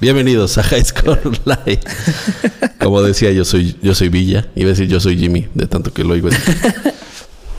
Bienvenidos 0.00 0.56
a 0.58 0.62
High 0.62 0.84
Score 0.84 1.20
Live. 1.44 1.80
Como 2.80 3.02
decía, 3.02 3.30
yo 3.32 3.44
soy, 3.44 3.76
yo 3.82 3.94
soy 3.94 4.08
Villa. 4.08 4.48
Iba 4.54 4.68
a 4.68 4.70
decir 4.70 4.88
yo 4.88 5.00
soy 5.00 5.16
Jimmy, 5.18 5.48
de 5.54 5.66
tanto 5.66 5.92
que 5.92 6.04
lo 6.04 6.14
oigo. 6.14 6.28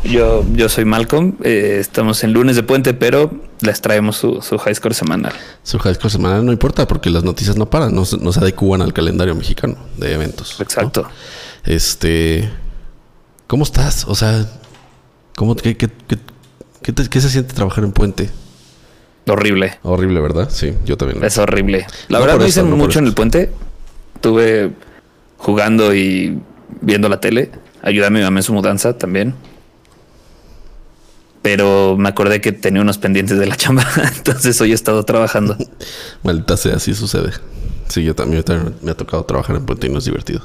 Yo, 0.04 0.44
yo 0.54 0.68
soy 0.68 0.86
Malcolm. 0.86 1.36
Eh, 1.44 1.78
estamos 1.80 2.24
en 2.24 2.34
lunes 2.34 2.56
de 2.56 2.64
puente, 2.64 2.94
pero 2.96 3.32
les 3.62 3.82
traemos 3.82 4.18
su, 4.18 4.42
su 4.42 4.58
high 4.58 4.74
score 4.74 4.96
semanal. 4.96 5.34
Su 5.64 5.78
high 5.80 5.94
score 5.96 6.10
semanal 6.12 6.44
no 6.46 6.52
importa 6.52 6.88
porque 6.88 7.10
las 7.12 7.24
noticias 7.24 7.56
no 7.56 7.70
paran, 7.70 7.94
no, 7.94 8.04
se- 8.06 8.18
no 8.18 8.32
se 8.34 8.40
adecuan 8.40 8.82
al 8.82 8.94
calendario 8.94 9.36
mexicano 9.36 9.78
de 9.98 10.14
eventos. 10.14 10.56
¿no? 10.58 10.64
Exacto. 10.64 11.08
Este. 11.66 12.50
¿Cómo 13.46 13.64
estás? 13.64 14.06
O 14.08 14.16
sea, 14.16 14.48
¿cómo, 15.36 15.56
qué, 15.56 15.78
qué, 15.78 15.88
qué- 16.08 16.18
qué 16.82 16.94
te- 16.94 17.08
qué 17.10 17.22
se 17.22 17.30
siente 17.30 17.54
trabajar 17.54 17.84
en 17.84 17.92
Puente? 17.92 18.30
Horrible. 19.28 19.78
Horrible, 19.84 20.20
¿verdad? 20.20 20.50
Sí, 20.52 20.74
yo 20.86 20.98
también. 20.98 21.24
Es 21.24 21.38
horrible. 21.38 21.86
La 22.10 22.20
No 22.20 22.26
verdad 22.26 22.42
eso, 22.42 22.48
hice 22.48 22.64
no 22.64 22.76
mucho 22.76 23.00
en 23.00 23.06
el 23.08 23.14
puente. 23.14 23.52
Estuve 24.16 24.72
jugando 25.38 25.94
y 25.96 26.40
viendo 26.82 27.08
la 27.10 27.20
tele. 27.20 27.52
Ayudé 27.84 28.08
a 28.08 28.10
mi 28.10 28.22
mamá 28.22 28.40
en 28.40 28.44
su 28.44 28.54
mudanza 28.54 28.98
también. 28.98 29.34
Pero 31.42 31.96
me 31.98 32.10
acordé 32.10 32.40
que 32.40 32.52
tenía 32.52 32.82
unos 32.82 32.98
pendientes 33.00 33.38
de 33.40 33.46
la 33.48 33.56
chamba. 33.56 33.86
Entonces 34.18 34.60
hoy 34.62 34.72
he 34.72 34.76
estado 34.76 35.04
trabajando. 35.04 35.58
Maldita 36.24 36.56
sea, 36.58 36.76
así 36.76 36.94
sucede. 36.94 37.32
Sí, 37.88 38.04
yo 38.04 38.16
también, 38.16 38.38
yo 38.42 38.46
también 38.46 38.76
me 38.82 38.92
ha 38.92 38.96
tocado 38.96 39.24
trabajar 39.26 39.56
en 39.56 39.66
Puente 39.66 39.88
y 39.88 39.90
no 39.90 39.98
es 40.00 40.06
divertido. 40.06 40.42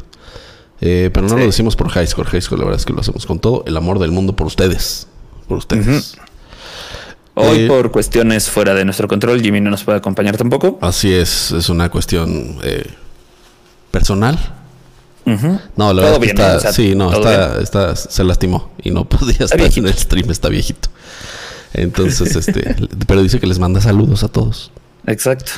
Eh, 0.80 1.11
pero 1.13 1.27
no 1.29 1.35
Sí. 1.35 1.41
lo 1.41 1.47
decimos 1.47 1.77
por 1.77 1.88
High 1.91 2.07
Score. 2.07 2.29
High 2.29 2.41
Score, 2.41 2.59
la 2.59 2.65
verdad 2.65 2.80
es 2.80 2.87
que 2.87 2.93
lo 2.93 3.01
hacemos 3.01 3.27
con 3.27 3.38
todo 3.38 3.63
el 3.66 3.77
amor 3.77 3.99
del 3.99 4.11
mundo 4.11 4.35
por 4.35 4.47
ustedes. 4.47 5.07
Por 5.49 5.59
ustedes. 5.59 6.16
Hoy 7.39 7.61
Eh, 7.61 7.69
por 7.69 7.91
cuestiones 7.91 8.49
fuera 8.49 8.75
de 8.75 8.85
nuestro 8.85 9.07
control, 9.09 9.43
Jimmy 9.43 9.61
no 9.61 9.71
nos 9.71 9.85
puede 9.85 9.99
acompañar 9.99 10.37
tampoco. 10.39 10.79
Así 10.81 11.13
es, 11.13 11.53
es 11.53 11.69
una 11.69 11.91
cuestión 11.91 12.59
eh, 12.63 12.87
personal. 13.91 14.39
No, 15.25 15.93
la 15.93 16.02
Todo 16.02 16.13
verdad 16.13 16.13
es 16.15 16.19
que 16.21 16.27
está, 16.27 16.57
o 16.57 16.60
sea, 16.60 16.73
sí, 16.73 16.95
no, 16.95 17.13
está, 17.13 17.60
está, 17.60 17.97
se 17.97 18.23
lastimó 18.25 18.71
y 18.83 18.91
no 18.91 19.05
podía 19.09 19.45
estar 19.45 19.60
en 19.60 19.87
el 19.87 19.95
stream, 19.95 20.30
está 20.30 20.49
viejito. 20.49 20.88
Entonces, 21.75 22.37
este, 22.37 22.77
pero 23.07 23.23
dice 23.23 23.38
que 23.41 23.47
les 23.47 23.59
manda 23.59 23.80
saludos 23.80 24.23
a 24.23 24.29
todos. 24.29 24.71
Exacto. 25.07 25.53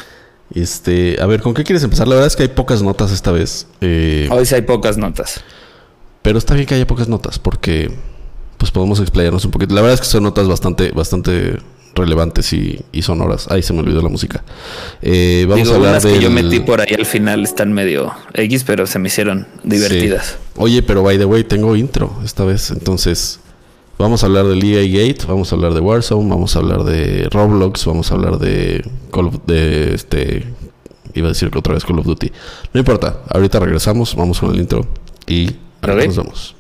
Este, 0.55 1.19
a 1.21 1.27
ver, 1.27 1.43
¿con 1.43 1.53
qué 1.55 1.63
quieres 1.65 1.85
empezar? 1.85 2.09
La 2.09 2.15
verdad 2.15 2.27
es 2.27 2.35
que 2.35 2.45
hay 2.45 2.49
pocas 2.49 2.83
notas 2.83 3.13
esta 3.13 3.31
vez. 3.31 3.67
eh, 3.83 4.27
Hoy 4.33 4.47
sí 4.47 4.55
hay 4.55 4.63
pocas 4.63 4.97
notas. 4.97 5.43
Pero 6.23 6.39
está 6.39 6.55
bien 6.55 6.67
que 6.67 6.75
haya 6.75 6.87
pocas 6.87 7.07
notas 7.09 7.39
porque 7.39 7.95
pues 8.57 8.73
podemos 8.73 8.99
explayarnos 9.01 9.45
un 9.45 9.51
poquito. 9.51 9.75
La 9.75 9.83
verdad 9.83 9.95
es 9.95 10.01
que 10.01 10.07
son 10.07 10.23
notas 10.25 10.49
bastante, 10.49 10.91
bastante 10.91 11.59
relevantes 11.99 12.51
y, 12.55 12.81
y 12.93 13.03
sonoras. 13.03 13.47
Ahí 13.51 13.63
se 13.63 13.75
me 13.75 13.81
olvidó 13.81 14.01
la 14.01 14.09
música. 14.09 14.43
Eh, 15.03 15.45
vamos 15.49 15.65
Digo, 15.65 15.75
a 15.75 15.77
hablar 15.77 15.91
unas 15.93 16.03
de 16.05 16.13
que 16.15 16.21
yo 16.21 16.31
metí 16.31 16.61
por 16.61 16.81
ahí 16.81 16.95
al 16.99 17.05
final 17.05 17.45
están 17.45 17.73
medio 17.73 18.13
X, 18.33 18.65
pero 18.65 18.87
se 18.87 18.99
me 18.99 19.09
hicieron 19.09 19.47
divertidas. 19.65 20.39
Oye, 20.57 20.83
pero 20.83 21.03
by 21.03 21.19
the 21.19 21.27
way, 21.27 21.45
tengo 21.45 21.77
intro 21.77 22.11
esta 22.25 22.45
vez. 22.45 22.71
Entonces, 22.71 23.41
vamos 23.99 24.23
a 24.23 24.27
hablar 24.27 24.47
de 24.47 24.55
EA 24.57 24.83
Gate, 25.09 25.27
vamos 25.27 25.53
a 25.53 25.57
hablar 25.57 25.75
de 25.75 25.81
Warzone, 25.81 26.31
vamos 26.31 26.57
a 26.57 26.61
hablar 26.61 26.85
de 26.85 27.29
Roblox, 27.31 27.85
vamos 27.85 28.11
a 28.11 28.15
hablar 28.15 28.39
de 28.39 28.83
Call 29.13 29.27
of, 29.27 29.35
de 29.47 29.95
este 29.95 30.47
iba 31.15 31.27
a 31.27 31.31
decir 31.31 31.51
que 31.51 31.59
otra 31.59 31.75
vez 31.75 31.85
Call 31.85 31.99
of 31.99 32.07
Duty. 32.07 32.31
No 32.73 32.79
importa, 32.81 33.21
ahorita 33.31 33.59
regresamos, 33.59 34.15
vamos 34.15 34.39
con 34.41 34.55
el 34.55 34.61
intro 34.61 34.87
y 35.27 35.51
ahorita 35.83 35.93
Ok. 35.93 36.07
nos 36.07 36.17
vemos. 36.17 36.55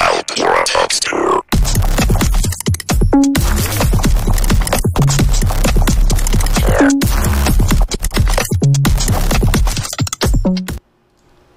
Acuerdo. 0.00 1.42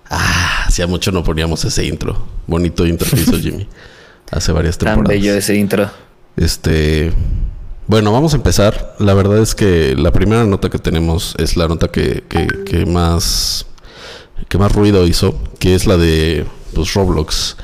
Hacía 0.10 0.88
mucho 0.88 1.12
no 1.12 1.24
poníamos 1.24 1.64
ese 1.66 1.86
intro. 1.86 2.18
Bonito 2.48 2.86
intro 2.86 3.10
que 3.10 3.22
hizo 3.22 3.34
Jimmy. 3.40 3.68
Hace 4.32 4.52
varias 4.52 4.78
Tan 4.78 4.90
temporadas. 4.96 5.22
bello 5.22 5.34
ese 5.36 5.56
intro. 5.56 5.90
Este. 6.36 7.14
Bueno, 7.88 8.12
vamos 8.12 8.34
a 8.34 8.38
empezar. 8.38 8.96
La 9.00 9.14
verdad 9.14 9.40
es 9.40 9.54
que 9.54 9.96
la 9.96 10.12
primera 10.12 10.44
nota 10.46 10.70
que 10.70 10.80
tenemos 10.80 11.36
es 11.38 11.56
la 11.56 11.68
nota 11.68 11.90
que, 11.90 12.24
que, 12.28 12.48
que 12.66 12.86
más. 12.86 13.68
que 14.50 14.58
más 14.58 14.72
ruido 14.72 15.06
hizo. 15.06 15.38
Que 15.60 15.76
es 15.76 15.86
la 15.86 15.98
de 15.98 16.46
pues, 16.74 16.94
Roblox. 16.94 17.58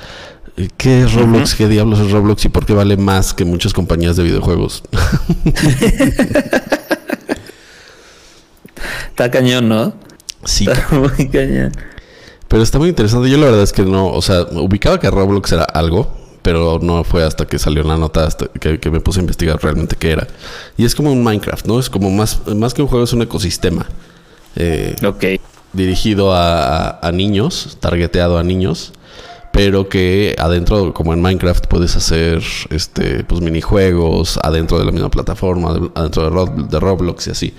¿Qué 0.77 1.01
es 1.03 1.13
Roblox? 1.13 1.55
¿Qué 1.55 1.67
diablos 1.67 1.99
es 1.99 2.11
Roblox? 2.11 2.45
¿Y 2.45 2.49
por 2.49 2.65
qué 2.65 2.73
vale 2.73 2.97
más 2.97 3.33
que 3.33 3.45
muchas 3.45 3.73
compañías 3.73 4.15
de 4.15 4.23
videojuegos? 4.23 4.83
Está 9.09 9.31
cañón, 9.31 9.69
¿no? 9.69 9.93
sí, 10.43 10.67
Está 10.69 10.95
muy 10.95 11.29
cañón. 11.29 11.71
Pero 12.47 12.63
está 12.63 12.79
muy 12.79 12.89
interesante. 12.89 13.29
Yo 13.29 13.37
la 13.37 13.45
verdad 13.45 13.61
es 13.61 13.71
que 13.71 13.83
no, 13.83 14.07
o 14.07 14.21
sea, 14.21 14.41
ubicaba 14.51 14.99
que 14.99 15.09
Roblox 15.09 15.51
era 15.53 15.63
algo, 15.63 16.11
pero 16.41 16.79
no 16.81 17.03
fue 17.03 17.23
hasta 17.23 17.45
que 17.45 17.59
salió 17.59 17.83
la 17.83 17.97
nota 17.97 18.25
hasta 18.25 18.47
que, 18.47 18.79
que 18.79 18.89
me 18.89 18.99
puse 18.99 19.19
a 19.19 19.21
investigar 19.21 19.59
realmente 19.61 19.95
qué 19.97 20.11
era. 20.11 20.27
Y 20.77 20.85
es 20.85 20.95
como 20.95 21.11
un 21.11 21.23
Minecraft, 21.23 21.65
¿no? 21.67 21.79
Es 21.79 21.89
como 21.89 22.09
más, 22.09 22.41
más 22.55 22.73
que 22.73 22.81
un 22.81 22.87
juego, 22.87 23.03
es 23.05 23.13
un 23.13 23.21
ecosistema 23.21 23.85
eh, 24.55 24.95
Ok. 25.05 25.23
dirigido 25.73 26.33
a, 26.33 26.89
a- 26.89 27.07
a 27.07 27.11
niños, 27.11 27.77
targeteado 27.79 28.37
a 28.37 28.43
niños, 28.43 28.91
pero 29.53 29.89
que 29.89 30.35
adentro, 30.39 30.93
como 30.93 31.13
en 31.13 31.21
Minecraft, 31.21 31.67
puedes 31.67 31.95
hacer 31.95 32.41
este, 32.69 33.23
pues 33.25 33.41
minijuegos 33.41 34.39
adentro 34.41 34.79
de 34.79 34.85
la 34.85 34.91
misma 34.91 35.11
plataforma, 35.11 35.73
de- 35.73 35.89
adentro 35.95 36.23
de, 36.23 36.29
Rob- 36.29 36.67
de 36.69 36.79
Roblox 36.79 37.27
y 37.27 37.31
así. 37.31 37.53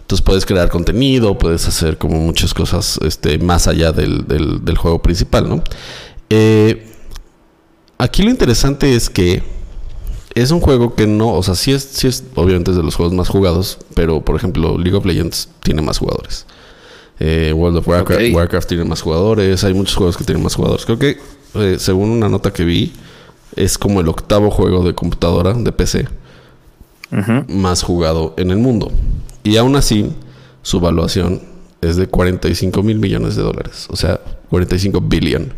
Entonces 0.00 0.24
puedes 0.24 0.46
crear 0.46 0.68
contenido, 0.68 1.36
puedes 1.38 1.66
hacer 1.66 1.98
como 1.98 2.18
muchas 2.20 2.54
cosas 2.54 2.98
este, 3.04 3.38
más 3.38 3.66
allá 3.66 3.90
del, 3.92 4.26
del- 4.26 4.64
del 4.64 4.76
juego 4.78 5.00
principal, 5.02 5.48
¿no? 5.48 5.62
Eh, 6.30 6.85
aquí 7.98 8.22
lo 8.22 8.30
interesante 8.30 8.94
es 8.94 9.10
que 9.10 9.42
es 10.34 10.50
un 10.50 10.60
juego 10.60 10.94
que 10.94 11.06
no, 11.06 11.32
o 11.32 11.42
sea, 11.42 11.54
sí 11.54 11.72
es, 11.72 11.82
sí 11.82 12.06
es 12.06 12.24
obviamente 12.34 12.70
es 12.70 12.76
de 12.76 12.82
los 12.82 12.94
juegos 12.94 13.14
más 13.14 13.28
jugados, 13.28 13.78
pero 13.94 14.22
por 14.22 14.36
ejemplo 14.36 14.76
League 14.76 14.96
of 14.96 15.06
Legends 15.06 15.48
tiene 15.62 15.82
más 15.82 15.98
jugadores. 15.98 16.46
Eh, 17.18 17.52
World 17.54 17.78
of 17.78 17.88
Warcraft, 17.88 18.68
tiene 18.68 18.84
más 18.84 19.00
jugadores, 19.00 19.64
hay 19.64 19.72
muchos 19.72 19.96
juegos 19.96 20.16
que 20.16 20.24
tienen 20.24 20.42
más 20.42 20.54
jugadores. 20.54 20.84
Creo 20.84 20.98
que 20.98 21.18
eh, 21.54 21.76
según 21.78 22.10
una 22.10 22.28
nota 22.28 22.52
que 22.52 22.64
vi, 22.64 22.92
es 23.54 23.78
como 23.78 24.00
el 24.00 24.08
octavo 24.08 24.50
juego 24.50 24.84
de 24.84 24.94
computadora, 24.94 25.54
de 25.54 25.72
PC, 25.72 26.06
más 27.48 27.82
jugado 27.82 28.34
en 28.36 28.50
el 28.50 28.58
mundo. 28.58 28.92
Y 29.42 29.56
aún 29.56 29.76
así, 29.76 30.12
su 30.62 30.80
valuación 30.80 31.40
es 31.80 31.96
de 31.96 32.06
45 32.08 32.82
mil 32.82 32.98
millones 32.98 33.36
de 33.36 33.42
dólares. 33.42 33.86
O 33.90 33.96
sea, 33.96 34.20
45 34.50 35.00
billion. 35.00 35.52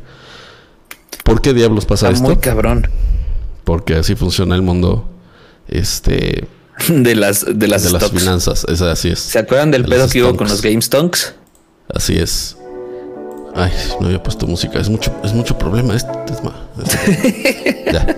¿Por 1.29 1.43
qué 1.43 1.53
diablos 1.53 1.85
pasa 1.85 2.07
Está 2.07 2.15
esto? 2.17 2.29
muy 2.29 2.37
cabrón. 2.39 2.89
Porque 3.65 3.95
así 3.95 4.15
funciona 4.15 4.55
el 4.55 4.63
mundo 4.63 5.07
este, 5.69 6.49
De 6.89 7.15
las, 7.15 7.45
de 7.45 7.69
las 7.69 7.85
de 7.85 7.91
las 7.91 8.11
finanzas. 8.11 8.65
Es 8.69 8.81
así 8.81 9.11
es. 9.11 9.19
¿Se 9.19 9.39
acuerdan 9.39 9.71
del 9.71 9.83
De 9.83 9.89
pedo 9.89 10.09
que 10.09 10.23
hubo 10.23 10.37
con 10.37 10.49
los 10.49 10.63
Game 10.63 10.81
Stonks? 10.81 11.35
Así 11.93 12.17
es. 12.17 12.57
Ay, 13.55 13.73
no 14.01 14.07
había 14.07 14.23
puesto 14.23 14.47
música. 14.47 14.79
Es 14.79 14.89
mucho, 14.89 15.13
es 15.23 15.33
mucho 15.35 15.59
problema. 15.59 15.95
Este, 15.95 16.13
este. 16.83 17.85
ya. 17.93 18.17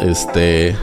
Este. 0.00 0.76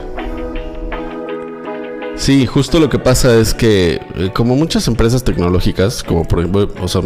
Sí, 2.16 2.46
justo 2.46 2.80
lo 2.80 2.90
que 2.90 2.98
pasa 3.00 3.36
es 3.38 3.54
que, 3.54 4.00
eh, 4.16 4.32
como 4.34 4.56
muchas 4.56 4.88
empresas 4.88 5.24
tecnológicas, 5.24 6.02
como 6.02 6.26
por 6.26 6.40
ejemplo, 6.40 6.72
o 6.82 6.88
sea, 6.88 7.02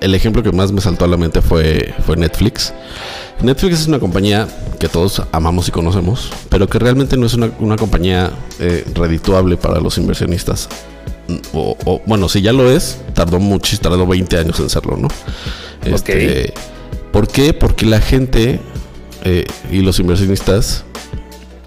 el 0.00 0.14
ejemplo 0.14 0.42
que 0.42 0.52
más 0.52 0.72
me 0.72 0.80
saltó 0.80 1.04
a 1.04 1.08
la 1.08 1.16
mente 1.16 1.40
fue, 1.42 1.94
fue 2.06 2.16
Netflix. 2.16 2.72
Netflix 3.42 3.80
es 3.80 3.86
una 3.86 3.98
compañía 4.00 4.48
que 4.80 4.88
todos 4.88 5.22
amamos 5.32 5.68
y 5.68 5.70
conocemos, 5.70 6.30
pero 6.48 6.68
que 6.68 6.78
realmente 6.78 7.16
no 7.16 7.26
es 7.26 7.34
una, 7.34 7.50
una 7.60 7.76
compañía 7.76 8.30
eh, 8.58 8.84
redituable 8.94 9.56
para 9.56 9.80
los 9.80 9.96
inversionistas. 9.98 10.68
O, 11.52 11.76
o- 11.84 12.00
bueno, 12.06 12.28
si 12.28 12.40
ya 12.42 12.52
lo 12.52 12.70
es, 12.70 12.98
tardó 13.14 13.38
mucho, 13.38 13.76
tardó 13.78 14.06
20 14.06 14.38
años 14.38 14.58
en 14.60 14.70
serlo, 14.70 14.96
¿no? 14.96 15.08
Este, 15.84 16.52
¿Por 17.12 17.28
qué? 17.28 17.52
Porque 17.52 17.86
la 17.86 18.00
gente 18.00 18.60
eh, 19.24 19.44
y 19.70 19.80
los 19.82 19.98
inversionistas 20.00 20.84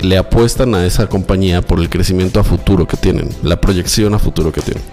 le 0.01 0.17
apuestan 0.17 0.75
a 0.75 0.85
esa 0.85 1.07
compañía 1.07 1.61
por 1.61 1.79
el 1.79 1.89
crecimiento 1.89 2.39
a 2.39 2.43
futuro 2.43 2.87
que 2.87 2.97
tienen, 2.97 3.29
la 3.43 3.59
proyección 3.59 4.13
a 4.13 4.19
futuro 4.19 4.51
que 4.51 4.61
tienen. 4.61 4.83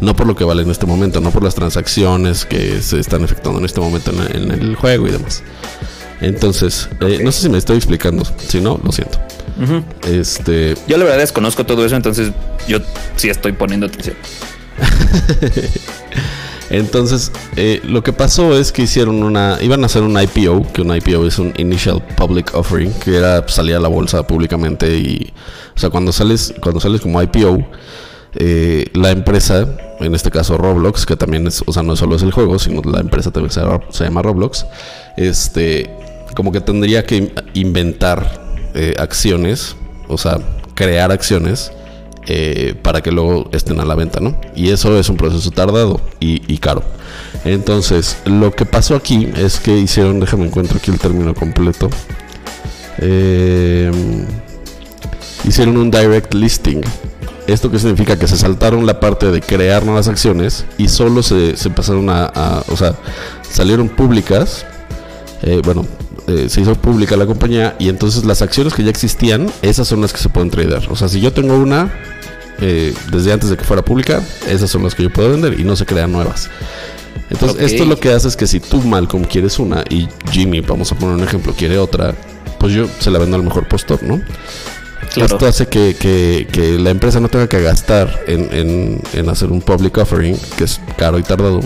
No 0.00 0.14
por 0.14 0.26
lo 0.26 0.36
que 0.36 0.44
vale 0.44 0.62
en 0.62 0.70
este 0.70 0.86
momento, 0.86 1.20
no 1.20 1.30
por 1.30 1.42
las 1.42 1.54
transacciones 1.54 2.44
que 2.44 2.82
se 2.82 3.00
están 3.00 3.24
efectuando 3.24 3.60
en 3.60 3.64
este 3.64 3.80
momento 3.80 4.10
en, 4.10 4.50
en 4.50 4.50
el 4.50 4.76
juego 4.76 5.06
y 5.08 5.10
demás. 5.10 5.42
Entonces, 6.20 6.88
eh, 7.00 7.20
no 7.22 7.32
sé 7.32 7.42
si 7.42 7.48
me 7.48 7.58
estoy 7.58 7.76
explicando. 7.76 8.24
Si 8.24 8.60
no, 8.60 8.80
lo 8.82 8.92
siento. 8.92 9.18
Este, 10.06 10.74
Yo 10.86 10.98
la 10.98 11.04
verdad 11.04 11.20
desconozco 11.20 11.64
todo 11.64 11.84
eso, 11.86 11.96
entonces 11.96 12.30
yo 12.68 12.78
sí 13.16 13.30
estoy 13.30 13.52
poniendo 13.52 13.86
atención. 13.86 14.16
Entonces, 16.70 17.30
eh, 17.56 17.80
lo 17.84 18.02
que 18.02 18.12
pasó 18.12 18.58
es 18.58 18.72
que 18.72 18.82
hicieron 18.82 19.22
una. 19.22 19.58
Iban 19.60 19.82
a 19.82 19.86
hacer 19.86 20.02
un 20.02 20.20
IPO, 20.20 20.72
que 20.72 20.82
un 20.82 20.94
IPO 20.94 21.26
es 21.26 21.38
un 21.38 21.52
Initial 21.56 22.02
Public 22.16 22.54
Offering, 22.54 22.92
que 22.94 23.16
era 23.16 23.46
salir 23.48 23.76
a 23.76 23.80
la 23.80 23.88
bolsa 23.88 24.26
públicamente. 24.26 24.96
Y. 24.96 25.32
O 25.74 25.78
sea, 25.78 25.90
cuando 25.90 26.12
sales, 26.12 26.54
cuando 26.60 26.80
sales 26.80 27.00
como 27.00 27.22
IPO, 27.22 27.64
eh, 28.38 28.90
la 28.94 29.10
empresa, 29.10 29.66
en 30.00 30.14
este 30.14 30.30
caso 30.30 30.58
Roblox, 30.58 31.06
que 31.06 31.16
también 31.16 31.46
es, 31.46 31.62
o 31.66 31.72
sea, 31.72 31.82
no 31.82 31.96
solo 31.96 32.16
es 32.16 32.22
el 32.22 32.32
juego, 32.32 32.58
sino 32.58 32.82
la 32.82 33.00
empresa 33.00 33.30
también 33.30 33.50
se, 33.50 33.62
se 33.90 34.04
llama 34.04 34.22
Roblox, 34.22 34.66
este, 35.16 35.90
como 36.34 36.52
que 36.52 36.60
tendría 36.60 37.04
que 37.06 37.32
inventar 37.54 38.42
eh, 38.74 38.94
acciones, 38.98 39.76
o 40.08 40.18
sea, 40.18 40.38
crear 40.74 41.12
acciones 41.12 41.72
eh, 42.28 42.74
para 42.82 43.02
que 43.02 43.12
luego 43.12 43.48
estén 43.52 43.78
a 43.78 43.84
la 43.84 43.94
venta, 43.94 44.18
¿no? 44.18 44.36
Y 44.56 44.70
eso 44.70 44.98
es 44.98 45.08
un 45.08 45.16
proceso 45.16 45.52
tardado 45.52 46.00
y, 46.18 46.58
caro. 46.58 46.82
Entonces, 47.44 48.16
lo 48.24 48.50
que 48.50 48.66
pasó 48.66 48.96
aquí 48.96 49.28
es 49.36 49.60
que 49.60 49.78
hicieron, 49.78 50.18
déjame 50.18 50.46
encuentro 50.46 50.78
aquí 50.78 50.90
el 50.90 50.98
término 50.98 51.34
completo. 51.34 51.88
Eh, 52.98 53.92
hicieron 55.44 55.76
un 55.76 55.88
direct 55.88 56.34
listing. 56.34 56.80
Esto 57.46 57.70
que 57.70 57.78
significa 57.78 58.18
que 58.18 58.26
se 58.26 58.36
saltaron 58.36 58.86
la 58.86 58.98
parte 58.98 59.30
de 59.30 59.40
crear 59.40 59.84
nuevas 59.84 60.08
acciones 60.08 60.64
y 60.78 60.88
solo 60.88 61.22
se, 61.22 61.54
pasaron 61.70 62.10
a, 62.10 62.64
o 62.66 62.76
sea, 62.76 62.96
salieron 63.48 63.88
públicas. 63.88 64.66
Eh, 65.42 65.60
bueno, 65.64 65.86
se 66.48 66.60
hizo 66.60 66.74
pública 66.74 67.16
la 67.16 67.26
compañía 67.26 67.76
y 67.78 67.88
entonces 67.88 68.24
las 68.24 68.42
acciones 68.42 68.74
que 68.74 68.82
ya 68.82 68.90
existían, 68.90 69.48
esas 69.62 69.86
son 69.86 70.00
las 70.00 70.12
que 70.12 70.18
se 70.18 70.28
pueden 70.28 70.50
tradear. 70.50 70.82
O 70.90 70.96
sea, 70.96 71.08
si 71.08 71.20
yo 71.20 71.32
tengo 71.32 71.54
una, 71.54 71.92
eh, 72.60 72.94
desde 73.10 73.32
antes 73.32 73.50
de 73.50 73.56
que 73.56 73.64
fuera 73.64 73.84
pública, 73.84 74.22
esas 74.48 74.70
son 74.70 74.82
las 74.82 74.94
que 74.94 75.02
yo 75.02 75.12
puedo 75.12 75.30
vender 75.30 75.58
y 75.58 75.64
no 75.64 75.76
se 75.76 75.86
crean 75.86 76.12
nuevas. 76.12 76.50
Entonces, 77.30 77.72
esto 77.72 77.84
lo 77.84 77.98
que 77.98 78.12
hace 78.12 78.28
es 78.28 78.36
que 78.36 78.46
si 78.46 78.60
tú, 78.60 78.80
Malcolm, 78.82 79.24
quieres 79.24 79.58
una 79.58 79.82
y 79.90 80.08
Jimmy, 80.30 80.60
vamos 80.60 80.92
a 80.92 80.94
poner 80.94 81.16
un 81.16 81.24
ejemplo, 81.24 81.52
quiere 81.54 81.78
otra, 81.78 82.14
pues 82.58 82.72
yo 82.72 82.86
se 82.98 83.10
la 83.10 83.18
vendo 83.18 83.36
al 83.36 83.42
mejor 83.42 83.66
postor, 83.66 84.02
¿no? 84.02 84.20
Esto 85.16 85.46
hace 85.46 85.66
que, 85.66 86.78
la 86.80 86.90
empresa 86.90 87.20
no 87.20 87.28
tenga 87.28 87.48
que 87.48 87.60
gastar 87.62 88.24
en, 88.26 89.00
hacer 89.28 89.50
un 89.50 89.60
public 89.60 89.96
offering, 89.98 90.36
que 90.56 90.64
es 90.64 90.80
caro 90.96 91.18
y 91.18 91.22
tardado, 91.22 91.60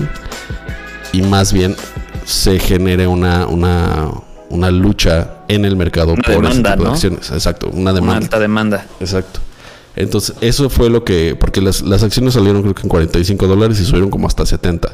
y 1.13 1.23
más 1.23 1.53
bien 1.53 1.77
se 2.25 2.59
genere 2.59 3.07
una, 3.07 3.47
una, 3.47 4.09
una 4.49 4.71
lucha 4.71 5.39
en 5.49 5.65
el 5.65 5.77
mercado 5.77 6.15
por 6.15 6.25
demanda, 6.25 6.77
¿no? 6.77 6.93
acciones. 6.93 7.31
Exacto, 7.31 7.71
una 7.73 7.93
demanda. 7.93 8.17
Una 8.17 8.25
alta 8.25 8.39
demanda. 8.39 8.87
Exacto. 9.01 9.41
Entonces, 9.97 10.37
eso 10.41 10.71
fue 10.71 10.91
lo 10.91 11.05
que. 11.05 11.37
Porque 11.39 11.61
las, 11.61 11.83
las 11.83 12.03
acciones 12.03 12.35
salieron 12.35 12.63
creo 12.63 12.75
que 12.75 12.83
en 12.83 12.89
45 12.89 13.47
dólares 13.47 13.81
y 13.81 13.85
subieron 13.85 14.11
como 14.11 14.27
hasta 14.27 14.47
70. 14.47 14.91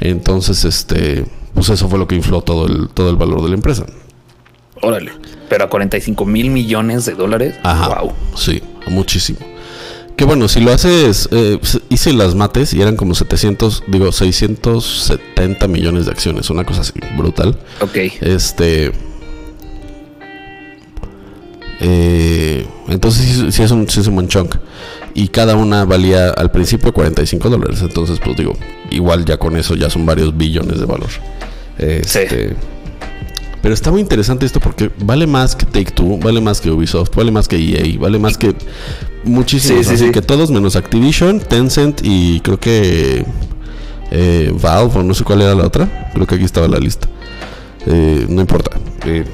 Entonces, 0.00 0.64
este. 0.64 1.24
Pues 1.54 1.68
eso 1.68 1.88
fue 1.88 1.98
lo 1.98 2.08
que 2.08 2.16
infló 2.16 2.42
todo 2.42 2.66
el, 2.66 2.88
todo 2.88 3.10
el 3.10 3.16
valor 3.16 3.42
de 3.42 3.48
la 3.48 3.54
empresa. 3.54 3.86
Órale. 4.82 5.12
Pero 5.48 5.64
a 5.64 5.70
45 5.70 6.26
mil 6.26 6.50
millones 6.50 7.04
de 7.06 7.14
dólares. 7.14 7.54
Ajá. 7.62 8.00
Wow. 8.00 8.12
Sí, 8.36 8.60
muchísimo. 8.88 9.38
Que 10.16 10.24
bueno, 10.24 10.48
si 10.48 10.60
lo 10.60 10.72
haces, 10.72 11.28
eh, 11.32 11.58
hice 11.88 12.12
las 12.12 12.36
mates 12.36 12.72
y 12.72 12.80
eran 12.80 12.96
como 12.96 13.14
700, 13.14 13.84
digo, 13.88 14.12
670 14.12 15.66
millones 15.66 16.06
de 16.06 16.12
acciones, 16.12 16.50
una 16.50 16.64
cosa 16.64 16.82
así, 16.82 16.92
brutal. 17.16 17.58
Ok. 17.80 17.96
Este, 18.20 18.92
eh, 21.80 22.66
entonces 22.88 23.54
sí, 23.54 23.62
es 23.62 23.70
un, 23.70 23.88
sí 23.88 24.00
es 24.00 24.06
un 24.06 24.14
buen 24.14 24.28
chunk. 24.28 24.56
Y 25.14 25.28
cada 25.28 25.54
una 25.56 25.84
valía 25.84 26.30
al 26.30 26.50
principio 26.50 26.92
45 26.92 27.48
dólares. 27.48 27.80
Entonces, 27.82 28.18
pues 28.22 28.36
digo, 28.36 28.54
igual 28.90 29.24
ya 29.24 29.36
con 29.36 29.56
eso 29.56 29.76
ya 29.76 29.88
son 29.88 30.04
varios 30.04 30.36
billones 30.36 30.80
de 30.80 30.86
valor. 30.86 31.08
Este, 31.78 32.54
Pero 33.62 33.74
está 33.74 33.90
muy 33.90 34.00
interesante 34.00 34.46
esto 34.46 34.60
porque 34.60 34.90
vale 34.98 35.26
más 35.26 35.56
que 35.56 35.66
Take 35.66 35.92
Two, 35.92 36.18
vale 36.18 36.40
más 36.40 36.60
que 36.60 36.70
Ubisoft, 36.70 37.14
vale 37.14 37.30
más 37.30 37.48
que 37.48 37.56
EA, 37.56 37.98
vale 37.98 38.18
más 38.18 38.36
que 38.38 38.54
muchísimos. 39.24 39.88
así 39.88 40.10
que 40.10 40.22
todos 40.22 40.50
menos 40.50 40.76
Activision, 40.76 41.40
Tencent 41.40 42.00
y 42.02 42.40
creo 42.40 42.58
que 42.58 43.24
eh, 44.10 44.52
Valve 44.60 45.00
o 45.00 45.02
no 45.02 45.14
sé 45.14 45.24
cuál 45.24 45.42
era 45.42 45.54
la 45.54 45.66
otra. 45.66 46.10
Creo 46.12 46.26
que 46.26 46.36
aquí 46.36 46.44
estaba 46.44 46.68
la 46.68 46.78
lista. 46.78 47.08
Eh, 47.86 48.26
no 48.28 48.40
importa. 48.40 48.72
Eh, 49.06 49.24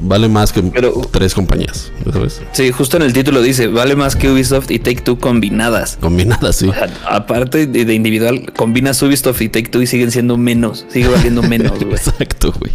vale 0.00 0.28
más 0.28 0.52
que 0.52 0.62
tres 1.10 1.34
compañías, 1.34 1.92
¿sabes? 2.12 2.42
Sí, 2.52 2.70
justo 2.70 2.96
en 2.96 3.02
el 3.02 3.12
título 3.12 3.42
dice, 3.42 3.66
vale 3.66 3.96
más 3.96 4.16
que 4.16 4.30
Ubisoft 4.30 4.70
y 4.70 4.78
Take 4.78 5.02
Two 5.02 5.18
combinadas. 5.18 5.98
Combinadas, 6.00 6.56
sí. 6.56 6.70
aparte 7.08 7.66
de, 7.66 7.94
individual, 7.94 8.52
combinas 8.56 9.02
Ubisoft 9.02 9.40
y 9.42 9.48
Take 9.48 9.68
Two 9.68 9.82
y 9.82 9.86
siguen 9.86 10.10
siendo 10.10 10.36
menos, 10.36 10.86
sigue 10.88 11.08
valiendo 11.08 11.42
menos, 11.42 11.80
Exacto, 11.82 12.52
güey. 12.58 12.72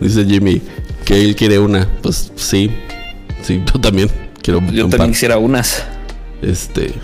Dice 0.00 0.24
Jimmy 0.24 0.62
que 1.04 1.20
él 1.22 1.36
quiere 1.36 1.58
una. 1.58 1.88
Pues 2.02 2.32
sí, 2.36 2.70
sí, 3.42 3.62
yo 3.72 3.80
también 3.80 4.10
quiero 4.42 4.60
Yo 4.72 4.88
también 4.88 5.12
quisiera 5.12 5.38
unas. 5.38 5.84
Este... 6.40 6.94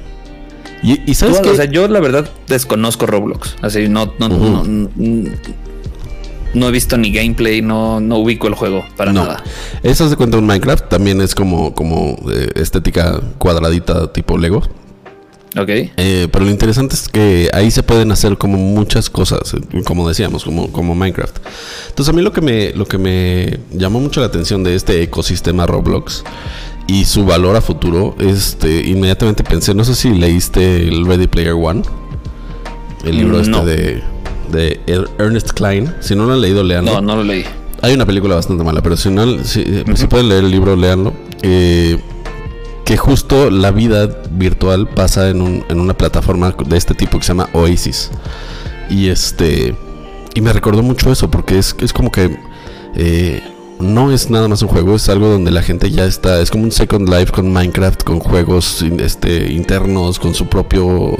Y, 0.80 1.12
sabes 1.14 1.40
que... 1.40 1.50
O 1.50 1.56
sea, 1.56 1.64
yo 1.64 1.88
la 1.88 1.98
verdad 1.98 2.30
desconozco 2.46 3.06
Roblox. 3.06 3.56
Así, 3.62 3.88
no, 3.88 4.14
no, 4.20 4.28
no 4.28 4.62
no 4.64 4.88
he 6.66 6.70
visto 6.70 6.96
ni 6.96 7.12
gameplay, 7.12 7.62
no, 7.62 8.00
no 8.00 8.18
ubico 8.18 8.48
el 8.48 8.54
juego 8.54 8.84
para 8.96 9.12
nada. 9.12 9.44
Eso 9.82 10.08
se 10.08 10.16
cuenta 10.16 10.38
un 10.38 10.46
Minecraft, 10.46 10.88
también 10.88 11.20
es 11.20 11.34
como, 11.34 11.74
como 11.74 12.18
eh, 12.32 12.48
estética 12.56 13.20
cuadradita 13.38 14.12
tipo 14.12 14.38
Lego. 14.38 14.62
Ok. 15.56 15.68
Eh, 15.68 16.28
pero 16.30 16.44
lo 16.44 16.50
interesante 16.50 16.94
es 16.94 17.08
que 17.08 17.48
ahí 17.52 17.70
se 17.70 17.82
pueden 17.82 18.12
hacer 18.12 18.36
como 18.36 18.58
muchas 18.58 19.08
cosas, 19.08 19.54
eh, 19.54 19.82
como 19.84 20.08
decíamos, 20.08 20.44
como, 20.44 20.70
como 20.72 20.94
Minecraft. 20.94 21.36
Entonces 21.88 22.12
a 22.12 22.16
mí 22.16 22.22
lo 22.22 22.32
que 22.32 22.40
me, 22.40 22.72
lo 22.72 22.86
que 22.86 22.98
me 22.98 23.60
llamó 23.72 24.00
mucho 24.00 24.20
la 24.20 24.26
atención 24.26 24.62
de 24.64 24.74
este 24.74 25.02
ecosistema 25.02 25.66
Roblox 25.66 26.24
y 26.86 27.04
su 27.04 27.24
valor 27.24 27.54
a 27.56 27.60
futuro, 27.60 28.16
este, 28.18 28.88
inmediatamente 28.88 29.44
pensé, 29.44 29.74
no 29.74 29.84
sé 29.84 29.94
si 29.94 30.10
leíste 30.10 30.88
el 30.88 31.06
Ready 31.06 31.26
Player 31.26 31.52
One, 31.52 31.82
el 33.04 33.16
libro 33.16 33.40
este 33.40 33.64
de 33.64 34.02
de 34.50 34.80
Ernest 35.18 35.52
Klein. 35.52 35.94
Si 36.00 36.14
no 36.14 36.26
lo 36.26 36.34
han 36.34 36.40
leído, 36.40 36.62
leanlo. 36.62 36.94
No, 36.94 37.00
no 37.00 37.16
lo 37.16 37.24
leí. 37.24 37.44
Hay 37.80 37.94
una 37.94 38.06
película 38.06 38.34
bastante 38.34 38.64
mala, 38.64 38.82
pero 38.82 38.96
si 38.96 39.10
no, 39.10 39.44
si, 39.44 39.62
pueden 40.08 40.28
leer 40.28 40.44
el 40.44 40.50
libro, 40.50 40.74
leanlo. 40.74 41.12
Eh, 41.42 41.98
que 42.84 42.96
justo 42.96 43.50
la 43.50 43.70
vida 43.70 44.08
virtual 44.30 44.88
pasa 44.88 45.28
en, 45.28 45.42
un, 45.42 45.64
en 45.68 45.78
una 45.78 45.94
plataforma 45.94 46.54
de 46.66 46.76
este 46.76 46.94
tipo 46.94 47.18
que 47.18 47.24
se 47.24 47.28
llama 47.28 47.48
Oasis. 47.52 48.10
Y 48.90 49.08
este. 49.08 49.76
Y 50.34 50.40
me 50.40 50.52
recordó 50.52 50.82
mucho 50.82 51.12
eso, 51.12 51.30
porque 51.30 51.58
es, 51.58 51.76
es 51.80 51.92
como 51.92 52.10
que. 52.10 52.36
Eh, 52.96 53.42
no 53.80 54.12
es 54.12 54.30
nada 54.30 54.48
más 54.48 54.62
un 54.62 54.68
juego, 54.68 54.96
es 54.96 55.08
algo 55.08 55.28
donde 55.28 55.50
la 55.50 55.62
gente 55.62 55.90
ya 55.90 56.04
está, 56.04 56.40
es 56.40 56.50
como 56.50 56.64
un 56.64 56.72
Second 56.72 57.08
Life 57.08 57.32
con 57.32 57.52
Minecraft, 57.52 58.02
con 58.02 58.18
juegos 58.18 58.84
este, 58.98 59.52
internos, 59.52 60.18
con 60.18 60.34
su 60.34 60.46
propio 60.46 61.14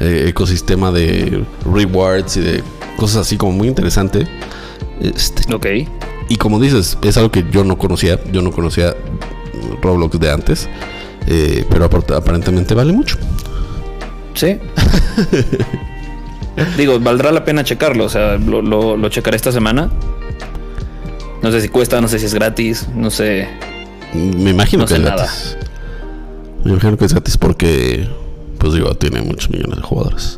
eh, 0.00 0.26
ecosistema 0.28 0.90
de 0.90 1.44
rewards 1.72 2.36
y 2.36 2.40
de 2.40 2.62
cosas 2.96 3.18
así 3.18 3.36
como 3.36 3.52
muy 3.52 3.68
interesante. 3.68 4.26
Este, 5.00 5.54
ok. 5.54 5.66
Y 6.28 6.36
como 6.36 6.58
dices, 6.58 6.98
es 7.02 7.16
algo 7.16 7.30
que 7.30 7.44
yo 7.50 7.64
no 7.64 7.78
conocía, 7.78 8.18
yo 8.32 8.42
no 8.42 8.50
conocía 8.50 8.94
Roblox 9.82 10.18
de 10.18 10.30
antes, 10.30 10.68
eh, 11.26 11.64
pero 11.70 11.84
aparentemente 11.84 12.74
vale 12.74 12.92
mucho. 12.92 13.18
Sí. 14.34 14.58
Digo, 16.76 17.00
valdrá 17.00 17.32
la 17.32 17.44
pena 17.44 17.64
checarlo, 17.64 18.04
o 18.04 18.08
sea, 18.08 18.36
lo, 18.36 18.62
lo, 18.62 19.08
checaré 19.08 19.36
esta 19.36 19.52
semana. 19.52 19.90
No 21.44 21.52
sé 21.52 21.60
si 21.60 21.68
cuesta, 21.68 22.00
no 22.00 22.08
sé 22.08 22.18
si 22.18 22.24
es 22.24 22.32
gratis, 22.32 22.88
no 22.94 23.10
sé. 23.10 23.46
Me 24.14 24.48
imagino 24.48 24.86
que 24.86 24.94
es 24.94 25.00
gratis. 25.00 25.58
Me 26.64 26.70
imagino 26.70 26.96
que 26.96 27.04
es 27.04 27.12
gratis 27.12 27.36
porque 27.36 28.08
pues 28.56 28.72
digo, 28.72 28.94
tiene 28.94 29.20
muchos 29.20 29.50
millones 29.50 29.76
de 29.76 29.82
jugadores. 29.82 30.36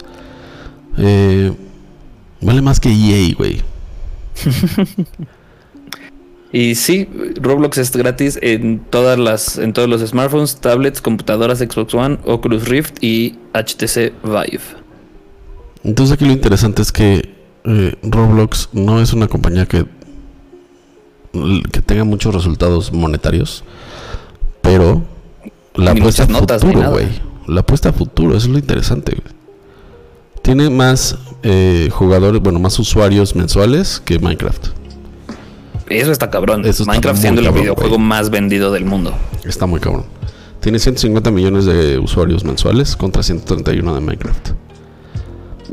Eh, 0.98 1.52
vale 2.40 2.60
más 2.60 2.80
que 2.80 2.88
EA, 2.88 3.32
güey. 3.38 3.62
y 6.52 6.74
sí, 6.74 7.08
Roblox 7.40 7.78
es 7.78 7.92
gratis 7.92 8.36
en 8.42 8.80
todas 8.80 9.16
las, 9.16 9.58
en 9.58 9.72
todos 9.74 9.88
los 9.88 10.00
smartphones, 10.00 10.56
tablets, 10.56 11.00
computadoras 11.00 11.60
Xbox 11.60 11.94
One, 11.94 12.18
Oculus 12.24 12.66
Rift 12.66 12.96
y 13.00 13.38
HTC 13.54 14.12
Vive. 14.24 14.64
Entonces 15.84 16.14
aquí 16.14 16.24
lo 16.24 16.32
interesante 16.32 16.82
es 16.82 16.90
que 16.90 17.32
eh, 17.62 17.94
Roblox 18.02 18.70
no 18.72 19.00
es 19.00 19.12
una 19.12 19.28
compañía 19.28 19.66
que 19.66 19.86
que 21.72 21.82
tenga 21.82 22.04
muchos 22.04 22.34
resultados 22.34 22.92
monetarios, 22.92 23.64
pero 24.62 25.02
la 25.74 25.92
apuesta 25.92 26.24
a 26.24 26.26
futuro, 26.26 26.90
güey 26.90 27.26
la 27.46 27.60
apuesta 27.60 27.90
a 27.90 27.92
futuro, 27.92 28.36
eso 28.36 28.46
es 28.46 28.52
lo 28.52 28.58
interesante. 28.58 29.16
Tiene 30.42 30.70
más 30.70 31.16
eh, 31.42 31.88
jugadores, 31.92 32.40
bueno, 32.40 32.58
más 32.58 32.78
usuarios 32.78 33.34
mensuales 33.34 34.00
que 34.04 34.18
Minecraft. 34.18 34.68
Eso 35.88 36.12
está 36.12 36.30
cabrón. 36.30 36.62
Minecraft 36.62 37.20
siendo 37.20 37.40
el 37.40 37.50
videojuego 37.52 37.98
más 37.98 38.30
vendido 38.30 38.72
del 38.72 38.84
mundo. 38.84 39.12
Está 39.44 39.66
muy 39.66 39.80
cabrón. 39.80 40.04
Tiene 40.60 40.78
150 40.78 41.30
millones 41.30 41.64
de 41.64 41.98
usuarios 41.98 42.44
mensuales 42.44 42.96
contra 42.96 43.22
131 43.22 43.94
de 43.94 44.00
Minecraft. 44.00 44.50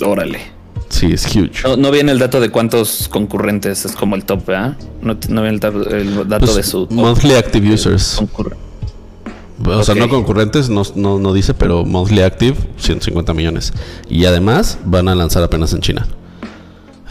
Órale. 0.04 0.53
Sí, 0.94 1.08
es 1.12 1.26
huge. 1.36 1.64
No, 1.64 1.76
no 1.76 1.90
viene 1.90 2.12
el 2.12 2.20
dato 2.20 2.40
de 2.40 2.50
cuántos 2.50 3.08
concurrentes 3.10 3.84
es 3.84 3.94
como 3.94 4.16
el 4.16 4.26
top, 4.26 4.46
¿verdad? 4.46 4.78
No, 5.02 5.18
no 5.30 5.42
viene 5.42 5.56
el, 5.56 5.60
dato- 5.60 5.90
el 5.90 6.16
dato 6.30 6.46
Pues, 6.46 6.56
de 6.56 6.64
su 6.64 6.88
monthly 6.92 7.34
active 7.34 7.74
users. 7.74 8.20
O 9.66 9.84
sea, 9.84 9.96
no 9.96 10.10
concurrentes, 10.10 10.70
no, 10.70 10.84
no, 10.96 11.20
no 11.20 11.34
dice, 11.34 11.54
pero 11.54 11.84
monthly 11.86 12.22
active, 12.22 12.56
150 12.78 13.34
millones. 13.34 13.74
Y 14.10 14.26
además 14.26 14.78
van 14.86 15.08
a 15.08 15.16
lanzar 15.16 15.42
apenas 15.42 15.74
en 15.74 15.80
China. 15.82 16.06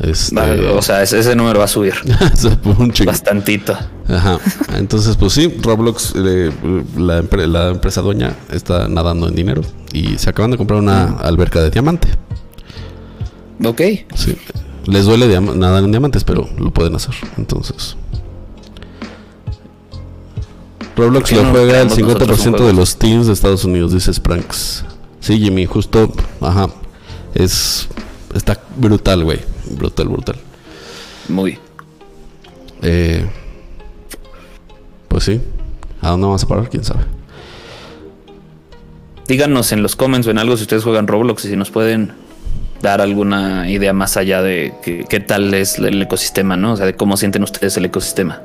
Este, 0.01 0.35
O 0.71 0.83
sea, 0.83 1.03
ese, 1.03 1.19
ese 1.19 1.35
número 1.37 1.59
va 1.61 1.67
a 1.67 1.69
subir 1.69 1.95
un 2.79 2.93
bastantito. 3.07 3.77
Ajá. 4.09 4.39
Entonces, 4.77 5.17
pues 5.17 5.33
sí, 5.33 5.53
Roblox, 5.63 6.15
eh, 6.17 6.51
la, 6.97 7.23
la 7.47 7.69
empresa 7.71 8.01
dueña, 8.01 8.35
está 8.51 8.89
nadando 8.89 9.29
en 9.29 9.35
dinero. 9.35 9.63
Y 9.93 10.19
se 10.19 10.29
acaban 10.31 10.51
de 10.51 10.57
comprar 10.57 10.81
una 10.81 11.05
alberca 11.19 11.61
de 11.63 11.71
diamante. 11.71 12.09
Ok. 13.65 13.81
Sí. 14.15 14.37
Les 14.87 15.05
duele 15.05 15.41
nadar 15.41 15.85
en 15.85 15.91
diamantes, 15.93 16.25
pero 16.25 16.49
lo 16.59 16.71
pueden 16.73 16.95
hacer. 16.97 17.15
Entonces. 17.39 17.97
Roblox 20.97 21.31
¿Por 21.31 21.31
qué 21.31 21.37
lo 21.37 21.43
no 21.45 21.51
juega 21.51 21.81
el 21.81 21.89
creamos 21.89 21.99
nosotros 21.99 22.41
un 22.41 22.47
50% 22.47 22.51
juego? 22.51 22.67
de 22.67 22.73
los 22.73 22.97
teams 22.97 23.27
de 23.27 23.33
Estados 23.33 23.65
Unidos, 23.65 23.93
dice 23.93 24.13
Spranks. 24.13 24.85
Sí, 25.21 25.39
Jimmy, 25.39 25.67
justo. 25.67 26.13
Ajá. 26.41 26.69
Es. 27.35 27.89
Está 28.35 28.61
brutal, 28.77 29.25
güey. 29.25 29.41
Brutal, 29.71 30.09
brutal. 30.09 30.37
Muy. 31.29 31.59
Eh, 32.83 33.25
pues 35.09 35.25
sí. 35.25 35.41
¿A 36.01 36.11
dónde 36.11 36.27
vamos 36.27 36.43
a 36.43 36.49
parar? 36.49 36.69
¿Quién 36.69 36.85
sabe? 36.85 37.05
Díganos 39.29 39.71
en 39.71 39.83
los 39.83 39.95
comments 39.95 40.27
o 40.27 40.31
en 40.33 40.39
algo 40.39 40.57
si 40.57 40.63
ustedes 40.63 40.83
juegan 40.83 41.07
Roblox 41.07 41.45
y 41.45 41.49
si 41.49 41.57
nos 41.57 41.71
pueden 41.71 42.13
dar 42.83 43.01
alguna 43.01 43.71
idea 43.71 43.93
más 43.93 44.17
allá 44.17 44.43
de 44.43 44.75
qué, 44.83 45.05
qué 45.09 45.21
tal 45.21 45.55
es 45.55 45.79
el 45.79 46.03
ecosistema, 46.03 46.57
¿no? 46.57 46.73
O 46.73 46.77
sea, 46.77 46.85
de 46.87 46.95
cómo 46.95 47.17
sienten 47.17 47.43
ustedes 47.43 47.77
el 47.77 47.85
ecosistema 47.85 48.43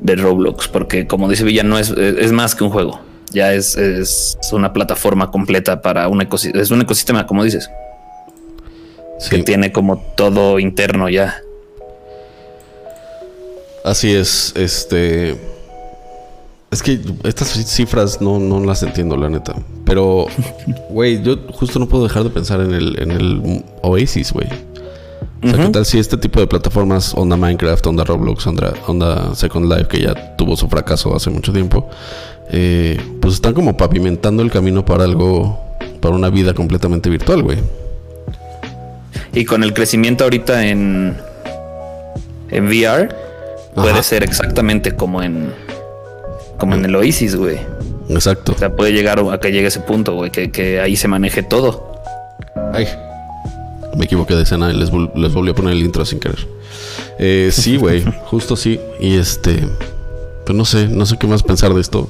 de 0.00 0.16
Roblox, 0.16 0.68
porque 0.68 1.06
como 1.06 1.28
dice 1.28 1.44
Villa, 1.44 1.62
no 1.62 1.78
es, 1.78 1.90
es 1.90 2.32
más 2.32 2.54
que 2.54 2.64
un 2.64 2.70
juego. 2.70 3.00
Ya 3.30 3.54
es, 3.54 3.76
es 3.76 4.36
una 4.52 4.72
plataforma 4.72 5.30
completa 5.30 5.80
para 5.80 6.08
un 6.08 6.20
ecosistema. 6.20 6.62
Es 6.62 6.70
un 6.70 6.82
ecosistema, 6.82 7.26
como 7.26 7.44
dices, 7.44 7.70
que 9.30 9.42
tiene 9.42 9.72
como 9.72 9.98
todo 10.16 10.58
interno 10.58 11.08
ya. 11.08 11.40
Así 13.84 14.14
es, 14.14 14.52
este. 14.56 15.51
Es 16.72 16.82
que 16.82 16.98
estas 17.24 17.48
cifras 17.48 18.22
no, 18.22 18.40
no 18.40 18.58
las 18.64 18.82
entiendo, 18.82 19.14
la 19.18 19.28
neta. 19.28 19.54
Pero, 19.84 20.26
güey, 20.90 21.22
yo 21.22 21.36
justo 21.52 21.78
no 21.78 21.86
puedo 21.86 22.04
dejar 22.04 22.24
de 22.24 22.30
pensar 22.30 22.62
en 22.62 22.72
el, 22.72 22.98
en 22.98 23.10
el 23.10 23.62
Oasis, 23.82 24.32
güey. 24.32 24.48
O 25.44 25.48
sea, 25.48 25.66
¿qué 25.66 25.70
tal 25.70 25.84
si 25.84 25.98
este 25.98 26.16
tipo 26.16 26.40
de 26.40 26.46
plataformas, 26.46 27.12
onda 27.14 27.36
Minecraft, 27.36 27.86
onda 27.86 28.04
Roblox, 28.04 28.46
onda, 28.46 28.72
onda 28.86 29.34
Second 29.34 29.70
Life, 29.70 29.88
que 29.88 30.00
ya 30.00 30.36
tuvo 30.36 30.56
su 30.56 30.68
fracaso 30.68 31.14
hace 31.14 31.30
mucho 31.30 31.52
tiempo, 31.52 31.90
eh, 32.50 32.98
pues 33.20 33.34
están 33.34 33.52
como 33.52 33.76
pavimentando 33.76 34.42
el 34.42 34.50
camino 34.50 34.84
para 34.84 35.04
algo, 35.04 35.60
para 36.00 36.14
una 36.14 36.30
vida 36.30 36.54
completamente 36.54 37.10
virtual, 37.10 37.42
güey. 37.42 37.58
Y 39.34 39.44
con 39.44 39.62
el 39.62 39.74
crecimiento 39.74 40.24
ahorita 40.24 40.64
en, 40.66 41.16
en 42.50 42.66
VR, 42.66 43.08
puede 43.74 44.02
ser 44.04 44.22
exactamente 44.22 44.92
como 44.92 45.22
en 45.22 45.52
como 46.62 46.76
en 46.76 46.84
el 46.84 46.94
Oasis, 46.94 47.34
güey. 47.34 47.58
Exacto. 48.08 48.52
O 48.54 48.58
sea, 48.58 48.70
puede 48.76 48.92
llegar 48.92 49.18
a 49.18 49.40
que 49.40 49.50
llegue 49.50 49.66
ese 49.66 49.80
punto, 49.80 50.14
güey, 50.14 50.30
que, 50.30 50.52
que 50.52 50.80
ahí 50.80 50.94
se 50.94 51.08
maneje 51.08 51.42
todo. 51.42 52.00
Ay, 52.72 52.86
me 53.96 54.04
equivoqué 54.04 54.36
de 54.36 54.44
escena 54.44 54.70
y 54.70 54.76
les, 54.76 54.92
vol- 54.92 55.12
les 55.16 55.32
volví 55.34 55.50
a 55.50 55.54
poner 55.54 55.72
el 55.72 55.80
intro 55.82 56.04
sin 56.04 56.20
querer. 56.20 56.38
Eh, 57.18 57.50
sí, 57.52 57.76
güey, 57.78 58.04
justo 58.26 58.54
sí. 58.54 58.78
Y 59.00 59.16
este, 59.18 59.66
pues 60.46 60.56
no 60.56 60.64
sé, 60.64 60.86
no 60.86 61.04
sé 61.04 61.16
qué 61.18 61.26
más 61.26 61.42
pensar 61.42 61.74
de 61.74 61.80
esto. 61.80 62.08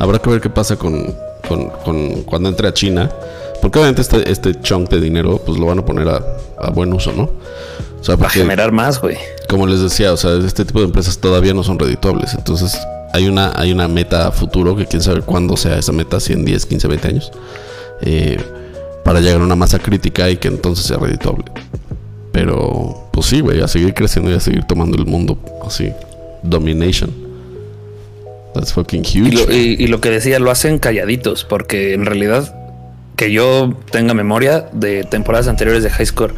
Habrá 0.00 0.18
que 0.18 0.30
ver 0.30 0.40
qué 0.40 0.50
pasa 0.50 0.74
con, 0.76 1.14
con, 1.48 1.68
con 1.84 2.22
cuando 2.24 2.48
entre 2.48 2.66
a 2.66 2.74
China. 2.74 3.08
Porque 3.60 3.78
obviamente 3.78 4.02
este, 4.02 4.28
este 4.32 4.60
chunk 4.60 4.90
de 4.90 5.00
dinero, 5.00 5.40
pues 5.46 5.56
lo 5.60 5.66
van 5.66 5.78
a 5.78 5.84
poner 5.84 6.08
a, 6.08 6.20
a 6.58 6.70
buen 6.70 6.92
uso, 6.92 7.12
¿no? 7.12 7.30
O 8.00 8.04
sea, 8.04 8.16
Para 8.16 8.30
generar 8.30 8.72
más, 8.72 9.00
güey. 9.00 9.16
como 9.48 9.68
les 9.68 9.80
decía, 9.80 10.12
o 10.12 10.16
sea, 10.16 10.32
este 10.44 10.64
tipo 10.64 10.80
de 10.80 10.86
empresas 10.86 11.18
todavía 11.18 11.54
no 11.54 11.62
son 11.62 11.78
redituables. 11.78 12.34
Entonces, 12.34 12.76
hay 13.12 13.28
una, 13.28 13.52
hay 13.54 13.72
una 13.72 13.88
meta 13.88 14.28
a 14.28 14.32
futuro 14.32 14.74
que 14.76 14.86
quién 14.86 15.02
sabe 15.02 15.20
cuándo 15.22 15.56
sea 15.56 15.78
esa 15.78 15.92
meta, 15.92 16.18
100, 16.20 16.44
10, 16.44 16.66
15, 16.66 16.88
20 16.88 17.08
años. 17.08 17.32
eh, 18.02 18.38
para 19.04 19.20
llegar 19.20 19.40
a 19.40 19.44
una 19.44 19.56
masa 19.56 19.78
crítica 19.80 20.30
y 20.30 20.36
que 20.36 20.46
entonces 20.48 20.86
sea 20.86 20.96
redituable. 20.96 21.44
Pero, 22.32 23.08
pues 23.12 23.26
sí, 23.26 23.40
güey, 23.40 23.60
a 23.60 23.66
seguir 23.68 23.94
creciendo 23.94 24.30
y 24.30 24.34
a 24.34 24.40
seguir 24.40 24.64
tomando 24.64 24.96
el 24.96 25.06
mundo 25.06 25.36
así. 25.66 25.90
Domination. 26.44 27.10
That's 28.54 28.72
fucking 28.72 29.02
Y 29.12 29.20
huge. 29.22 29.32
lo, 29.46 29.52
y- 29.52 29.76
y 29.78 29.86
lo 29.88 30.00
que 30.00 30.10
decía, 30.10 30.38
lo 30.38 30.50
hacen 30.50 30.78
calladitos, 30.78 31.44
porque 31.44 31.94
en 31.94 32.06
realidad, 32.06 32.54
que 33.16 33.32
yo 33.32 33.74
tenga 33.90 34.14
memoria 34.14 34.68
de 34.72 35.04
temporadas 35.04 35.48
anteriores 35.48 35.82
de 35.82 35.90
High 35.90 36.06
Score 36.06 36.34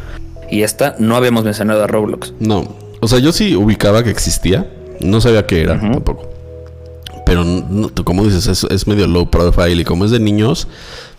y 0.49 0.61
esta, 0.63 0.95
no 0.99 1.15
habíamos 1.15 1.43
mencionado 1.43 1.83
a 1.83 1.87
Roblox. 1.87 2.33
No, 2.39 2.75
o 2.99 3.07
sea, 3.07 3.19
yo 3.19 3.31
sí 3.31 3.55
ubicaba 3.55 4.03
que 4.03 4.09
existía. 4.09 4.67
No 5.01 5.19
sabía 5.21 5.45
qué 5.45 5.61
era 5.61 5.79
tampoco. 5.79 6.29
Pero, 7.25 7.43
no- 7.43 7.89
como 8.03 8.23
dices, 8.23 8.47
es, 8.47 8.63
es 8.65 8.87
medio 8.87 9.07
low 9.07 9.29
profile 9.29 9.81
y 9.81 9.83
como 9.83 10.05
es 10.05 10.11
de 10.11 10.19
niños, 10.19 10.67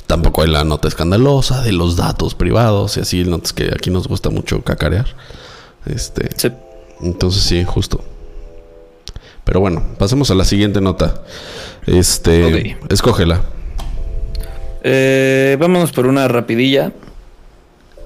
tampoco 0.06 0.42
hay 0.42 0.48
la 0.50 0.62
nota 0.64 0.86
escandalosa 0.88 1.62
de 1.62 1.72
los 1.72 1.96
datos 1.96 2.34
privados 2.34 2.96
y 2.96 3.00
así, 3.00 3.24
notas 3.24 3.52
que 3.52 3.70
aquí 3.74 3.90
nos 3.90 4.06
gusta 4.06 4.30
mucho 4.30 4.62
cacarear. 4.62 5.06
Este, 5.84 6.28
Sí. 6.36 6.50
entonces 7.00 7.42
sí, 7.42 7.64
justo. 7.64 8.04
Pero 9.44 9.60
bueno, 9.60 9.84
pasemos 9.98 10.30
a 10.30 10.34
la 10.34 10.44
siguiente 10.44 10.80
nota. 10.80 11.22
Este, 11.86 12.76
Ok. 12.76 12.90
escógela. 12.92 13.42
Eh, 14.82 15.56
vámonos 15.58 15.92
por 15.92 16.06
una 16.06 16.28
rapidilla. 16.28 16.92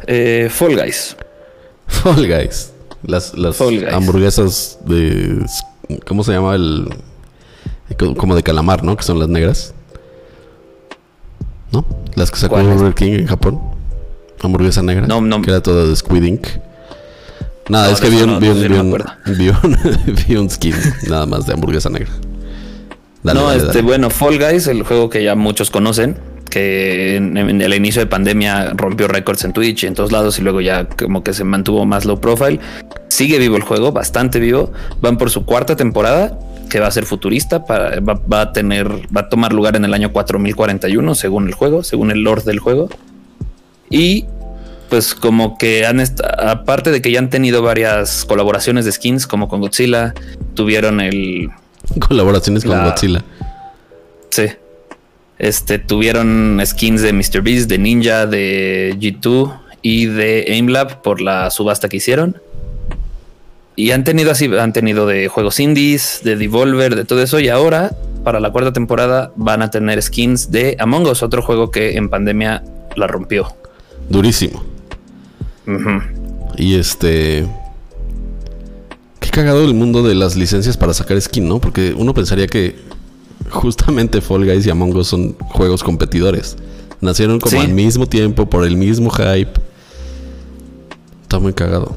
Eh, 0.07 0.49
Fall 0.51 0.77
Guys. 0.77 1.17
Fall 1.87 2.27
Guys. 2.27 2.73
Las, 3.03 3.35
las 3.37 3.57
Fall 3.57 3.81
Guys. 3.81 3.93
hamburguesas 3.93 4.79
de. 4.87 5.45
¿Cómo 6.07 6.25
se 6.25 6.33
llama 6.33 6.55
el.? 6.55 6.89
Como 8.17 8.35
de 8.37 8.43
calamar, 8.43 8.83
¿no? 8.85 8.97
Que 8.97 9.03
son 9.03 9.19
las 9.19 9.29
negras. 9.29 9.75
¿No? 11.73 11.85
Las 12.15 12.31
que 12.31 12.39
sacó. 12.39 12.57
Burger 12.63 12.95
King 12.95 13.13
en 13.13 13.27
Japón. 13.27 13.61
Hamburguesa 14.43 14.83
negra. 14.83 15.07
No, 15.07 15.21
no. 15.21 15.43
Que 15.43 15.51
era 15.51 15.63
toda 15.63 15.85
de 15.87 15.95
Squid 15.95 16.23
Ink. 16.23 16.47
Nada, 17.69 17.87
No, 17.89 17.93
es 17.93 18.01
que 18.01 18.09
vi 18.11 18.17
un, 18.23 18.41
vi 18.41 18.49
un, 18.49 18.61
vi 18.61 18.67
un- 18.79 19.05
vi 19.39 19.49
un- 19.51 19.79
vi 20.29 20.37
un 20.37 20.51
skin 20.51 20.75
nada 21.09 21.27
más 21.27 21.47
de 21.47 21.53
hamburguesa 21.53 21.89
negra. 21.91 22.11
Dale, 23.23 23.39
no, 23.39 23.47
dale, 23.47 23.57
este, 23.59 23.69
dale. 23.69 23.83
bueno, 23.83 24.11
Fall 24.11 24.39
Guys, 24.39 24.67
el 24.67 24.83
juego 24.83 25.09
que 25.11 25.23
ya 25.23 25.35
muchos 25.37 25.71
conocen, 25.71 26.17
que 26.51 27.17
en, 27.17 27.37
en 27.39 27.63
el 27.63 27.73
inicio 27.75 28.01
de 28.03 28.07
pandemia 28.07 28.73
rompió 28.75 29.09
récords 29.09 29.45
en 29.45 29.53
Twitch 29.53 29.85
y 29.85 29.87
en 29.87 29.95
todos 29.95 30.13
lados 30.13 30.39
y 30.39 30.43
luego 30.43 30.61
ya 30.61 30.85
como 30.87 31.23
que 31.25 31.33
se 31.33 31.45
mantuvo 31.45 31.87
más 31.87 32.05
low 32.05 32.21
profile. 32.21 32.61
Sigue 33.09 33.39
vivo 33.39 33.57
el 33.57 33.63
juego, 33.63 33.93
bastante 33.93 34.41
vivo. 34.41 34.73
Van 35.01 35.17
por 35.17 35.31
su 35.31 35.45
cuarta 35.45 35.77
temporada, 35.77 36.39
que 36.69 36.81
va 36.81 36.89
a 36.89 36.91
ser 36.91 37.05
futurista, 37.07 37.65
para, 37.65 38.01
va, 38.01 38.15
va 38.31 38.41
a 38.43 38.53
tener, 38.53 38.89
va 39.17 39.23
a 39.23 39.29
tomar 39.29 39.53
lugar 39.53 39.77
en 39.77 39.85
el 39.85 39.95
año 39.95 40.13
4041 40.13 41.15
según 41.15 41.47
el 41.49 41.55
juego, 41.55 41.83
según 41.83 42.11
el 42.11 42.23
lore 42.23 42.43
del 42.43 42.59
juego. 42.59 42.89
Y 43.89 44.27
pues 44.89 45.15
como 45.15 45.57
que 45.57 45.87
han 45.87 46.01
aparte 46.39 46.91
de 46.91 47.01
que 47.01 47.13
ya 47.13 47.21
han 47.21 47.31
tenido 47.31 47.63
varias 47.63 48.25
colaboraciones 48.25 48.85
de 48.85 48.93
skins 48.93 49.27
como 49.29 49.49
con 49.49 49.61
Godzilla, 49.61 50.15
tuvieron 50.55 51.01
el 51.01 51.51
Colaboraciones 52.09 52.65
con 52.65 52.77
la- 52.77 52.85
Godzilla. 52.91 53.25
Sí. 54.31 54.47
Este 55.41 55.79
tuvieron 55.79 56.61
skins 56.67 57.01
de 57.01 57.15
Mr. 57.15 57.41
Beast, 57.41 57.71
de 57.71 57.79
Ninja, 57.79 58.27
de 58.27 58.95
G2 59.01 59.59
y 59.81 60.05
de 60.05 60.45
AimLab 60.51 61.01
por 61.01 61.23
la 61.23 61.51
subasta 61.51 61.89
que 61.89 61.97
hicieron. 61.97 62.37
Y 63.75 63.93
han 63.93 64.05
tenido 64.05 64.31
así, 64.31 64.55
han 64.55 64.75
tenido 64.75 65.07
de 65.07 65.29
juegos 65.29 65.59
indies, 65.59 66.21
de 66.25 66.37
Devolver, 66.37 66.95
de 66.95 67.07
todo 67.07 67.23
eso. 67.23 67.41
Y 67.41 67.49
ahora, 67.49 67.97
para 68.23 68.39
la 68.39 68.53
cuarta 68.53 68.75
temporada, 68.75 69.33
van 69.35 69.63
a 69.63 69.71
tener 69.71 70.03
skins 70.03 70.51
de 70.51 70.77
Among 70.79 71.07
Us, 71.07 71.23
otro 71.23 71.41
juego 71.41 71.71
que 71.71 71.97
en 71.97 72.11
pandemia 72.11 72.63
la 72.95 73.07
rompió. 73.07 73.51
Durísimo. 74.11 74.63
Y 76.59 76.75
este. 76.75 77.47
Qué 79.21 79.31
cagado 79.31 79.65
el 79.65 79.73
mundo 79.73 80.03
de 80.03 80.15
las 80.15 80.37
licencias 80.37 80.77
para 80.77 80.93
sacar 80.93 81.19
skin, 81.19 81.49
¿no? 81.49 81.63
Porque 81.63 81.95
uno 81.97 82.13
pensaría 82.13 82.47
que 82.47 82.91
justamente 83.49 84.21
Fall 84.21 84.45
Guys 84.45 84.67
y 84.67 84.71
Among 84.71 84.95
Us 84.97 85.09
son 85.09 85.35
juegos 85.39 85.83
competidores. 85.83 86.57
Nacieron 87.01 87.41
como 87.41 87.51
Sí. 87.53 87.57
al 87.67 87.73
mismo 87.73 88.07
tiempo, 88.07 88.49
por 88.51 88.65
el 88.67 88.77
mismo 88.77 89.11
hype. 89.11 89.53
Está 91.23 91.39
muy 91.39 91.53
cagado. 91.53 91.97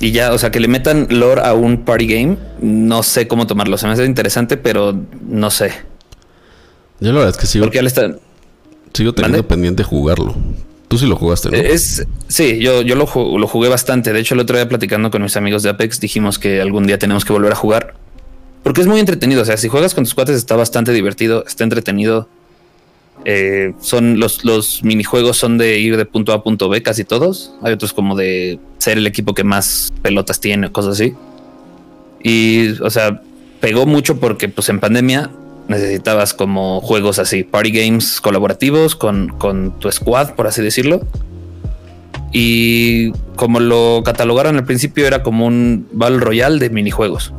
Y 0.00 0.10
ya, 0.12 0.32
o 0.32 0.38
sea, 0.38 0.50
que 0.50 0.58
le 0.60 0.68
metan 0.68 1.06
lore 1.10 1.40
a 1.42 1.54
un 1.54 1.84
party 1.84 2.06
game, 2.06 2.36
no 2.60 3.02
sé 3.02 3.28
cómo 3.28 3.46
tomarlo. 3.46 3.78
Se 3.78 3.86
me 3.86 3.92
hace 3.92 4.04
interesante, 4.04 4.56
pero 4.56 4.94
no 5.26 5.50
sé. 5.50 5.72
Yo 7.00 7.12
la 7.12 7.18
verdad 7.20 7.30
es 7.30 7.36
que 7.36 7.46
sigo, 7.46 7.64
Porque 7.64 7.76
ya 7.76 7.82
le 7.82 7.88
están. 7.88 8.18
sigo 8.92 9.12
teniendo 9.14 9.38
¿Mande? 9.38 9.48
pendiente 9.48 9.82
jugarlo. 9.84 10.34
Tú 10.88 10.98
sí 10.98 11.06
lo 11.06 11.16
jugaste, 11.16 11.50
¿no? 11.50 11.56
Es, 11.56 12.06
sí, 12.28 12.58
yo, 12.60 12.82
yo 12.82 12.94
lo, 12.96 13.06
lo 13.38 13.46
jugué 13.46 13.68
bastante. 13.68 14.12
De 14.12 14.20
hecho, 14.20 14.34
el 14.34 14.40
otro 14.40 14.56
día 14.56 14.68
platicando 14.68 15.10
con 15.10 15.22
mis 15.22 15.36
amigos 15.36 15.62
de 15.62 15.70
Apex, 15.70 16.00
dijimos 16.00 16.38
que 16.38 16.60
algún 16.60 16.86
día 16.86 16.98
tenemos 16.98 17.24
que 17.24 17.32
volver 17.32 17.52
a 17.52 17.56
jugar. 17.56 17.94
Porque 18.64 18.80
es 18.80 18.88
muy 18.88 18.98
entretenido. 18.98 19.42
O 19.42 19.44
sea, 19.44 19.56
si 19.56 19.68
juegas 19.68 19.94
con 19.94 20.02
tus 20.02 20.14
cuates 20.14 20.36
está 20.36 20.56
bastante 20.56 20.92
divertido, 20.92 21.44
está 21.46 21.62
entretenido. 21.62 22.28
Eh, 23.26 23.74
son 23.80 24.18
los, 24.18 24.44
los 24.44 24.82
minijuegos 24.82 25.36
son 25.36 25.56
de 25.56 25.78
ir 25.78 25.96
de 25.96 26.04
punto 26.04 26.32
A 26.32 26.36
a 26.36 26.42
punto 26.42 26.68
B, 26.68 26.82
casi 26.82 27.04
todos. 27.04 27.52
Hay 27.62 27.74
otros 27.74 27.92
como 27.92 28.16
de 28.16 28.58
ser 28.78 28.98
el 28.98 29.06
equipo 29.06 29.34
que 29.34 29.44
más 29.44 29.92
pelotas 30.02 30.40
tiene, 30.40 30.72
cosas 30.72 30.94
así. 30.94 31.14
Y, 32.22 32.80
o 32.80 32.90
sea, 32.90 33.22
pegó 33.60 33.86
mucho 33.86 34.18
porque 34.18 34.48
pues 34.48 34.70
en 34.70 34.80
pandemia 34.80 35.30
necesitabas 35.68 36.34
como 36.34 36.80
juegos 36.80 37.18
así, 37.18 37.42
party 37.42 37.70
games 37.70 38.20
colaborativos 38.20 38.96
con, 38.96 39.28
con 39.28 39.78
tu 39.78 39.92
squad, 39.92 40.34
por 40.34 40.46
así 40.46 40.62
decirlo. 40.62 41.02
Y 42.32 43.12
como 43.36 43.60
lo 43.60 44.02
catalogaron 44.04 44.56
al 44.56 44.64
principio, 44.64 45.06
era 45.06 45.22
como 45.22 45.46
un 45.46 45.86
Battle 45.92 46.18
Royale 46.18 46.58
de 46.58 46.70
minijuegos. 46.70 47.32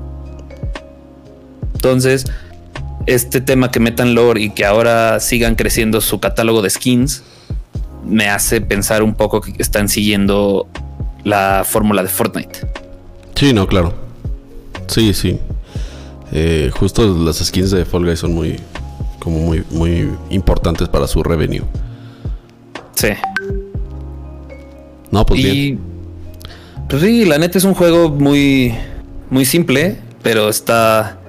Entonces, 1.85 2.25
este 3.05 3.41
tema 3.41 3.69
que 3.69 3.79
metan 3.79 4.15
lore 4.15 4.41
y 4.41 4.49
que 4.49 4.65
ahora 4.65 5.19
sigan 5.19 5.53
creciendo 5.53 6.01
su 6.01 6.19
catálogo 6.19 6.63
de 6.63 6.71
skins, 6.71 7.21
me 8.03 8.27
hace 8.27 8.59
pensar 8.59 9.03
un 9.03 9.13
poco 9.13 9.39
que 9.41 9.53
están 9.59 9.87
siguiendo 9.87 10.67
la 11.23 11.63
fórmula 11.63 12.01
de 12.01 12.09
Fortnite. 12.09 12.67
Sí, 13.35 13.53
no, 13.53 13.67
claro. 13.67 13.93
Sí, 14.87 15.13
sí. 15.13 15.39
Eh, 16.31 16.71
justo 16.73 17.15
las 17.23 17.37
skins 17.37 17.69
de 17.69 17.85
Fall 17.85 18.03
Guys 18.03 18.17
son 18.17 18.33
muy, 18.33 18.59
como 19.19 19.37
muy, 19.37 19.63
muy 19.69 20.09
importantes 20.31 20.89
para 20.89 21.05
su 21.05 21.21
revenue. 21.21 21.65
Sí. 22.95 23.09
No, 25.11 25.23
pues 25.23 25.39
y, 25.39 25.43
bien. 25.43 25.79
Pues 26.89 27.03
sí, 27.03 27.25
la 27.25 27.37
neta 27.37 27.59
es 27.59 27.63
un 27.63 27.75
juego 27.75 28.09
muy, 28.09 28.73
muy 29.29 29.45
simple, 29.45 29.97
pero 30.23 30.49
está, 30.49 31.19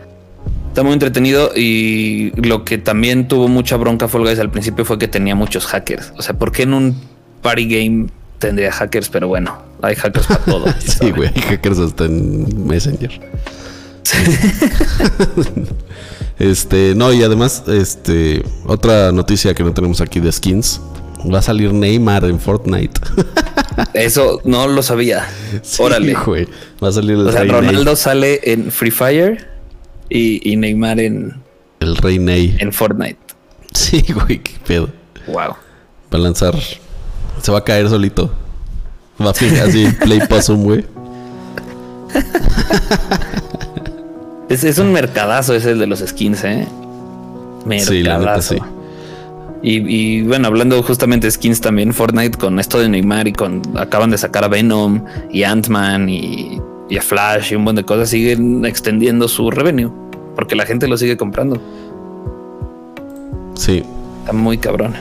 está 0.76 0.82
muy 0.82 0.92
entretenido. 0.92 1.52
Y 1.56 2.32
lo 2.36 2.64
que 2.64 2.76
también 2.76 3.28
tuvo 3.28 3.48
mucha 3.48 3.78
bronca 3.78 4.08
Fall 4.08 4.24
Guys 4.24 4.38
al 4.38 4.50
principio 4.50 4.84
fue 4.84 4.98
que 4.98 5.08
tenía 5.08 5.34
muchos 5.34 5.64
hackers. 5.64 6.12
O 6.18 6.22
sea, 6.22 6.38
¿por 6.38 6.52
qué 6.52 6.64
en 6.64 6.74
un 6.74 7.00
party 7.40 7.66
game 7.66 8.08
tendría 8.38 8.70
hackers? 8.72 9.08
Pero 9.08 9.26
bueno, 9.26 9.56
hay 9.80 9.94
hackers 9.94 10.26
para 10.26 10.40
todo. 10.40 10.66
sí, 10.78 11.12
güey, 11.12 11.30
hay 11.34 11.40
hackers 11.40 11.78
hasta 11.78 12.04
en 12.04 12.66
Messenger. 12.66 13.10
este, 16.38 16.92
no, 16.94 17.10
y 17.10 17.22
además, 17.22 17.64
este, 17.68 18.44
otra 18.66 19.12
noticia 19.12 19.54
que 19.54 19.64
no 19.64 19.72
tenemos 19.72 20.02
aquí 20.02 20.20
de 20.20 20.30
skins. 20.30 20.82
Va 21.32 21.38
a 21.38 21.42
salir 21.42 21.72
Neymar 21.72 22.26
en 22.26 22.38
Fortnite. 22.38 23.00
Eso 23.94 24.42
no 24.44 24.68
lo 24.68 24.82
sabía. 24.82 25.26
Sí, 25.62 25.82
Órale. 25.82 26.12
güey. 26.12 26.46
Va 26.84 26.88
a 26.88 26.92
salir 26.92 27.12
el 27.12 27.26
O 27.26 27.32
sea, 27.32 27.44
Ronaldo 27.44 27.96
sale 27.96 28.40
en 28.44 28.70
Free 28.70 28.90
Fire 28.90 29.55
y, 30.08 30.52
y 30.52 30.56
Neymar 30.56 31.00
en, 31.00 31.34
El 31.80 31.96
Rey 31.96 32.18
Ney. 32.18 32.56
en 32.58 32.72
Fortnite. 32.72 33.18
Sí, 33.72 34.04
güey, 34.12 34.38
qué 34.38 34.52
pedo. 34.66 34.88
Wow. 35.26 35.36
Va 35.44 35.56
a 36.12 36.18
lanzar. 36.18 36.54
Se 37.42 37.52
va 37.52 37.58
a 37.58 37.64
caer 37.64 37.88
solito. 37.88 38.32
Va 39.20 39.30
a 39.30 39.34
fijar 39.34 39.68
así, 39.68 39.86
play 40.00 40.20
possum, 40.28 40.62
güey. 40.62 40.84
Es, 44.48 44.62
es 44.62 44.78
un 44.78 44.92
mercadazo 44.92 45.54
ese 45.54 45.72
el 45.72 45.80
de 45.80 45.88
los 45.88 45.98
skins, 45.98 46.44
¿eh? 46.44 46.68
Mercadazo. 47.64 47.92
Sí, 47.92 48.02
la 48.02 48.18
neta, 48.18 48.42
sí. 48.42 48.56
Y, 49.62 49.78
y, 49.78 50.22
bueno, 50.22 50.46
hablando 50.46 50.80
justamente 50.82 51.26
de 51.26 51.32
skins 51.32 51.60
también, 51.60 51.92
Fortnite 51.92 52.38
con 52.38 52.60
esto 52.60 52.78
de 52.78 52.88
Neymar 52.88 53.26
y 53.26 53.32
con 53.32 53.62
acaban 53.76 54.10
de 54.10 54.18
sacar 54.18 54.44
a 54.44 54.48
Venom 54.48 55.04
y 55.32 55.42
Ant-Man 55.42 56.08
y, 56.08 56.60
y 56.88 56.96
a 56.98 57.02
Flash 57.02 57.52
y 57.52 57.56
un 57.56 57.62
montón 57.62 57.82
de 57.82 57.84
cosas, 57.84 58.08
siguen 58.10 58.64
extendiendo 58.64 59.28
su 59.28 59.50
revenue 59.50 59.90
porque 60.36 60.54
la 60.54 60.66
gente 60.66 60.86
lo 60.86 60.96
sigue 60.96 61.16
comprando. 61.16 61.58
Sí, 63.54 63.82
Está 64.20 64.32
muy 64.32 64.58
cabrón. 64.58 64.94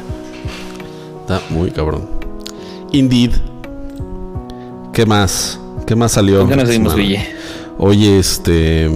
está 1.21 1.41
muy 1.49 1.71
cabrón. 1.71 2.07
Indeed. 2.91 3.31
¿Qué 4.93 5.05
más? 5.05 5.60
¿Qué 5.86 5.95
más 5.95 6.13
salió? 6.13 6.41
¿Por 6.41 6.49
qué 6.49 6.55
no 6.55 6.65
seguimos, 6.65 6.93
semana? 6.93 7.10
Guille? 7.10 7.36
Oye, 7.77 8.19
este. 8.19 8.89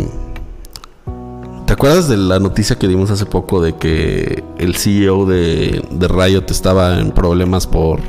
¿Te 1.66 1.74
acuerdas 1.74 2.08
de 2.08 2.18
la 2.18 2.40
noticia 2.40 2.78
que 2.78 2.88
dimos 2.88 3.12
hace 3.12 3.26
poco 3.26 3.62
de 3.62 3.76
que 3.76 4.44
el 4.58 4.76
CEO 4.76 5.26
de, 5.26 5.84
de 5.92 6.08
Riot 6.08 6.46
estaba 6.50 7.00
en 7.00 7.12
problemas 7.12 7.68
por, 7.68 8.00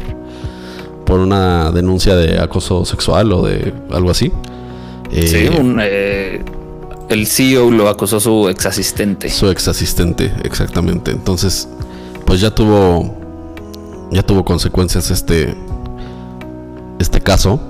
por 1.04 1.20
una 1.20 1.70
denuncia 1.72 2.14
de 2.14 2.38
acoso 2.38 2.84
sexual 2.84 3.32
o 3.32 3.42
de 3.42 3.74
algo 3.90 4.10
así? 4.10 4.30
Eh, 5.12 5.26
Sí, 5.26 5.48
un, 5.60 5.78
eh, 5.82 6.42
el 7.08 7.26
CEO 7.26 7.70
lo 7.70 7.88
acusó 7.88 8.20
su 8.20 8.48
ex 8.48 8.66
asistente. 8.66 9.28
Su 9.30 9.50
ex 9.50 9.66
asistente, 9.68 10.32
exactamente. 10.44 11.10
Entonces, 11.10 11.68
pues 12.24 12.40
ya 12.40 12.50
tuvo. 12.54 13.16
Ya 14.12 14.22
tuvo 14.22 14.44
consecuencias 14.44 15.10
este. 15.10 15.54
Este 16.98 17.20
caso. 17.20 17.60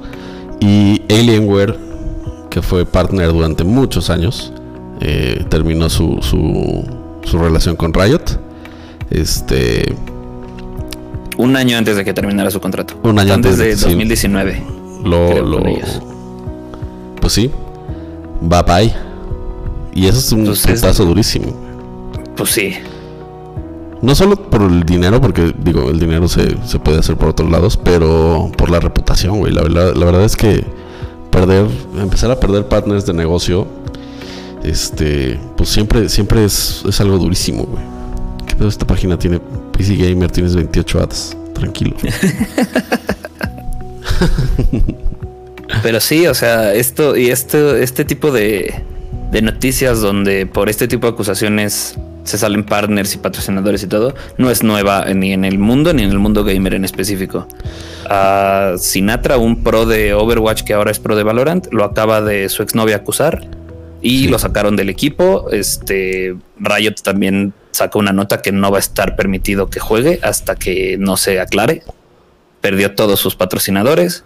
Y 0.61 1.03
Alienware, 1.11 1.79
que 2.50 2.61
fue 2.62 2.85
partner 2.85 3.33
durante 3.33 3.64
muchos 3.64 4.11
años, 4.11 4.53
eh, 5.00 5.44
terminó 5.48 5.88
su, 5.88 6.18
su, 6.20 6.85
su 7.24 7.38
relación 7.38 7.76
con 7.76 7.94
Riot. 7.94 8.38
Este. 9.11 9.94
Un 11.38 11.57
año 11.57 11.79
antes 11.79 11.96
de 11.96 12.05
que 12.05 12.12
terminara 12.12 12.50
su 12.50 12.61
contrato. 12.61 12.94
Un 13.03 13.18
año 13.18 13.33
antes 13.33 13.53
antes 13.53 13.59
de- 13.59 13.68
de 13.70 13.76
sí. 13.76 13.85
2019. 13.85 14.62
Lo. 15.05 15.61
Creo. 15.61 16.10
Pues 17.20 17.33
sí. 17.35 17.50
Bye 18.40 18.62
bye. 18.62 18.94
Y 19.94 20.06
eso 20.06 20.18
es 20.18 20.33
un 20.33 20.46
Pues 20.46 20.64
es- 20.66 20.80
putazo 20.80 21.04
durísimo. 21.04 21.54
Pues 22.37 22.50
sí. 22.50 22.74
No 24.02 24.14
solo 24.14 24.37
por 24.37 24.62
el 24.62 24.85
dinero, 24.85 25.20
porque 25.20 25.54
digo, 25.62 25.90
el 25.90 26.00
dinero 26.00 26.26
se, 26.26 26.56
se 26.66 26.78
puede 26.78 26.98
hacer 27.00 27.16
por 27.16 27.28
otros 27.28 27.50
lados, 27.50 27.76
pero 27.76 28.50
por 28.56 28.70
la 28.70 28.80
reputación, 28.80 29.38
güey. 29.40 29.52
La 29.52 29.62
verdad, 29.62 29.94
la 29.94 30.06
verdad 30.06 30.24
es 30.24 30.37
que 30.37 30.64
perder, 31.30 31.66
empezar 31.98 32.30
a 32.30 32.40
perder 32.40 32.66
partners 32.66 33.04
de 33.04 33.12
negocio, 33.12 33.66
este, 34.64 35.38
pues 35.56 35.68
siempre, 35.68 36.09
siempre 36.09 36.44
es, 36.46 36.83
es 36.88 36.98
algo 37.00 37.18
durísimo, 37.18 37.64
güey. 37.64 37.83
¿Qué 38.46 38.54
pedo 38.56 38.68
esta 38.68 38.87
página 38.87 39.18
tiene 39.18 39.38
PC 39.72 39.96
Gamer? 39.96 40.30
Tienes 40.30 40.56
28 40.56 41.00
ads. 41.02 41.37
Tranquilo. 41.52 41.94
Pero 45.83 46.00
sí, 46.00 46.26
o 46.26 46.35
sea, 46.35 46.74
esto 46.74 47.16
y 47.16 47.30
este, 47.30 47.83
este 47.83 48.04
tipo 48.04 48.30
de, 48.30 48.74
de 49.30 49.42
noticias 49.42 50.00
donde 50.00 50.46
por 50.46 50.68
este 50.68 50.88
tipo 50.88 51.06
de 51.06 51.12
acusaciones 51.12 51.96
se 52.24 52.37
salen 52.38 52.64
partners 52.64 53.14
y 53.14 53.18
patrocinadores 53.18 53.83
y 53.83 53.87
todo, 53.87 54.14
no 54.37 54.50
es 54.50 54.62
nueva 54.62 55.06
ni 55.14 55.33
en 55.33 55.44
el 55.44 55.59
mundo 55.59 55.92
ni 55.94 56.02
en 56.02 56.11
el 56.11 56.18
mundo 56.18 56.44
gamer 56.44 56.74
en 56.74 56.85
específico. 56.85 57.48
A 58.09 58.74
Sinatra, 58.78 59.38
un 59.38 59.62
pro 59.62 59.87
de 59.87 60.12
Overwatch 60.14 60.62
que 60.62 60.74
ahora 60.74 60.90
es 60.90 60.98
pro 60.98 61.16
de 61.16 61.22
Valorant, 61.22 61.72
lo 61.72 61.85
acaba 61.85 62.20
de 62.20 62.48
su 62.48 62.62
exnovia 62.62 62.96
acusar 62.96 63.46
y 64.02 64.24
Sí. 64.24 64.28
lo 64.28 64.38
sacaron 64.38 64.76
del 64.76 64.88
equipo. 64.90 65.48
Este 65.50 66.35
Riot 66.59 66.96
también 67.02 67.52
sacó 67.70 67.98
una 68.00 68.12
nota 68.12 68.42
que 68.42 68.52
no 68.52 68.70
va 68.70 68.78
a 68.78 68.80
estar 68.80 69.16
permitido 69.16 69.70
que 69.70 69.80
juegue 69.80 70.18
hasta 70.22 70.56
que 70.56 70.96
no 70.98 71.16
se 71.16 71.40
aclare. 71.40 71.83
Perdió 72.61 72.94
todos 72.94 73.20
sus 73.20 73.37
patrocinadores 73.37 74.24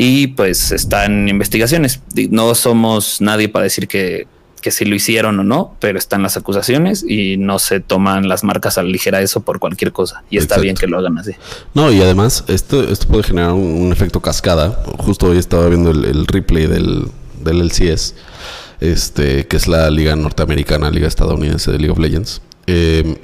y 0.00 0.28
pues 0.28 0.70
están 0.70 1.28
investigaciones. 1.28 2.00
No 2.30 2.54
somos 2.54 3.20
nadie 3.20 3.48
para 3.48 3.64
decir 3.64 3.88
que, 3.88 4.28
que 4.62 4.70
si 4.70 4.84
lo 4.84 4.94
hicieron 4.94 5.40
o 5.40 5.42
no, 5.42 5.74
pero 5.80 5.98
están 5.98 6.22
las 6.22 6.36
acusaciones 6.36 7.04
y 7.06 7.36
no 7.36 7.58
se 7.58 7.80
toman 7.80 8.28
las 8.28 8.44
marcas 8.44 8.78
a 8.78 8.84
la 8.84 8.90
ligera 8.90 9.20
eso 9.20 9.40
por 9.40 9.58
cualquier 9.58 9.90
cosa. 9.90 10.22
Y 10.30 10.38
está 10.38 10.58
bien 10.58 10.76
que 10.76 10.86
lo 10.86 10.98
hagan 10.98 11.18
así. 11.18 11.32
No, 11.74 11.90
y 11.90 12.00
además, 12.00 12.44
esto, 12.46 12.88
esto 12.88 13.08
puede 13.08 13.24
generar 13.24 13.54
un, 13.54 13.60
un 13.60 13.90
efecto 13.90 14.20
cascada. 14.20 14.84
Justo 14.98 15.26
hoy 15.26 15.38
estaba 15.38 15.66
viendo 15.66 15.90
el, 15.90 16.04
el 16.04 16.28
replay 16.28 16.68
del, 16.68 17.08
del 17.42 17.60
LCS, 17.60 18.14
este, 18.78 19.48
que 19.48 19.56
es 19.56 19.66
la 19.66 19.90
liga 19.90 20.14
norteamericana, 20.14 20.92
liga 20.92 21.08
estadounidense 21.08 21.72
de 21.72 21.78
League 21.78 21.90
of 21.90 21.98
Legends. 21.98 22.40
Eh, 22.68 23.16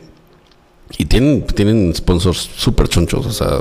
y 0.98 1.04
tienen, 1.04 1.46
tienen 1.46 1.94
sponsors 1.94 2.50
súper 2.56 2.88
chonchos. 2.88 3.26
O 3.26 3.32
sea, 3.32 3.60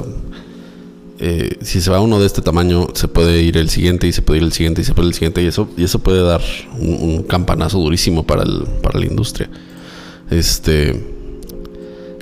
eh, 1.19 1.58
si 1.62 1.82
se 1.82 1.91
va 1.91 2.02
uno 2.02 2.19
de 2.19 2.26
este 2.26 2.41
tamaño, 2.41 2.88
se 2.93 3.08
puede 3.08 3.41
ir 3.41 3.58
el 3.58 3.69
siguiente, 3.69 4.08
y 4.08 4.12
se 4.12 4.21
puede 4.21 4.39
ir 4.39 4.43
el 4.43 4.54
siguiente, 4.54 4.82
y 4.82 4.84
se 4.84 4.93
puede 4.93 5.08
ir 5.08 5.12
el 5.12 5.15
siguiente. 5.15 5.43
Y 5.43 5.47
eso, 5.47 5.69
y 5.78 5.84
eso 5.84 5.99
puede 5.99 6.23
dar 6.23 6.41
un, 6.80 6.95
un 7.02 7.23
campanazo 7.23 7.80
durísimo 7.80 8.23
para, 8.23 8.43
el, 8.43 8.65
para 8.82 8.99
la 8.99 9.06
industria. 9.06 9.49
Este 10.30 11.13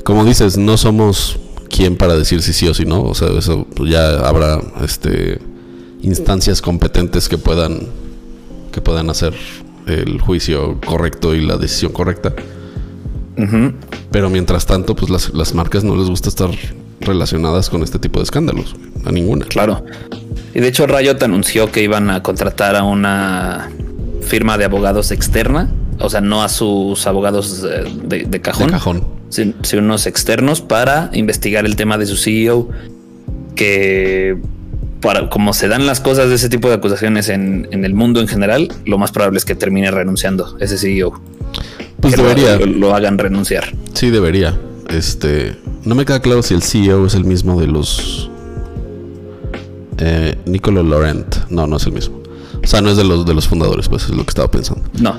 como 0.04 0.26
dices, 0.26 0.58
no 0.58 0.78
somos 0.78 1.40
quien 1.70 1.96
para 1.96 2.18
decir 2.18 2.42
si 2.42 2.54
sí 2.54 2.68
o 2.68 2.74
si 2.74 2.86
no. 2.86 3.04
O 3.04 3.16
sea, 3.16 3.30
eso 3.30 3.68
ya 3.86 4.28
habrá 4.28 4.60
este 4.84 5.40
instancias 6.02 6.62
competentes 6.62 7.30
que 7.30 7.38
puedan 7.38 7.88
que 8.72 8.82
puedan 8.82 9.10
hacer 9.10 9.34
el 9.86 10.20
juicio 10.20 10.80
correcto 10.86 11.36
y 11.36 11.46
la 11.46 11.58
decisión 11.58 11.92
correcta. 11.92 12.34
Pero 14.12 14.30
mientras 14.30 14.66
tanto, 14.68 14.96
pues 14.96 15.10
las, 15.10 15.34
las 15.34 15.56
marcas 15.56 15.84
no 15.84 15.96
les 15.96 16.08
gusta 16.08 16.30
estar 16.30 16.52
relacionadas 17.02 17.70
con 17.70 17.84
este 17.84 18.00
tipo 18.00 18.20
de 18.20 18.24
escándalos. 18.24 18.76
A 19.06 19.12
ninguna. 19.12 19.46
Claro. 19.46 19.84
Y 20.54 20.60
de 20.60 20.68
hecho 20.68 20.88
Riot 20.88 21.18
anunció 21.24 21.72
que 21.72 21.82
iban 21.82 22.10
a 22.10 22.24
contratar 22.24 22.76
a 22.76 22.84
una 22.84 23.70
firma 24.22 24.58
de 24.58 24.66
abogados 24.66 25.12
externa, 25.12 25.70
o 26.00 26.10
sea, 26.10 26.22
no 26.22 26.44
a 26.44 26.50
sus 26.50 27.06
abogados 27.08 27.66
eh, 27.70 27.84
de, 28.04 28.42
cajón, 28.42 28.68
de 28.68 28.72
cajón. 28.74 29.08
Sino, 29.30 29.54
unos 29.80 30.08
externos 30.08 30.62
para 30.62 31.10
investigar 31.14 31.66
el 31.66 31.76
tema 31.76 31.98
de 31.98 32.06
su 32.06 32.18
CEO, 32.18 32.70
que 33.56 34.38
para 35.02 35.30
como 35.30 35.54
se 35.54 35.68
dan 35.68 35.86
las 35.86 36.00
cosas 36.00 36.30
de 36.30 36.36
ese 36.36 36.50
tipo 36.50 36.70
de 36.70 36.76
acusaciones 36.76 37.30
en, 37.30 37.68
el 37.72 37.94
mundo 37.94 38.20
en 38.20 38.28
general, 38.28 38.70
lo 38.86 38.98
más 38.98 39.12
probable 39.12 39.38
es 39.38 39.46
que 39.46 39.56
termine 39.56 39.90
renunciando 39.92 40.58
ese 40.60 40.78
CEO. 40.78 41.20
Pues 42.00 42.16
debería. 42.16 42.58
Lo, 42.58 42.96
hagan 42.96 43.18
renunciar. 43.18 43.74
Sí, 43.94 44.10
debería. 44.10 44.58
Este, 44.92 45.56
no 45.84 45.96
me 45.96 46.06
queda 46.06 46.22
claro 46.22 46.44
si 46.44 46.54
el 46.54 46.64
CEO 46.64 47.06
es 47.06 47.16
el 47.16 47.26
mismo 47.26 47.60
de 47.60 47.68
los 47.68 48.30
eh, 49.98 50.38
Nicolo 50.46 50.84
Laurent. 50.84 51.50
No, 51.50 51.68
no 51.68 51.78
es 51.78 51.86
el 51.86 51.94
mismo. 51.94 52.22
O 52.64 52.68
sea, 52.68 52.82
no 52.82 52.90
es 52.90 52.98
de 52.98 53.04
los 53.04 53.26
de 53.26 53.34
los 53.34 53.48
fundadores, 53.48 53.90
pues 53.90 54.04
es 54.04 54.10
lo 54.10 54.24
que 54.24 54.30
estaba 54.30 54.50
pensando. 54.50 54.84
No. 55.00 55.16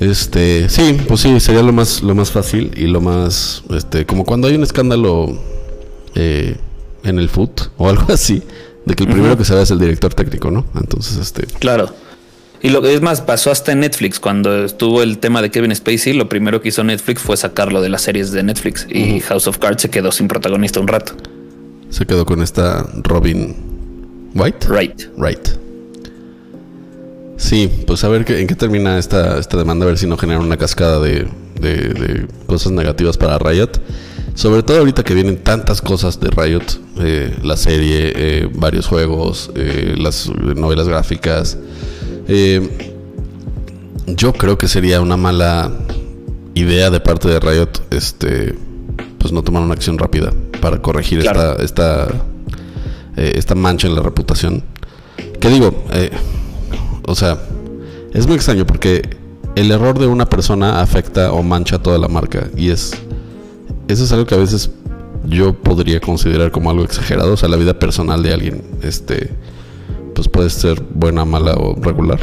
Este, 0.00 0.68
sí, 0.68 0.98
pues 1.06 1.20
sí, 1.20 1.38
sería 1.40 1.62
lo 1.62 1.72
más 1.72 2.02
lo 2.02 2.14
más 2.14 2.30
fácil 2.30 2.72
y 2.76 2.86
lo 2.86 3.00
más 3.00 3.62
este 3.70 4.04
como 4.06 4.24
cuando 4.24 4.48
hay 4.48 4.56
un 4.56 4.62
escándalo 4.62 5.38
eh, 6.14 6.56
en 7.04 7.18
el 7.18 7.28
foot 7.28 7.68
o 7.76 7.88
algo 7.88 8.04
así, 8.12 8.42
de 8.84 8.94
que 8.94 9.04
el 9.04 9.10
primero 9.10 9.36
que 9.36 9.44
se 9.44 9.54
ve 9.54 9.62
es 9.62 9.70
el 9.70 9.78
director 9.78 10.14
técnico, 10.14 10.50
¿no? 10.50 10.64
Entonces, 10.74 11.18
este 11.18 11.46
Claro. 11.58 11.90
Y 12.62 12.68
lo 12.70 12.80
que 12.80 12.94
es 12.94 13.02
más, 13.02 13.20
pasó 13.20 13.50
hasta 13.50 13.72
en 13.72 13.80
Netflix. 13.80 14.20
Cuando 14.20 14.64
estuvo 14.64 15.02
el 15.02 15.18
tema 15.18 15.42
de 15.42 15.50
Kevin 15.50 15.74
Spacey, 15.74 16.12
lo 16.12 16.28
primero 16.28 16.62
que 16.62 16.68
hizo 16.68 16.84
Netflix 16.84 17.20
fue 17.20 17.36
sacarlo 17.36 17.80
de 17.80 17.88
las 17.88 18.02
series 18.02 18.30
de 18.30 18.44
Netflix. 18.44 18.86
Y 18.88 19.20
House 19.20 19.48
of 19.48 19.58
Cards 19.58 19.82
se 19.82 19.90
quedó 19.90 20.12
sin 20.12 20.28
protagonista 20.28 20.78
un 20.78 20.86
rato. 20.86 21.14
Se 21.90 22.06
quedó 22.06 22.24
con 22.24 22.40
esta 22.40 22.86
Robin 23.02 23.56
White. 24.34 24.68
Right. 24.68 25.02
Right. 25.18 25.48
Sí, 27.36 27.68
pues 27.88 28.04
a 28.04 28.08
ver 28.08 28.24
qué, 28.24 28.40
en 28.40 28.46
qué 28.46 28.54
termina 28.54 28.96
esta, 28.96 29.40
esta 29.40 29.56
demanda, 29.56 29.84
a 29.84 29.88
ver 29.88 29.98
si 29.98 30.06
no 30.06 30.16
genera 30.16 30.38
una 30.38 30.56
cascada 30.56 31.00
de, 31.00 31.26
de, 31.60 32.28
cosas 32.46 32.70
negativas 32.70 33.18
para 33.18 33.38
Riot. 33.38 33.72
Sobre 34.34 34.62
todo 34.62 34.78
ahorita 34.78 35.02
que 35.02 35.14
vienen 35.14 35.38
tantas 35.38 35.82
cosas 35.82 36.20
de 36.20 36.30
Riot, 36.30 36.62
eh, 37.00 37.36
la 37.42 37.56
serie, 37.56 38.12
eh, 38.14 38.48
varios 38.54 38.86
juegos, 38.86 39.50
eh, 39.56 39.96
las 39.98 40.30
novelas 40.30 40.86
gráficas. 40.86 41.58
Yo 44.06 44.32
creo 44.32 44.58
que 44.58 44.68
sería 44.68 45.00
una 45.00 45.16
mala 45.16 45.70
idea 46.54 46.90
de 46.90 47.00
parte 47.00 47.28
de 47.28 47.40
Riot, 47.40 47.70
este, 47.90 48.54
pues 49.18 49.32
no 49.32 49.42
tomar 49.42 49.62
una 49.62 49.74
acción 49.74 49.98
rápida 49.98 50.32
para 50.60 50.80
corregir 50.80 51.20
esta, 51.20 51.54
esta, 51.56 52.08
eh, 53.16 53.32
esta 53.36 53.54
mancha 53.54 53.88
en 53.88 53.94
la 53.94 54.02
reputación. 54.02 54.62
¿Qué 55.40 55.48
digo? 55.48 55.84
Eh, 55.92 56.10
o 57.06 57.14
sea, 57.14 57.38
es 58.12 58.26
muy 58.26 58.36
extraño 58.36 58.66
porque 58.66 59.16
el 59.54 59.70
error 59.70 59.98
de 59.98 60.06
una 60.06 60.26
persona 60.26 60.80
afecta 60.80 61.32
o 61.32 61.42
mancha 61.42 61.78
toda 61.78 61.98
la 61.98 62.08
marca 62.08 62.48
y 62.56 62.70
es 62.70 62.92
eso 63.88 64.04
es 64.04 64.12
algo 64.12 64.26
que 64.26 64.34
a 64.34 64.38
veces 64.38 64.70
yo 65.24 65.54
podría 65.54 66.00
considerar 66.00 66.50
como 66.50 66.70
algo 66.70 66.84
exagerado, 66.84 67.34
o 67.34 67.36
sea, 67.36 67.48
la 67.48 67.56
vida 67.56 67.78
personal 67.78 68.22
de 68.22 68.32
alguien 68.32 68.62
este 68.82 69.30
pues 70.14 70.28
puede 70.28 70.50
ser 70.50 70.82
buena, 70.94 71.24
mala 71.24 71.54
o 71.54 71.74
regular. 71.80 72.20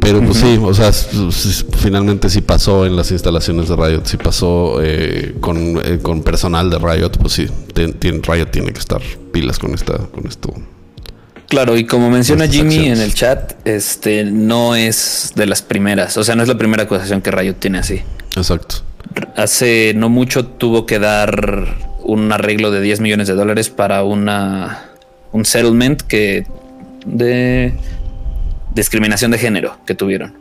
Pero 0.00 0.22
pues 0.22 0.38
sí, 0.38 0.58
o 0.62 0.72
sea, 0.74 0.92
finalmente 1.76 2.30
sí 2.30 2.40
pasó 2.40 2.86
en 2.86 2.96
las 2.96 3.10
instalaciones 3.10 3.68
de 3.68 3.76
Riot, 3.76 4.02
sí 4.04 4.16
pasó 4.16 4.82
eh, 4.82 5.34
eh, 5.34 5.98
con, 6.02 6.22
personal 6.22 6.70
de 6.70 6.78
Riot, 6.78 7.10
pues 7.20 7.34
sí, 7.34 7.46
Riot 7.74 8.46
tiene 8.46 8.72
que 8.72 8.78
estar 8.78 9.02
pilas 9.32 9.58
con 9.58 9.74
esta, 9.74 9.98
con 9.98 10.26
esto. 10.26 10.54
Claro, 11.48 11.76
y 11.76 11.84
como 11.84 12.10
menciona 12.10 12.46
Jimmy 12.46 12.86
en 12.86 13.00
el 13.00 13.14
chat, 13.14 13.54
este 13.66 14.24
no 14.24 14.74
es 14.76 15.32
de 15.34 15.46
las 15.46 15.62
primeras, 15.62 16.16
o 16.16 16.24
sea, 16.24 16.34
no 16.34 16.42
es 16.42 16.48
la 16.48 16.58
primera 16.58 16.84
acusación 16.84 17.20
que 17.20 17.30
Riot 17.30 17.54
tiene 17.58 17.78
así. 17.78 18.00
Exacto. 18.36 18.76
Hace 19.36 19.94
no 19.96 20.08
mucho 20.08 20.46
tuvo 20.46 20.86
que 20.86 20.98
dar 20.98 21.76
un 22.02 22.30
arreglo 22.32 22.70
de 22.70 22.80
10 22.80 23.00
millones 23.00 23.28
de 23.28 23.34
dólares 23.34 23.70
para 23.70 24.04
una 24.04 24.84
un 25.32 25.44
settlement 25.44 26.00
que 26.02 26.46
de 27.16 27.74
discriminación 28.74 29.30
de 29.30 29.38
género 29.38 29.76
que 29.86 29.94
tuvieron. 29.94 30.34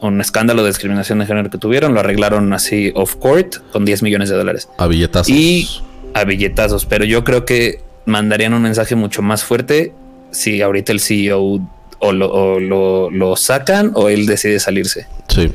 Un 0.00 0.20
escándalo 0.20 0.62
de 0.62 0.68
discriminación 0.68 1.18
de 1.20 1.26
género 1.26 1.50
que 1.50 1.58
tuvieron, 1.58 1.94
lo 1.94 2.00
arreglaron 2.00 2.52
así 2.52 2.92
off 2.94 3.16
court 3.16 3.56
con 3.72 3.84
10 3.84 4.02
millones 4.02 4.28
de 4.28 4.36
dólares. 4.36 4.68
A 4.78 4.86
billetazos. 4.86 5.28
Y 5.28 5.68
a 6.12 6.24
billetazos, 6.24 6.84
pero 6.84 7.04
yo 7.04 7.24
creo 7.24 7.44
que 7.44 7.80
mandarían 8.06 8.52
un 8.54 8.62
mensaje 8.62 8.96
mucho 8.96 9.22
más 9.22 9.44
fuerte 9.44 9.92
si 10.30 10.60
ahorita 10.60 10.92
el 10.92 11.00
CEO 11.00 11.60
o 12.00 12.12
lo, 12.12 13.10
lo 13.10 13.36
sacan 13.36 13.92
o 13.94 14.08
él 14.08 14.26
decide 14.26 14.60
salirse. 14.60 15.06
Sí. 15.28 15.50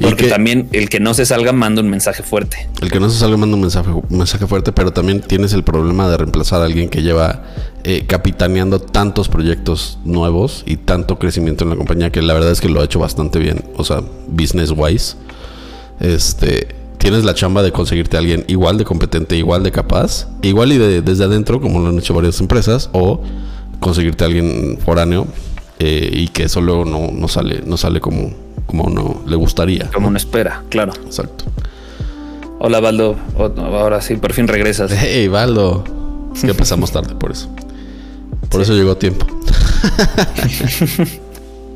Porque 0.00 0.28
también 0.28 0.68
el 0.72 0.88
que 0.88 1.00
no 1.00 1.14
se 1.14 1.24
salga 1.24 1.52
manda 1.52 1.82
un 1.82 1.88
mensaje 1.88 2.22
fuerte. 2.22 2.68
El 2.80 2.90
que 2.90 3.00
no 3.00 3.08
se 3.10 3.18
salga 3.18 3.36
manda 3.36 3.54
un 3.54 3.60
mensaje, 3.60 3.90
mensaje 4.08 4.46
fuerte, 4.46 4.72
pero 4.72 4.92
también 4.92 5.20
tienes 5.20 5.52
el 5.52 5.62
problema 5.62 6.08
de 6.08 6.16
reemplazar 6.16 6.62
a 6.62 6.64
alguien 6.64 6.88
que 6.88 7.02
lleva 7.02 7.44
eh, 7.84 8.04
capitaneando 8.06 8.80
tantos 8.80 9.28
proyectos 9.28 9.98
nuevos 10.04 10.64
y 10.66 10.76
tanto 10.76 11.18
crecimiento 11.18 11.64
en 11.64 11.70
la 11.70 11.76
compañía 11.76 12.10
que 12.10 12.22
la 12.22 12.34
verdad 12.34 12.50
es 12.50 12.60
que 12.60 12.68
lo 12.68 12.80
ha 12.80 12.84
hecho 12.84 12.98
bastante 12.98 13.38
bien. 13.38 13.64
O 13.76 13.84
sea, 13.84 14.02
business 14.26 14.72
wise. 14.76 15.16
Este, 16.00 16.74
tienes 16.98 17.24
la 17.24 17.34
chamba 17.34 17.62
de 17.62 17.70
conseguirte 17.70 18.16
a 18.16 18.20
alguien 18.20 18.44
igual 18.48 18.78
de 18.78 18.84
competente, 18.84 19.36
igual 19.36 19.62
de 19.62 19.70
capaz, 19.70 20.28
igual 20.42 20.72
y 20.72 20.78
de, 20.78 21.02
desde 21.02 21.24
adentro, 21.24 21.60
como 21.60 21.80
lo 21.80 21.88
han 21.88 21.98
hecho 21.98 22.14
varias 22.14 22.40
empresas, 22.40 22.90
o 22.92 23.20
conseguirte 23.78 24.24
a 24.24 24.26
alguien 24.26 24.78
foráneo 24.84 25.26
eh, 25.78 26.10
y 26.12 26.28
que 26.28 26.44
eso 26.44 26.60
luego 26.60 26.84
no, 26.84 27.10
no 27.12 27.28
sale, 27.28 27.62
no 27.66 27.76
sale 27.76 28.00
como 28.00 28.43
como 28.74 28.90
uno 28.90 29.22
le 29.26 29.36
gustaría. 29.36 29.88
Como 29.92 30.08
uno 30.08 30.16
espera, 30.16 30.64
claro. 30.68 30.92
Exacto. 31.06 31.44
Hola, 32.58 32.80
Baldo. 32.80 33.14
Ahora 33.38 34.00
sí, 34.00 34.16
por 34.16 34.32
fin 34.32 34.48
regresas. 34.48 34.90
Hey, 34.92 35.28
Baldo. 35.28 35.84
Es 36.34 36.40
que 36.40 36.50
empezamos 36.50 36.90
tarde 36.92 37.14
por 37.14 37.30
eso. 37.30 37.48
Por 38.50 38.62
eso 38.62 38.74
llegó 38.74 38.96
tiempo. 38.96 39.26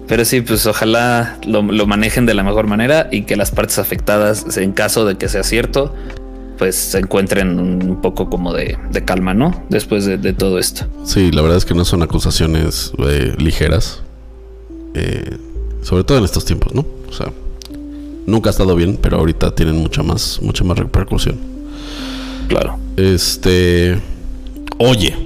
Pero 0.08 0.24
sí, 0.24 0.40
pues 0.40 0.66
ojalá 0.66 1.38
lo, 1.46 1.62
manejen 1.62 2.26
de 2.26 2.34
la 2.34 2.42
mejor 2.42 2.66
manera 2.66 3.08
y 3.12 3.22
que 3.22 3.36
las 3.36 3.52
partes 3.52 3.78
afectadas, 3.78 4.56
en 4.56 4.72
caso 4.72 5.04
de 5.04 5.16
que 5.16 5.28
sea 5.28 5.44
cierto, 5.44 5.94
pues 6.56 6.74
se 6.74 6.98
encuentren 6.98 7.60
un 7.60 8.00
poco 8.00 8.28
como 8.30 8.54
de, 8.54 8.76
calma, 9.04 9.34
¿no? 9.34 9.62
Después 9.68 10.04
de, 10.06 10.32
todo 10.32 10.58
esto. 10.58 10.86
Sí, 11.04 11.30
la 11.30 11.42
verdad 11.42 11.58
es 11.58 11.64
que 11.64 11.74
no 11.74 11.84
son 11.84 12.02
acusaciones 12.02 12.90
eh, 12.98 13.34
ligeras. 13.38 14.02
Eh, 14.94 15.36
sobre 15.88 16.04
todo 16.04 16.18
en 16.18 16.24
estos 16.24 16.44
tiempos, 16.44 16.74
¿no? 16.74 16.84
O 17.08 17.12
sea, 17.14 17.32
nunca 18.26 18.50
ha 18.50 18.52
estado 18.52 18.76
bien, 18.76 18.98
pero 19.00 19.16
ahorita 19.16 19.54
tienen 19.54 19.76
mucha 19.76 20.02
más, 20.02 20.38
mucha 20.42 20.62
más 20.62 20.78
repercusión. 20.78 21.38
Claro. 22.48 22.78
Este. 22.98 23.98
Oye, 24.76 25.16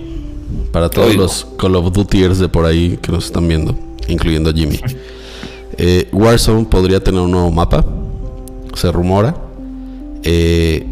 para 0.70 0.88
todos 0.88 1.16
los 1.16 1.48
Call 1.58 1.74
of 1.74 1.92
Dutyers 1.92 2.38
de 2.38 2.48
por 2.48 2.64
ahí 2.64 2.96
que 3.02 3.10
nos 3.10 3.24
están 3.24 3.48
viendo, 3.48 3.76
incluyendo 4.06 4.50
a 4.50 4.52
Jimmy. 4.52 4.80
Eh, 5.78 6.06
Warzone 6.12 6.66
podría 6.66 7.02
tener 7.02 7.22
un 7.22 7.30
nuevo 7.30 7.50
mapa, 7.50 7.82
se 8.74 8.92
rumora, 8.92 9.34
eh, 10.22 10.86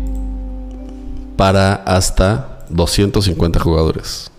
para 1.37 1.74
hasta 1.74 2.64
250 2.70 3.61
jugadores. 3.61 4.30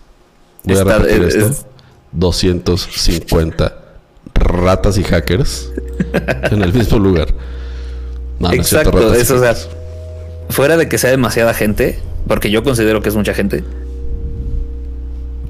Voy 0.63 0.78
a 0.78 0.84
repetir 0.84 1.24
esto. 1.26 1.67
250 2.12 3.81
ratas 4.41 4.97
y 4.97 5.04
hackers 5.04 5.71
en 6.51 6.62
el 6.62 6.73
mismo 6.73 6.99
lugar. 6.99 7.34
Exacto, 8.51 9.13
eso, 9.13 9.36
o 9.36 9.39
sea, 9.39 9.56
fuera 10.49 10.77
de 10.77 10.89
que 10.89 10.97
sea 10.97 11.12
demasiada 11.12 11.54
gente, 11.54 11.99
porque 12.27 12.49
yo 12.49 12.63
considero 12.63 13.01
que 13.01 13.10
es 13.10 13.15
mucha 13.15 13.34
gente. 13.34 13.63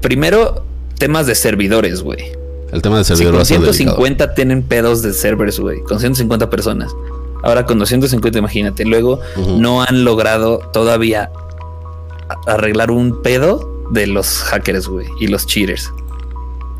Primero, 0.00 0.64
temas 0.98 1.26
de 1.26 1.34
servidores, 1.34 2.02
güey. 2.02 2.32
El 2.72 2.82
tema 2.82 2.98
de 2.98 3.04
servidores. 3.04 3.38
con 3.38 3.46
150 3.46 4.34
tienen 4.34 4.62
pedos 4.62 5.02
de 5.02 5.12
servers, 5.12 5.60
güey. 5.60 5.80
Con 5.82 6.00
150 6.00 6.48
personas. 6.50 6.92
Ahora 7.42 7.66
con 7.66 7.78
250, 7.78 8.38
imagínate. 8.38 8.84
Luego 8.84 9.20
no 9.58 9.82
han 9.82 10.04
logrado 10.04 10.58
todavía 10.72 11.30
arreglar 12.46 12.90
un 12.90 13.22
pedo 13.22 13.86
de 13.90 14.06
los 14.06 14.42
hackers, 14.44 14.88
güey, 14.88 15.06
y 15.20 15.26
los 15.26 15.46
cheaters. 15.46 15.92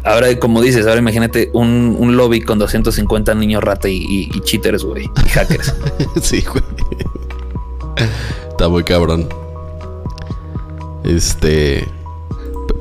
Ahora, 0.05 0.37
como 0.39 0.61
dices, 0.61 0.87
ahora 0.87 0.99
imagínate 0.99 1.51
un, 1.53 2.17
lobby 2.17 2.41
con 2.41 2.59
250 2.59 3.35
niños 3.35 3.63
rata 3.63 3.89
y, 3.89 4.29
cheaters, 4.41 4.85
güey, 4.85 5.09
y 5.25 5.29
hackers. 5.29 5.75
sí, 6.23 6.43
güey. 6.43 6.65
Está 8.49 8.69
muy 8.69 8.83
cabrón. 8.83 9.29
Este. 11.05 11.87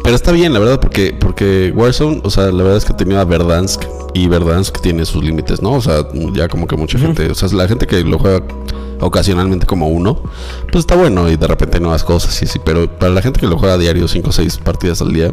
Pero 0.04 0.16
está 0.16 0.32
bien, 0.32 0.52
la 0.54 0.60
verdad, 0.60 0.80
porque, 0.80 1.16
porque 1.20 1.72
Warzone, 1.76 2.22
o 2.24 2.30
sea, 2.32 2.46
la 2.46 2.64
verdad 2.64 2.78
es 2.78 2.86
que 2.86 2.94
tenía 2.94 3.24
Verdansk 3.24 3.84
y 4.14 4.28
Verdansk 4.28 4.82
tiene 4.82 5.06
sus 5.06 5.24
límites, 5.24 5.62
¿no? 5.62 5.74
O 5.74 5.82
sea, 5.82 6.08
ya 6.34 6.48
como 6.48 6.66
que 6.66 6.76
mucha 6.76 6.98
gente, 6.98 7.30
o 7.30 7.36
sea, 7.36 7.50
la 7.50 7.68
gente 7.68 7.86
que 7.86 8.04
lo 8.04 8.18
juega 8.18 8.42
ocasionalmente 9.00 9.66
como 9.66 9.90
uno, 9.90 10.20
pues 10.72 10.84
está 10.84 10.96
bueno 10.96 11.30
y 11.30 11.38
de 11.38 11.48
repente 11.48 11.80
nuevas 11.80 12.04
cosas 12.04 12.42
y 12.42 12.48
sí, 12.48 12.60
pero 12.64 12.88
para 12.88 13.12
la 13.12 13.22
gente 13.22 13.40
que 13.40 13.48
lo 13.48 13.58
juega 13.58 13.76
a 13.76 13.78
diario 13.78 14.08
5 14.08 14.30
o 14.30 14.32
6 14.32 14.58
partidas 14.60 15.02
al 15.02 15.14
día, 15.14 15.32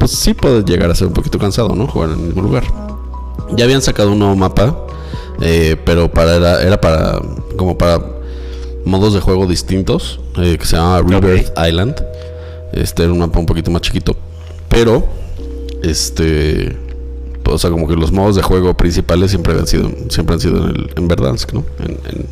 pues 0.00 0.12
sí 0.12 0.32
puede 0.34 0.64
llegar 0.64 0.90
a 0.90 0.94
ser 0.94 1.06
un 1.06 1.12
poquito 1.12 1.38
cansado, 1.38 1.74
¿no? 1.76 1.86
Jugar 1.86 2.10
en 2.10 2.20
el 2.20 2.26
mismo 2.28 2.42
lugar. 2.42 2.64
Ya 3.52 3.66
habían 3.66 3.82
sacado 3.82 4.12
un 4.12 4.18
nuevo 4.18 4.34
mapa, 4.34 4.74
eh, 5.42 5.76
pero 5.84 6.10
para 6.10 6.36
era, 6.36 6.62
era, 6.62 6.80
para 6.80 7.20
como 7.56 7.76
para 7.76 8.02
modos 8.86 9.12
de 9.12 9.20
juego 9.20 9.46
distintos, 9.46 10.18
eh, 10.38 10.56
que 10.58 10.64
se 10.64 10.76
llama 10.76 11.02
Rebirth 11.02 11.52
Island. 11.56 12.02
Este 12.72 13.04
era 13.04 13.12
un 13.12 13.18
mapa 13.18 13.38
un 13.38 13.46
poquito 13.46 13.70
más 13.70 13.82
chiquito, 13.82 14.16
pero 14.70 15.04
este 15.82 16.74
o 17.44 17.58
sea, 17.58 17.70
como 17.70 17.86
que 17.86 17.96
los 17.96 18.12
modos 18.12 18.36
de 18.36 18.42
juego 18.42 18.74
principales 18.74 19.30
siempre 19.30 19.52
han 19.52 19.66
sido, 19.66 19.90
siempre 20.08 20.34
han 20.34 20.40
sido 20.40 20.64
en, 20.64 20.76
el, 20.76 20.90
en 20.96 21.08
Verdansk, 21.08 21.52
¿no? 21.52 21.64
En, 21.80 21.90
en, 21.90 22.26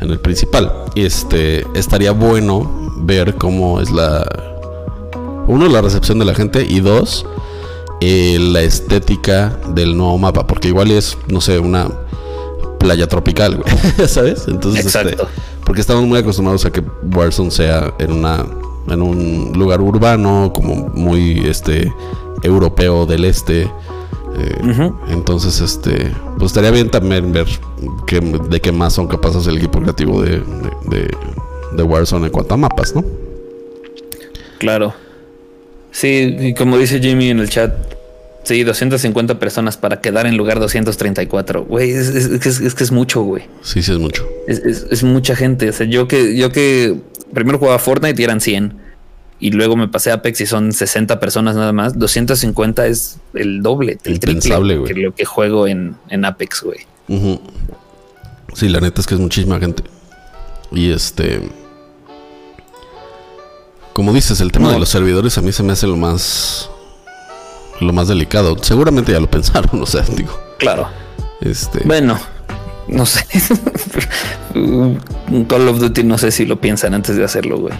en, 0.00 0.10
el 0.10 0.18
principal. 0.18 0.72
Y 0.94 1.04
este, 1.04 1.64
estaría 1.74 2.12
bueno 2.12 2.92
ver 2.98 3.34
cómo 3.34 3.80
es 3.80 3.90
la. 3.90 4.53
Uno, 5.46 5.68
la 5.68 5.80
recepción 5.80 6.18
de 6.18 6.24
la 6.24 6.34
gente. 6.34 6.66
Y 6.68 6.80
dos, 6.80 7.26
eh, 8.00 8.38
la 8.40 8.62
estética 8.62 9.58
del 9.74 9.96
nuevo 9.96 10.18
mapa. 10.18 10.46
Porque 10.46 10.68
igual 10.68 10.90
es, 10.90 11.16
no 11.28 11.40
sé, 11.40 11.58
una 11.58 11.88
playa 12.78 13.06
tropical, 13.06 13.56
güey. 13.56 13.74
¿Sabes? 14.08 14.46
Entonces, 14.48 14.86
este, 14.86 15.16
porque 15.64 15.80
estamos 15.80 16.04
muy 16.04 16.18
acostumbrados 16.18 16.64
a 16.64 16.72
que 16.72 16.82
Warzone 17.14 17.50
sea 17.50 17.92
en 17.98 18.12
una. 18.12 18.44
En 18.86 19.00
un 19.00 19.52
lugar 19.54 19.80
urbano, 19.80 20.52
como 20.54 20.74
muy 20.90 21.46
este 21.48 21.90
europeo 22.42 23.06
del 23.06 23.24
este. 23.24 23.62
Eh, 24.36 24.90
entonces, 25.08 25.60
este, 25.60 26.12
pues 26.38 26.50
estaría 26.50 26.70
bien 26.70 26.90
también 26.90 27.32
ver 27.32 27.46
que, 28.06 28.20
de 28.20 28.60
qué 28.60 28.72
más 28.72 28.92
son 28.92 29.06
capaces 29.06 29.46
el 29.46 29.58
equipo 29.58 29.80
creativo 29.80 30.20
de, 30.20 30.42
de, 31.72 31.82
Warzone 31.82 32.26
en 32.26 32.32
cuanto 32.32 32.54
a 32.54 32.56
mapas, 32.56 32.94
¿no? 32.94 33.04
Claro. 34.58 34.92
Sí, 35.94 36.36
y 36.40 36.54
como 36.54 36.76
dice 36.76 36.98
Jimmy 36.98 37.30
en 37.30 37.38
el 37.38 37.48
chat, 37.48 37.72
sí, 38.42 38.64
250 38.64 39.38
personas 39.38 39.76
para 39.76 40.00
quedar 40.00 40.26
en 40.26 40.36
lugar 40.36 40.58
234. 40.58 41.66
Güey, 41.66 41.92
es, 41.92 42.08
es, 42.08 42.74
que 42.74 42.82
es 42.82 42.90
mucho, 42.90 43.22
güey. 43.22 43.44
Sí, 43.62 43.80
sí, 43.80 43.92
es 43.92 43.98
mucho. 43.98 44.26
Es, 44.48 45.04
mucha 45.04 45.36
gente. 45.36 45.68
O 45.68 45.72
sea, 45.72 45.86
yo 45.86 46.08
que, 46.08 46.36
yo 46.36 46.50
que 46.50 46.96
primero 47.32 47.60
jugaba 47.60 47.78
Fortnite 47.78 48.20
y 48.20 48.24
eran 48.24 48.40
100 48.40 48.76
y 49.38 49.52
luego 49.52 49.76
me 49.76 49.86
pasé 49.86 50.10
a 50.10 50.14
Apex 50.14 50.40
y 50.40 50.46
son 50.46 50.72
60 50.72 51.20
personas 51.20 51.54
nada 51.54 51.72
más, 51.72 51.96
250 51.96 52.88
es 52.88 53.18
el 53.34 53.62
doble, 53.62 53.98
el 54.02 54.18
triple 54.18 54.84
que 54.84 54.94
lo 54.94 55.14
que 55.14 55.24
juego 55.24 55.68
en, 55.68 55.94
Apex, 56.24 56.64
güey. 56.64 56.80
Sí, 58.54 58.68
la 58.68 58.80
neta 58.80 59.00
es 59.00 59.06
que 59.06 59.14
es 59.14 59.20
muchísima 59.20 59.60
gente. 59.60 59.84
Y 60.72 60.90
este... 60.90 61.40
Como 63.94 64.12
dices, 64.12 64.40
el 64.40 64.52
tema 64.52 64.70
de 64.70 64.78
los 64.78 64.90
servidores 64.90 65.38
a 65.38 65.40
mí 65.40 65.52
se 65.52 65.62
me 65.62 65.72
hace 65.72 65.86
lo 65.86 65.96
más... 65.96 66.68
Lo 67.80 67.92
más 67.92 68.08
delicado. 68.08 68.56
Seguramente 68.62 69.12
ya 69.12 69.20
lo 69.20 69.30
pensaron, 69.30 69.82
o 69.82 69.86
sea, 69.86 70.02
digo. 70.02 70.38
Claro. 70.58 70.88
Este... 71.40 71.80
Bueno, 71.84 72.18
no 72.88 73.06
sé. 73.06 73.24
Call 75.48 75.68
of 75.68 75.78
Duty 75.80 76.04
no 76.04 76.18
sé 76.18 76.30
si 76.30 76.44
lo 76.44 76.60
piensan 76.60 76.92
antes 76.92 77.16
de 77.16 77.24
hacerlo, 77.24 77.58
güey 77.58 77.74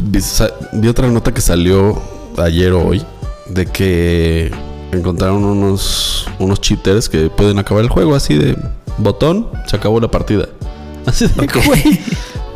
vi, 0.00 0.88
otra 0.88 1.08
nota 1.08 1.32
que 1.32 1.40
salió 1.40 2.00
ayer 2.38 2.72
o 2.72 2.86
hoy 2.86 3.02
de 3.46 3.66
que 3.66 4.50
encontraron 4.92 5.44
unos, 5.44 6.28
unos 6.38 6.60
cheaters 6.60 7.08
que 7.08 7.30
pueden 7.30 7.58
acabar 7.58 7.84
el 7.84 7.90
juego 7.90 8.14
así 8.14 8.34
de 8.36 8.56
botón, 8.98 9.48
se 9.66 9.76
acabó 9.76 10.00
la 10.00 10.10
partida. 10.10 10.48
Así 11.06 11.26
de, 11.26 11.46
güey. 11.66 12.00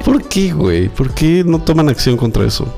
¿Por 0.04 0.28
qué, 0.28 0.52
güey? 0.52 0.88
¿Por 0.88 1.12
qué 1.14 1.44
no 1.44 1.61
toman 1.61 1.88
acción 1.88 2.16
contra 2.16 2.44
eso? 2.44 2.72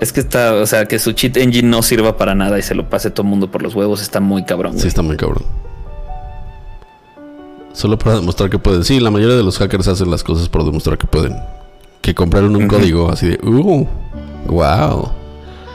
Es 0.00 0.12
que 0.12 0.20
está, 0.20 0.54
o 0.54 0.66
sea, 0.66 0.86
que 0.86 0.98
su 0.98 1.12
cheat 1.12 1.36
engine 1.36 1.68
no 1.68 1.82
sirva 1.82 2.16
para 2.16 2.34
nada 2.34 2.58
y 2.58 2.62
se 2.62 2.74
lo 2.74 2.88
pase 2.88 3.10
todo 3.10 3.24
el 3.24 3.30
mundo 3.30 3.50
por 3.50 3.62
los 3.62 3.74
huevos, 3.74 4.00
está 4.00 4.20
muy 4.20 4.44
cabrón. 4.44 4.78
Sí, 4.78 4.86
está 4.86 5.02
muy 5.02 5.16
cabrón. 5.16 5.44
Solo 7.72 7.98
para 7.98 8.16
demostrar 8.16 8.48
que 8.48 8.58
pueden. 8.58 8.84
Sí, 8.84 9.00
la 9.00 9.10
mayoría 9.10 9.36
de 9.36 9.42
los 9.42 9.58
hackers 9.58 9.88
hacen 9.88 10.10
las 10.10 10.22
cosas 10.22 10.48
por 10.48 10.64
demostrar 10.64 10.98
que 10.98 11.06
pueden 11.06 11.36
que 12.08 12.14
compraron 12.14 12.56
un 12.56 12.68
código 12.68 13.10
así 13.10 13.28
de, 13.28 13.38
uh, 13.42 13.86
wow. 14.46 15.12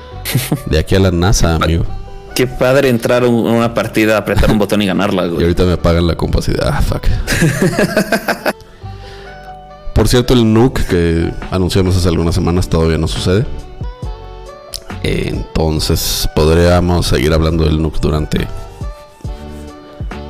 De 0.66 0.80
aquí 0.80 0.96
a 0.96 1.00
la 1.00 1.12
NASA, 1.12 1.56
amigo. 1.56 1.86
Qué 2.34 2.48
padre 2.48 2.90
entrar 2.90 3.24
a 3.24 3.28
una 3.28 3.76
partida, 3.76 4.18
apretar 4.18 4.50
un 4.50 4.58
botón 4.58 4.82
y 4.82 4.88
ganarla, 4.88 5.28
güey. 5.28 5.42
Y 5.42 5.44
ahorita 5.44 5.64
me 5.66 5.74
apagan 5.74 6.08
la 6.08 6.16
compa 6.16 6.40
ah, 6.64 6.82
fuck. 6.82 7.06
Por 9.94 10.08
cierto, 10.08 10.34
el 10.34 10.54
nuke 10.54 10.86
que 10.86 11.32
anunciamos 11.52 11.96
hace 11.96 12.10
algunas 12.10 12.36
semanas 12.36 12.68
todavía 12.68 12.98
no 12.98 13.08
sucede. 13.08 13.46
Entonces 15.04 16.28
podríamos 16.36 17.08
seguir 17.08 17.34
hablando 17.34 17.66
del 17.66 17.82
nuke 17.82 18.00
durante 18.00 18.48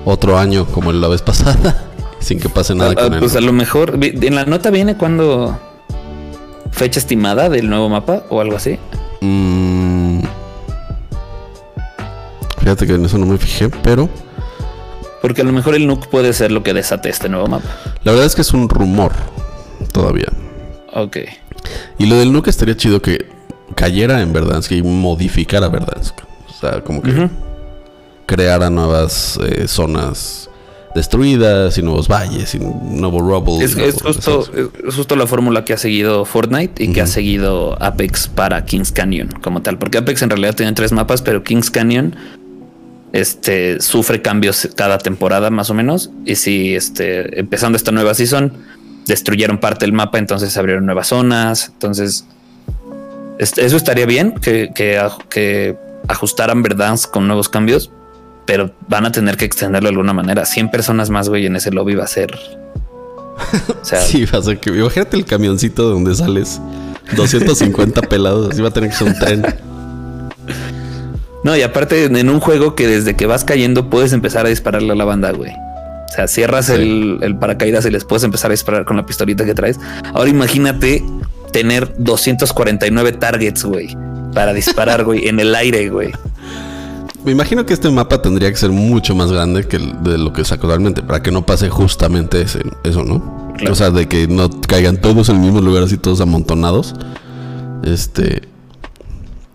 otro 0.05 0.37
año 0.37 0.65
como 0.65 0.91
la 0.91 1.07
vez 1.07 1.21
pasada, 1.21 1.85
sin 2.19 2.39
que 2.39 2.49
pase 2.49 2.75
nada 2.75 2.91
ah, 2.91 3.09
con 3.09 3.19
Pues 3.19 3.35
a 3.35 3.41
lo 3.41 3.53
mejor 3.53 3.97
en 4.01 4.35
la 4.35 4.45
nota 4.45 4.69
viene 4.69 4.97
cuando 4.97 5.57
fecha 6.71 6.99
estimada 6.99 7.49
del 7.49 7.69
nuevo 7.69 7.87
mapa 7.87 8.23
o 8.29 8.41
algo 8.41 8.57
así? 8.57 8.77
Mm. 9.21 10.21
fíjate 12.59 12.87
que 12.87 12.95
en 12.95 13.05
eso 13.05 13.17
no 13.17 13.25
me 13.25 13.37
fijé, 13.37 13.69
pero... 13.69 14.09
Porque 15.21 15.41
a 15.41 15.45
lo 15.45 15.53
mejor 15.53 15.75
el 15.75 15.87
Nuke 15.87 16.09
puede 16.09 16.33
ser 16.33 16.51
lo 16.51 16.63
que 16.63 16.73
desate 16.73 17.07
este 17.07 17.29
nuevo 17.29 17.47
mapa. 17.47 17.69
La 18.03 18.11
verdad 18.11 18.27
es 18.27 18.35
que 18.35 18.41
es 18.41 18.51
un 18.53 18.67
rumor 18.67 19.13
todavía. 19.91 20.27
Ok. 20.93 21.17
Y 21.97 22.05
lo 22.05 22.15
del 22.17 22.31
Nuke 22.31 22.49
estaría 22.49 22.75
chido 22.75 23.01
que 23.01 23.25
cayera 23.75 24.21
en 24.21 24.33
Verdansk 24.33 24.71
y 24.71 24.83
modificara 24.83 25.69
Verdansk. 25.69 26.15
O 26.49 26.53
sea, 26.53 26.81
como 26.81 27.01
que 27.01 27.29
creara 28.25 28.69
nuevas 28.69 29.39
eh, 29.43 29.67
zonas 29.67 30.49
destruidas 30.95 31.77
y 31.77 31.81
nuevos 31.81 32.07
valles 32.07 32.53
y 32.55 32.59
nuevo 32.59 33.19
rubble. 33.19 33.63
Es, 33.65 33.75
justo, 34.01 35.15
la 35.15 35.27
fórmula 35.27 35.65
que 35.65 35.73
ha 35.73 35.77
seguido 35.77 36.25
Fortnite 36.25 36.83
y 36.83 36.93
que 36.93 37.01
ha 37.01 37.07
seguido 37.07 37.81
Apex 37.81 38.27
para 38.27 38.63
Kings 38.65 38.91
Canyon 38.91 39.29
como 39.41 39.61
tal. 39.61 39.77
Porque 39.77 39.97
Apex 39.97 40.21
en 40.21 40.29
realidad 40.29 40.55
tiene 40.55 40.73
tres 40.73 40.91
mapas, 40.91 41.21
pero 41.21 41.43
Kings 41.43 41.71
Canyon 41.71 42.15
este, 43.11 43.81
sufre 43.81 44.21
cambios 44.21 44.69
cada 44.75 44.99
temporada 44.99 45.49
más 45.49 45.69
o 45.69 45.73
menos. 45.73 46.11
Y 46.25 46.35
si 46.35 46.75
este, 46.75 47.39
empezando 47.39 47.75
esta 47.75 47.91
nueva 47.91 48.13
season, 48.13 48.53
destruyeron 49.05 49.57
parte 49.57 49.85
del 49.85 49.93
mapa, 49.93 50.17
entonces 50.17 50.55
abrieron 50.57 50.85
nuevas 50.85 51.07
zonas. 51.07 51.69
Entonces, 51.73 52.25
eso 53.37 53.77
estaría 53.77 54.05
bien 54.05 54.33
que, 54.33 54.71
que, 54.73 55.01
que 55.29 55.75
ajustaran 56.07 56.63
Verdansk 56.63 57.11
con 57.11 57.27
nuevos 57.27 57.49
cambios 57.49 57.91
pero 58.45 58.71
van 58.87 59.05
a 59.05 59.11
tener 59.11 59.37
que 59.37 59.45
extenderlo 59.45 59.87
de 59.87 59.93
alguna 59.93 60.13
manera. 60.13 60.45
100 60.45 60.69
personas 60.69 61.09
más, 61.09 61.29
güey, 61.29 61.45
en 61.45 61.55
ese 61.55 61.71
lobby 61.71 61.95
va 61.95 62.03
a 62.03 62.07
ser. 62.07 62.37
O 63.81 63.85
sea, 63.85 64.01
sí, 64.01 64.25
va 64.25 64.39
a 64.39 64.41
ser 64.41 64.59
que. 64.59 64.71
Imagínate 64.71 65.17
el 65.17 65.25
camioncito 65.25 65.87
de 65.87 65.93
donde 65.93 66.15
sales. 66.15 66.61
250 67.15 68.01
pelados, 68.09 68.51
así 68.51 68.61
va 68.61 68.69
a 68.69 68.71
tener 68.71 68.89
que 68.89 68.95
ser 68.95 69.07
un 69.07 69.19
tren. 69.19 69.45
No, 71.43 71.55
y 71.57 71.61
aparte 71.61 72.05
en 72.05 72.29
un 72.29 72.39
juego 72.39 72.73
que 72.73 72.87
desde 72.87 73.15
que 73.15 73.25
vas 73.25 73.43
cayendo 73.43 73.89
puedes 73.89 74.13
empezar 74.13 74.45
a 74.45 74.49
dispararle 74.49 74.93
a 74.93 74.95
la 74.95 75.03
banda, 75.03 75.31
güey. 75.31 75.51
O 76.13 76.15
sea, 76.15 76.27
cierras 76.27 76.69
el, 76.69 77.17
el, 77.23 77.35
paracaídas 77.37 77.87
y 77.87 77.89
les 77.89 78.05
puedes 78.05 78.23
empezar 78.23 78.51
a 78.51 78.53
disparar 78.53 78.85
con 78.85 78.95
la 78.95 79.03
pistolita 79.03 79.45
que 79.45 79.55
traes. 79.55 79.79
Ahora 80.13 80.29
imagínate 80.29 81.03
tener 81.51 81.91
249 81.97 83.13
targets, 83.13 83.63
güey, 83.63 83.97
para 84.31 84.53
disparar, 84.53 85.05
güey, 85.05 85.27
en 85.27 85.39
el 85.39 85.55
aire, 85.55 85.89
güey. 85.89 86.11
Me 87.25 87.31
imagino 87.31 87.65
que 87.65 87.73
este 87.73 87.89
mapa 87.89 88.21
tendría 88.21 88.51
que 88.51 88.57
ser 88.57 88.69
mucho 88.69 89.15
más 89.15 89.31
grande 89.31 89.67
que 89.67 89.79
de 89.79 90.19
lo 90.19 90.33
que 90.33 90.43
es 90.43 90.51
actualmente, 90.51 91.01
para 91.01 91.23
que 91.23 91.31
no 91.31 91.47
pase 91.47 91.71
justamente 91.71 92.45
eso, 92.83 93.03
¿no? 93.03 93.51
O 93.67 93.73
sea, 93.73 93.89
de 93.89 94.07
que 94.07 94.27
no 94.27 94.51
caigan 94.61 94.97
todos 94.97 95.29
en 95.29 95.37
el 95.37 95.41
mismo 95.41 95.61
lugar, 95.61 95.81
así 95.81 95.97
todos 95.97 96.21
amontonados. 96.21 96.93
Este. 97.83 98.52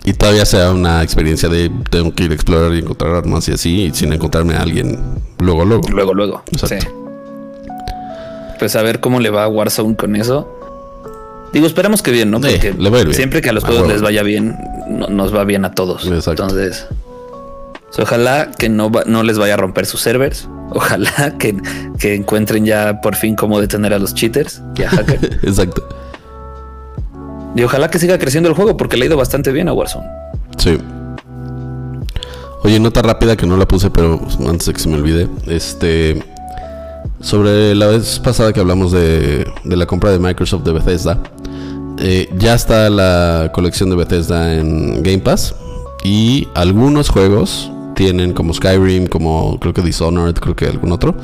Y 0.08 0.14
todavía 0.14 0.46
sea 0.46 0.70
una 0.70 1.02
experiencia 1.02 1.50
de 1.50 1.70
tengo 1.90 2.14
que 2.14 2.24
ir 2.24 2.30
a 2.30 2.34
explorar 2.34 2.72
y 2.72 2.78
encontrar 2.78 3.14
armas 3.14 3.46
y 3.48 3.52
así, 3.52 3.90
sin 3.92 4.10
encontrarme 4.10 4.54
a 4.54 4.62
alguien 4.62 4.98
luego, 5.38 5.66
luego. 5.66 5.86
Luego, 5.90 6.14
luego. 6.14 6.42
Sí. 6.66 6.76
Pues 8.58 8.74
a 8.74 8.80
ver 8.80 9.00
cómo 9.00 9.20
le 9.20 9.28
va 9.28 9.44
a 9.44 9.48
Warzone 9.48 9.96
con 9.96 10.16
eso. 10.16 10.48
Digo, 11.52 11.66
esperamos 11.66 12.00
que 12.00 12.10
bien, 12.10 12.30
¿no? 12.30 12.40
Porque 12.40 12.72
siempre 13.12 13.42
que 13.42 13.50
a 13.50 13.52
los 13.52 13.64
juegos 13.64 13.86
les 13.86 14.00
vaya 14.00 14.22
bien, 14.22 14.56
nos 14.88 15.34
va 15.34 15.44
bien 15.44 15.66
a 15.66 15.72
todos. 15.72 16.06
Exacto. 16.06 16.44
Entonces 16.44 16.86
ojalá 17.98 18.50
que 18.50 18.70
no, 18.70 18.90
no 19.04 19.22
les 19.22 19.36
vaya 19.36 19.54
a 19.54 19.56
romper 19.58 19.84
sus 19.84 20.00
servers. 20.00 20.48
Ojalá 20.70 21.34
que, 21.38 21.54
encuentren 22.14 22.64
ya 22.64 23.02
por 23.02 23.14
fin 23.14 23.36
cómo 23.36 23.60
detener 23.60 23.92
a 23.92 23.98
los 23.98 24.14
cheaters 24.14 24.62
y 24.74 24.84
a 24.84 24.88
hackers. 24.90 25.44
Exacto. 25.44 25.86
Y 27.54 27.62
ojalá 27.62 27.90
que 27.90 27.98
siga 27.98 28.18
creciendo 28.18 28.48
el 28.48 28.54
juego 28.54 28.76
porque 28.76 28.96
le 28.96 29.04
ha 29.04 29.06
ido 29.06 29.16
bastante 29.16 29.52
bien 29.52 29.68
a 29.68 29.72
Warzone. 29.72 30.06
Sí. 30.58 30.78
Oye, 32.62 32.80
nota 32.80 33.02
rápida 33.02 33.36
que 33.36 33.46
no 33.46 33.56
la 33.56 33.66
puse, 33.66 33.90
pero 33.90 34.20
antes 34.46 34.66
de 34.66 34.72
que 34.72 34.80
se 34.80 34.88
me 34.88 34.96
olvide. 34.96 35.28
Este. 35.46 36.22
Sobre 37.20 37.74
la 37.74 37.86
vez 37.86 38.20
pasada 38.20 38.52
que 38.52 38.60
hablamos 38.60 38.92
de, 38.92 39.46
de 39.64 39.76
la 39.76 39.86
compra 39.86 40.12
de 40.12 40.18
Microsoft 40.20 40.62
de 40.62 40.72
Bethesda, 40.72 41.18
eh, 42.00 42.28
ya 42.38 42.54
está 42.54 42.88
la 42.90 43.50
colección 43.52 43.90
de 43.90 43.96
Bethesda 43.96 44.54
en 44.54 45.02
Game 45.02 45.18
Pass 45.18 45.54
y 46.04 46.46
algunos 46.54 47.08
juegos 47.08 47.72
tienen 47.96 48.32
como 48.32 48.54
Skyrim, 48.54 49.08
como 49.08 49.58
creo 49.58 49.74
que 49.74 49.82
Dishonored, 49.82 50.34
creo 50.34 50.54
que 50.54 50.66
algún 50.66 50.92
otro, 50.92 51.16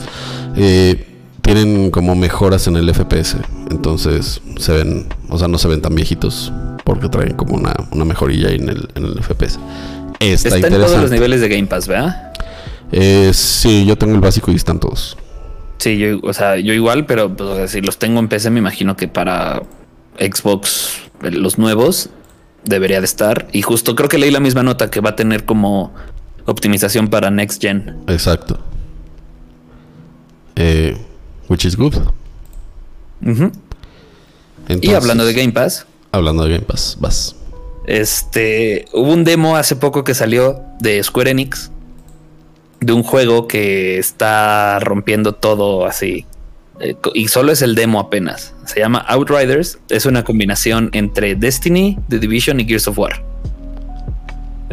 eh, 0.56 1.13
tienen 1.44 1.90
como 1.90 2.14
mejoras 2.16 2.66
en 2.66 2.76
el 2.76 2.92
FPS. 2.92 3.36
Entonces 3.70 4.40
se 4.56 4.72
ven, 4.72 5.06
o 5.28 5.38
sea, 5.38 5.46
no 5.46 5.58
se 5.58 5.68
ven 5.68 5.82
tan 5.82 5.94
viejitos 5.94 6.52
porque 6.84 7.08
traen 7.08 7.34
como 7.34 7.54
una, 7.54 7.74
una 7.92 8.04
mejorilla 8.04 8.50
en 8.50 8.68
el, 8.68 8.88
en 8.94 9.04
el 9.04 9.22
FPS. 9.22 9.58
Está, 10.18 10.56
en 10.56 10.62
todos 10.62 11.02
los 11.02 11.10
niveles 11.10 11.42
de 11.42 11.48
Game 11.48 11.66
Pass, 11.66 11.86
¿verdad? 11.86 12.32
Eh, 12.92 13.30
sí, 13.34 13.84
yo 13.84 13.96
tengo 13.96 14.14
el 14.14 14.20
básico 14.20 14.50
y 14.50 14.54
están 14.54 14.80
todos. 14.80 15.18
Sí, 15.78 15.98
yo, 15.98 16.18
o 16.22 16.32
sea, 16.32 16.56
yo 16.56 16.72
igual, 16.72 17.04
pero 17.04 17.36
pues, 17.36 17.72
si 17.72 17.82
los 17.82 17.98
tengo 17.98 18.20
en 18.20 18.28
PC, 18.28 18.48
me 18.50 18.60
imagino 18.60 18.96
que 18.96 19.06
para 19.06 19.62
Xbox, 20.18 20.98
los 21.20 21.58
nuevos, 21.58 22.08
debería 22.64 23.00
de 23.00 23.04
estar. 23.04 23.48
Y 23.52 23.60
justo 23.60 23.94
creo 23.94 24.08
que 24.08 24.16
leí 24.16 24.30
la 24.30 24.40
misma 24.40 24.62
nota 24.62 24.90
que 24.90 25.00
va 25.00 25.10
a 25.10 25.16
tener 25.16 25.44
como 25.44 25.92
optimización 26.46 27.08
para 27.08 27.30
Next 27.30 27.60
Gen. 27.60 27.98
Exacto. 28.06 28.58
Eh, 30.56 30.96
which 31.54 31.64
is 31.64 31.76
good. 31.76 31.94
y 34.68 34.92
hablando 34.92 35.24
de 35.24 35.32
Game 35.32 35.52
Pass. 35.52 35.86
Hablando 36.10 36.44
de 36.44 36.54
Game 36.54 36.64
Pass, 36.64 36.96
vas. 36.98 37.36
Este, 37.86 38.86
hubo 38.92 39.12
un 39.12 39.22
demo 39.22 39.56
hace 39.56 39.76
poco 39.76 40.02
que 40.02 40.14
salió 40.14 40.64
de 40.80 41.00
Square 41.00 41.30
Enix 41.30 41.70
de 42.80 42.92
un 42.92 43.04
juego 43.04 43.46
que 43.46 43.98
está 43.98 44.80
rompiendo 44.80 45.36
todo 45.36 45.86
así. 45.86 46.26
Eh, 46.80 46.96
y 47.14 47.28
solo 47.28 47.52
es 47.52 47.62
el 47.62 47.76
demo 47.76 48.00
apenas. 48.00 48.52
Se 48.66 48.80
llama 48.80 48.98
Outriders. 48.98 49.78
Es 49.90 50.06
una 50.06 50.24
combinación 50.24 50.90
entre 50.92 51.36
Destiny, 51.36 52.00
The 52.08 52.18
Division 52.18 52.58
y 52.58 52.64
Gears 52.64 52.88
of 52.88 52.98
War. 52.98 53.24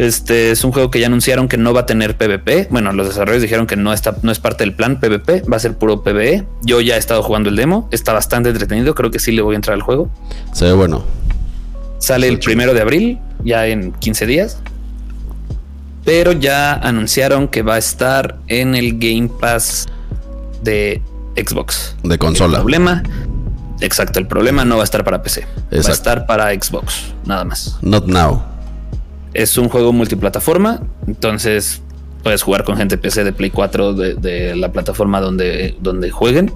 Este 0.01 0.49
es 0.49 0.63
un 0.63 0.71
juego 0.71 0.89
que 0.89 0.99
ya 0.99 1.05
anunciaron 1.05 1.47
que 1.47 1.57
no 1.57 1.75
va 1.75 1.81
a 1.81 1.85
tener 1.85 2.17
PvP. 2.17 2.69
Bueno, 2.71 2.91
los 2.91 3.05
desarrolladores 3.05 3.43
dijeron 3.43 3.67
que 3.67 3.75
no 3.75 3.93
está, 3.93 4.17
no 4.23 4.31
es 4.31 4.39
parte 4.39 4.63
del 4.63 4.73
plan 4.73 4.99
PvP, 4.99 5.43
va 5.43 5.57
a 5.57 5.59
ser 5.59 5.77
puro 5.77 6.01
PvE. 6.01 6.43
Yo 6.63 6.81
ya 6.81 6.95
he 6.95 6.97
estado 6.97 7.21
jugando 7.21 7.49
el 7.49 7.55
demo, 7.55 7.87
está 7.91 8.11
bastante 8.11 8.49
entretenido. 8.49 8.95
Creo 8.95 9.11
que 9.11 9.19
sí 9.19 9.31
le 9.31 9.43
voy 9.43 9.53
a 9.53 9.57
entrar 9.57 9.75
al 9.75 9.83
juego. 9.83 10.09
Se 10.53 10.65
ve 10.65 10.73
bueno. 10.73 11.03
Sale 11.99 12.27
el 12.27 12.39
primero 12.39 12.73
de 12.73 12.81
abril, 12.81 13.19
ya 13.43 13.67
en 13.67 13.91
15 13.91 14.25
días. 14.25 14.57
Pero 16.03 16.31
ya 16.31 16.73
anunciaron 16.73 17.47
que 17.47 17.61
va 17.61 17.75
a 17.75 17.77
estar 17.77 18.39
en 18.47 18.73
el 18.73 18.97
Game 18.97 19.29
Pass 19.39 19.85
de 20.63 20.99
Xbox. 21.35 21.95
De 22.01 22.17
consola. 22.17 22.57
El 22.57 22.63
problema, 22.63 23.03
exacto, 23.81 24.17
el 24.17 24.25
problema 24.25 24.65
no 24.65 24.77
va 24.77 24.81
a 24.81 24.85
estar 24.85 25.03
para 25.03 25.21
PC. 25.21 25.45
Va 25.71 25.77
a 25.77 25.91
estar 25.91 26.25
para 26.25 26.51
Xbox, 26.55 27.13
nada 27.23 27.43
más. 27.43 27.77
Not 27.83 28.07
now. 28.07 28.41
Es 29.33 29.57
un 29.57 29.69
juego 29.69 29.93
multiplataforma, 29.93 30.81
entonces 31.07 31.81
puedes 32.23 32.43
jugar 32.43 32.63
con 32.63 32.77
gente 32.77 32.97
PC 32.97 33.23
de 33.23 33.33
Play 33.33 33.49
4 33.49 33.93
de, 33.93 34.55
la 34.55 34.71
plataforma 34.71 35.21
donde, 35.21 35.75
donde 35.79 36.11
jueguen. 36.11 36.51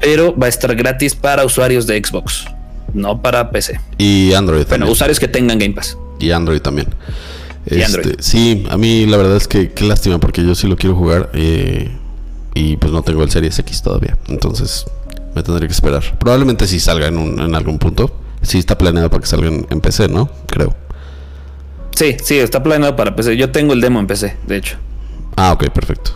Pero 0.00 0.36
va 0.36 0.46
a 0.46 0.48
estar 0.48 0.74
gratis 0.74 1.14
para 1.14 1.44
usuarios 1.44 1.86
de 1.86 2.02
Xbox, 2.02 2.46
no 2.92 3.22
para 3.22 3.50
PC. 3.50 3.80
Y 3.98 4.32
Android 4.34 4.62
también. 4.62 4.80
Bueno, 4.80 4.92
usuarios 4.92 5.20
que 5.20 5.28
tengan 5.28 5.58
Game 5.58 5.74
Pass. 5.74 5.96
Y 6.18 6.30
Android 6.30 6.60
también. 6.60 6.88
Este, 7.66 8.16
sí, 8.22 8.66
a 8.68 8.76
mí 8.76 9.06
la 9.06 9.16
verdad 9.16 9.36
es 9.36 9.48
que 9.48 9.70
qué 9.72 9.84
lástima 9.84 10.18
porque 10.18 10.44
yo 10.44 10.54
sí 10.54 10.66
lo 10.66 10.76
quiero 10.76 10.94
jugar 10.94 11.30
eh, 11.32 11.90
y 12.54 12.76
pues 12.76 12.92
no 12.92 13.02
tengo 13.02 13.22
el 13.22 13.30
Series 13.30 13.58
X 13.58 13.82
todavía. 13.82 14.18
Entonces 14.28 14.84
me 15.34 15.42
tendré 15.42 15.66
que 15.66 15.72
esperar. 15.72 16.02
Probablemente 16.18 16.66
sí 16.66 16.78
salga 16.78 17.08
en, 17.08 17.18
un, 17.18 17.40
en 17.40 17.54
algún 17.54 17.78
punto. 17.78 18.14
Sí 18.42 18.58
está 18.58 18.76
planeado 18.76 19.08
para 19.08 19.22
que 19.22 19.26
salga 19.26 19.48
en, 19.48 19.80
PC, 19.80 20.08
¿no? 20.08 20.28
Creo. 20.46 20.74
Sí, 21.94 22.16
sí, 22.22 22.38
está 22.38 22.62
planeado 22.62 22.96
para 22.96 23.14
PC. 23.14 23.36
Yo 23.36 23.50
tengo 23.50 23.72
el 23.72 23.80
demo 23.80 24.00
en 24.00 24.06
PC, 24.06 24.36
de 24.46 24.56
hecho. 24.56 24.76
Ah, 25.36 25.52
ok, 25.52 25.70
perfecto. 25.70 26.12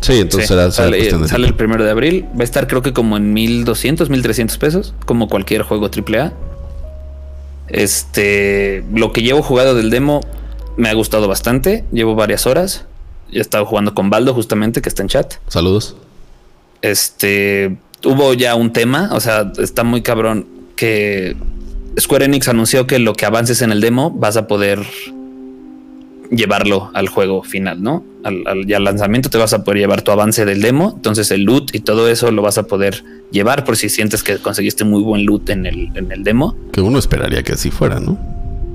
Sí, 0.00 0.20
entonces 0.20 0.48
será, 0.48 0.70
sale, 0.70 1.10
sale 1.26 1.46
el 1.46 1.54
primero 1.54 1.82
de 1.82 1.90
abril. 1.90 2.26
Va 2.36 2.42
a 2.42 2.44
estar 2.44 2.66
creo 2.66 2.82
que 2.82 2.92
como 2.92 3.16
en 3.16 3.32
1200, 3.32 4.10
1300 4.10 4.58
pesos, 4.58 4.94
como 5.06 5.28
cualquier 5.28 5.62
juego 5.62 5.86
AAA. 5.86 6.32
Este, 7.68 8.84
lo 8.92 9.12
que 9.12 9.22
llevo 9.22 9.42
jugado 9.42 9.74
del 9.74 9.88
demo 9.88 10.20
me 10.76 10.90
ha 10.90 10.94
gustado 10.94 11.26
bastante. 11.26 11.84
Llevo 11.90 12.14
varias 12.14 12.46
horas. 12.46 12.84
He 13.32 13.40
estado 13.40 13.64
jugando 13.64 13.94
con 13.94 14.10
Baldo, 14.10 14.34
justamente, 14.34 14.82
que 14.82 14.90
está 14.90 15.02
en 15.02 15.08
chat. 15.08 15.34
Saludos. 15.48 15.96
Este 16.82 17.78
hubo 18.04 18.34
ya 18.34 18.54
un 18.56 18.72
tema. 18.74 19.08
O 19.12 19.20
sea, 19.20 19.52
está 19.56 19.84
muy 19.84 20.02
cabrón 20.02 20.46
que 20.76 21.36
Square 21.98 22.24
Enix 22.24 22.48
anunció 22.48 22.86
que 22.86 22.98
lo 22.98 23.12
que 23.12 23.26
avances 23.26 23.62
en 23.62 23.72
el 23.72 23.80
demo 23.80 24.10
vas 24.10 24.36
a 24.36 24.46
poder 24.46 24.80
llevarlo 26.30 26.90
al 26.94 27.08
juego 27.08 27.42
final, 27.42 27.82
¿no? 27.82 28.04
Al, 28.24 28.44
al, 28.46 28.84
lanzamiento 28.84 29.30
te 29.30 29.38
vas 29.38 29.52
a 29.52 29.62
poder 29.62 29.80
llevar 29.80 30.02
tu 30.02 30.10
avance 30.10 30.44
del 30.44 30.62
demo, 30.62 30.94
entonces 30.96 31.30
el 31.30 31.42
loot 31.42 31.74
y 31.74 31.80
todo 31.80 32.08
eso 32.08 32.30
lo 32.30 32.42
vas 32.42 32.58
a 32.58 32.64
poder 32.64 33.04
llevar 33.30 33.64
por 33.64 33.76
si 33.76 33.88
sientes 33.88 34.22
que 34.22 34.38
conseguiste 34.38 34.84
muy 34.84 35.02
buen 35.02 35.26
loot 35.26 35.50
en 35.50 35.66
el, 35.66 35.90
en 35.94 36.10
el 36.10 36.24
demo. 36.24 36.56
Que 36.72 36.80
uno 36.80 36.98
esperaría 36.98 37.42
que 37.42 37.52
así 37.52 37.70
fuera, 37.70 38.00
¿no? 38.00 38.18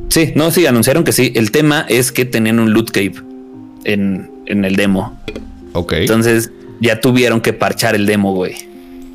Sí, 0.09 0.31
no, 0.35 0.51
sí, 0.51 0.65
anunciaron 0.65 1.03
que 1.03 1.11
sí. 1.11 1.31
El 1.35 1.51
tema 1.51 1.85
es 1.87 2.11
que 2.11 2.25
tenían 2.25 2.59
un 2.59 2.73
loot 2.73 2.91
cave 2.91 3.13
en, 3.83 4.29
el 4.45 4.75
demo. 4.75 5.19
Ok. 5.73 5.93
Entonces 5.93 6.51
ya 6.79 6.99
tuvieron 6.99 7.41
que 7.41 7.53
parchar 7.53 7.95
el 7.95 8.05
demo, 8.05 8.33
güey. 8.33 8.55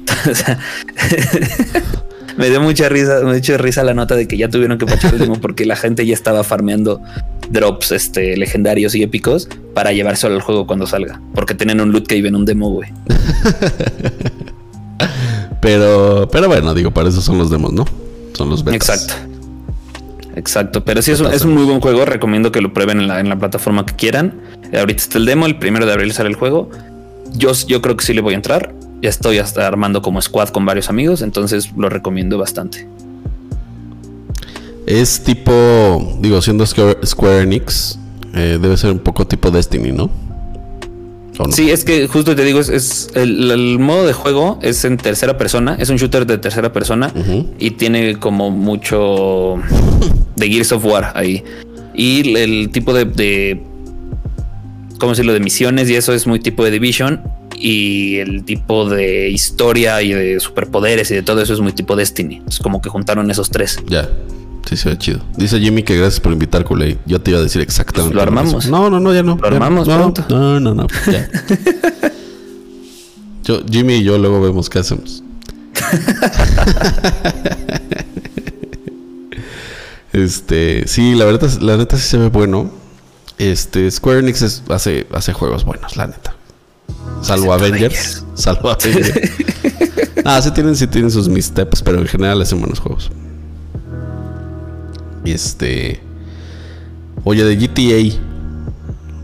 me 2.36 2.50
dio 2.50 2.60
mucha 2.60 2.88
risa, 2.88 3.20
me 3.24 3.40
dio 3.40 3.58
risa 3.58 3.82
la 3.84 3.94
nota 3.94 4.16
de 4.16 4.26
que 4.26 4.36
ya 4.36 4.48
tuvieron 4.48 4.78
que 4.78 4.86
parchar 4.86 5.14
el 5.14 5.20
demo 5.20 5.40
porque 5.40 5.64
la 5.64 5.76
gente 5.76 6.04
ya 6.06 6.14
estaba 6.14 6.44
farmeando 6.44 7.00
drops 7.50 7.92
este, 7.92 8.36
legendarios 8.36 8.94
y 8.94 9.02
épicos 9.02 9.48
para 9.74 9.92
llevárselo 9.92 10.34
al 10.34 10.40
juego 10.40 10.66
cuando 10.66 10.86
salga. 10.86 11.20
Porque 11.34 11.54
tenían 11.54 11.80
un 11.80 11.92
loot 11.92 12.06
cave 12.06 12.28
en 12.28 12.36
un 12.36 12.44
demo, 12.44 12.70
güey. 12.70 12.90
pero, 15.60 16.28
pero 16.30 16.48
bueno, 16.48 16.74
digo, 16.74 16.90
para 16.90 17.08
eso 17.08 17.20
son 17.20 17.38
los 17.38 17.50
demos, 17.50 17.72
¿no? 17.72 17.84
Son 18.32 18.50
los 18.50 18.64
betas. 18.64 18.88
Exacto. 18.88 19.34
Exacto, 20.36 20.84
pero 20.84 21.00
sí 21.00 21.12
es 21.12 21.20
un, 21.20 21.32
es 21.32 21.44
un, 21.44 21.54
muy 21.54 21.64
buen 21.64 21.80
juego. 21.80 22.04
Recomiendo 22.04 22.50
que 22.50 22.60
lo 22.60 22.72
prueben 22.72 22.98
en 23.00 23.08
la, 23.08 23.20
en 23.20 23.28
la 23.28 23.38
plataforma 23.38 23.86
que 23.86 23.94
quieran. 23.94 24.40
Ahorita 24.76 25.02
está 25.02 25.18
el 25.18 25.26
demo, 25.26 25.46
el 25.46 25.58
primero 25.58 25.86
de 25.86 25.92
abril 25.92 26.12
sale 26.12 26.28
el 26.28 26.34
juego. 26.34 26.70
Yo, 27.36 27.52
yo 27.68 27.80
creo 27.80 27.96
que 27.96 28.04
sí 28.04 28.14
le 28.14 28.20
voy 28.20 28.34
a 28.34 28.36
entrar. 28.36 28.74
Ya 29.04 29.10
estoy 29.10 29.36
hasta 29.36 29.66
armando 29.66 30.00
como 30.00 30.22
squad 30.22 30.48
con 30.48 30.64
varios 30.64 30.88
amigos, 30.88 31.20
entonces 31.20 31.72
lo 31.76 31.90
recomiendo 31.90 32.38
bastante. 32.38 32.88
Es 34.86 35.22
tipo, 35.22 36.16
digo, 36.20 36.40
siendo 36.40 36.64
Square, 36.64 37.42
Enix, 37.42 37.98
eh, 38.32 38.58
debe 38.58 38.78
ser 38.78 38.92
un 38.92 39.00
poco 39.00 39.26
tipo 39.26 39.50
Destiny, 39.50 39.92
¿no? 39.92 40.08
Sí, 41.50 41.70
es 41.70 41.84
que 41.84 42.08
justo 42.08 42.34
te 42.34 42.44
digo, 42.44 42.60
es, 42.60 43.10
el, 43.14 43.78
modo 43.78 44.06
de 44.06 44.14
juego 44.14 44.58
es 44.62 44.86
en 44.86 44.96
tercera 44.96 45.36
persona, 45.36 45.76
es 45.78 45.90
un 45.90 45.96
shooter 45.98 46.24
de 46.24 46.38
tercera 46.38 46.72
persona 46.72 47.12
y 47.58 47.72
tiene 47.72 48.18
como 48.18 48.50
mucho 48.50 49.56
de 50.36 50.48
Gears 50.48 50.72
of 50.72 50.82
War 50.82 51.12
ahí. 51.14 51.44
Y 51.94 52.34
el, 52.38 52.70
tipo 52.70 52.94
de, 52.94 53.04
de, 53.04 53.62
¿cómo 54.96 55.12
decirlo? 55.12 55.34
De 55.34 55.40
misiones 55.40 55.90
y 55.90 55.94
eso 55.94 56.14
es 56.14 56.26
muy 56.26 56.40
tipo 56.40 56.64
de 56.64 56.70
Division. 56.70 57.20
Y 57.56 58.18
el 58.18 58.44
tipo 58.44 58.88
de 58.88 59.30
historia 59.30 60.02
y 60.02 60.12
de 60.12 60.40
superpoderes 60.40 61.10
y 61.10 61.14
de 61.14 61.22
todo 61.22 61.40
eso 61.40 61.54
es 61.54 61.60
muy 61.60 61.72
tipo 61.72 61.96
Destiny. 61.96 62.42
Es 62.48 62.58
como 62.58 62.82
que 62.82 62.88
juntaron 62.88 63.30
esos 63.30 63.50
tres. 63.50 63.78
Ya. 63.86 64.08
Sí, 64.68 64.76
se 64.76 64.88
ve 64.88 64.98
chido. 64.98 65.20
Dice 65.36 65.60
Jimmy 65.60 65.82
que 65.82 65.96
gracias 65.96 66.20
por 66.20 66.32
invitar, 66.32 66.64
Kulei. 66.64 66.96
Yo 67.04 67.20
te 67.20 67.32
iba 67.32 67.40
a 67.40 67.42
decir 67.42 67.60
exactamente. 67.60 68.14
Lo 68.14 68.22
armamos. 68.22 68.66
No, 68.66 68.88
no, 68.88 68.98
no, 68.98 69.12
ya 69.12 69.22
no. 69.22 69.36
Lo 69.36 69.46
armamos 69.46 69.86
no, 69.86 69.96
pronto. 69.96 70.24
No, 70.30 70.58
no, 70.58 70.74
no. 70.74 70.86
Ya. 71.10 71.28
yo, 73.44 73.60
Jimmy 73.70 73.96
y 73.96 74.04
yo 74.04 74.16
luego 74.18 74.40
vemos 74.40 74.70
qué 74.70 74.78
hacemos. 74.78 75.22
este, 80.12 80.86
sí, 80.86 81.14
la 81.14 81.26
verdad, 81.26 81.50
la 81.60 81.76
neta 81.76 81.98
sí 81.98 82.04
se 82.04 82.16
ve 82.16 82.28
bueno. 82.28 82.70
Este, 83.38 83.90
Square 83.90 84.20
Enix 84.20 84.62
hace, 84.68 85.08
hace 85.12 85.32
juegos 85.32 85.64
buenos, 85.64 85.96
la 85.96 86.06
neta. 86.06 86.33
Salvo 87.22 87.52
Avengers. 87.52 88.24
Salvo 88.34 88.70
Avengers. 88.70 89.12
ah, 90.24 90.40
sí 90.42 90.50
tienen, 90.50 90.76
sí 90.76 90.86
tienen 90.86 91.10
sus 91.10 91.28
missteps, 91.28 91.82
pero 91.82 91.98
en 91.98 92.06
general 92.06 92.40
hacen 92.42 92.60
buenos 92.60 92.80
juegos. 92.80 93.10
Y 95.24 95.32
este. 95.32 96.00
Oye, 97.24 97.44
de 97.44 97.56
GTA. 97.56 98.20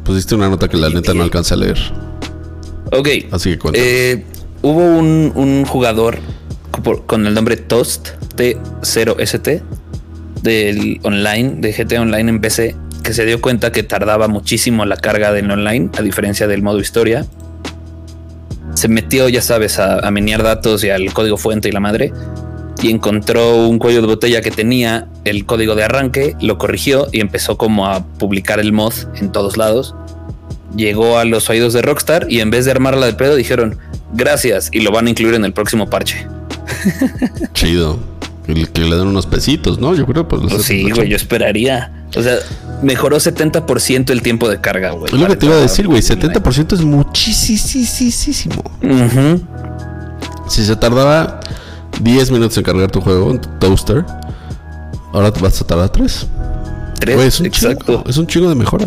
Pusiste 0.05 0.35
una 0.35 0.49
nota 0.49 0.69
que 0.69 0.77
la 0.77 0.89
neta 0.89 1.15
no 1.15 1.23
alcanza 1.23 1.55
a 1.55 1.59
leer. 1.59 1.79
Ok. 2.93 3.09
Así 3.31 3.57
que. 3.57 3.71
Eh, 3.75 4.25
hubo 4.63 4.81
un, 4.81 5.65
jugador 5.67 6.19
con 7.07 7.27
el 7.27 7.35
nombre 7.35 7.57
Toast, 7.57 8.09
T0ST, 8.37 9.63
del 10.43 11.01
online, 11.03 11.57
de 11.59 11.73
GTA 11.73 12.01
Online 12.01 12.31
en 12.31 12.41
PC, 12.41 12.75
que 13.03 13.13
se 13.13 13.27
dio 13.27 13.41
cuenta 13.41 13.71
que 13.71 13.83
tardaba 13.83 14.29
muchísimo 14.29 14.87
la 14.87 14.97
carga 14.97 15.33
del 15.33 15.51
online, 15.51 15.91
a 15.99 16.03
diferencia 16.03 16.47
del 16.47 16.63
modo 16.63 16.81
historia. 16.81 17.27
Se 18.81 18.89
metió, 18.89 19.29
ya 19.29 19.43
sabes, 19.43 19.79
a, 19.79 19.99
a 19.99 20.11
menear 20.11 20.43
datos 20.43 20.83
y 20.85 20.89
al 20.89 21.13
código 21.13 21.37
fuente 21.37 21.69
y 21.69 21.73
la 21.73 21.81
madre 21.81 22.13
y 22.83 22.91
encontró 22.91 23.67
un 23.67 23.79
cuello 23.79 24.01
de 24.01 24.07
botella 24.07 24.41
que 24.41 24.51
tenía 24.51 25.07
el 25.25 25.45
código 25.45 25.75
de 25.75 25.85
arranque, 25.85 26.35
lo 26.41 26.57
corrigió 26.57 27.09
y 27.13 27.21
empezó 27.21 27.57
como 27.57 27.87
a 27.87 28.07
publicar 28.07 28.59
el 28.59 28.73
mod 28.73 28.95
en 29.17 29.33
todos 29.33 29.57
lados. 29.57 29.95
Llegó 30.75 31.19
a 31.19 31.25
los 31.25 31.51
oídos 31.51 31.73
de 31.73 31.83
Rockstar 31.83 32.27
y 32.31 32.41
en 32.41 32.51
vez 32.51 32.65
de 32.65 32.71
armarla 32.71 33.07
de 33.07 33.13
pedo 33.13 33.37
dijeron 33.37 33.77
gracias 34.15 34.71
y 34.73 34.81
lo 34.81 34.93
van 34.93 35.09
a 35.09 35.11
incluir 35.11 35.35
en 35.35 35.45
el 35.45 35.53
próximo 35.53 35.91
parche. 35.91 36.27
Chido. 37.53 37.99
El 38.47 38.71
que 38.71 38.81
le 38.81 38.97
den 38.97 39.07
unos 39.07 39.27
pesitos, 39.27 39.79
¿no? 39.79 39.95
Yo 39.95 40.07
creo 40.07 40.27
pues, 40.27 40.43
pues 40.49 40.63
sí, 40.63 40.91
güey, 40.91 41.09
yo 41.09 41.17
esperaría. 41.17 42.07
O 42.17 42.23
sea, 42.23 42.37
mejoró 42.83 43.17
70% 43.19 44.11
el 44.11 44.23
tiempo 44.23 44.49
de 44.49 44.61
carga, 44.61 44.91
güey. 44.93 45.13
Es 45.13 45.21
lo 45.21 45.27
que 45.27 45.37
te 45.37 45.47
iba 45.47 45.57
a 45.57 45.61
decir, 45.61 45.87
güey. 45.87 46.03
70% 46.03 46.73
es 46.75 46.83
muchísimo. 46.83 48.63
Si 50.49 50.65
se 50.65 50.77
tardaba 50.77 51.41
10 52.01 52.31
minutos 52.31 52.57
en 52.59 52.65
cargar 52.65 52.91
tu 52.91 53.01
juego 53.01 53.31
en 53.31 53.41
tu 53.41 53.49
toaster, 53.59 54.05
ahora 55.13 55.33
te 55.33 55.41
vas 55.41 55.61
a 55.61 55.67
tardar 55.67 55.91
3. 55.91 56.27
3, 57.01 57.21
es 57.21 57.41
un 57.41 57.47
exacto. 57.47 58.05
es 58.07 58.17
un 58.17 58.27
chingo 58.27 58.49
de 58.49 58.55
mejora. 58.55 58.87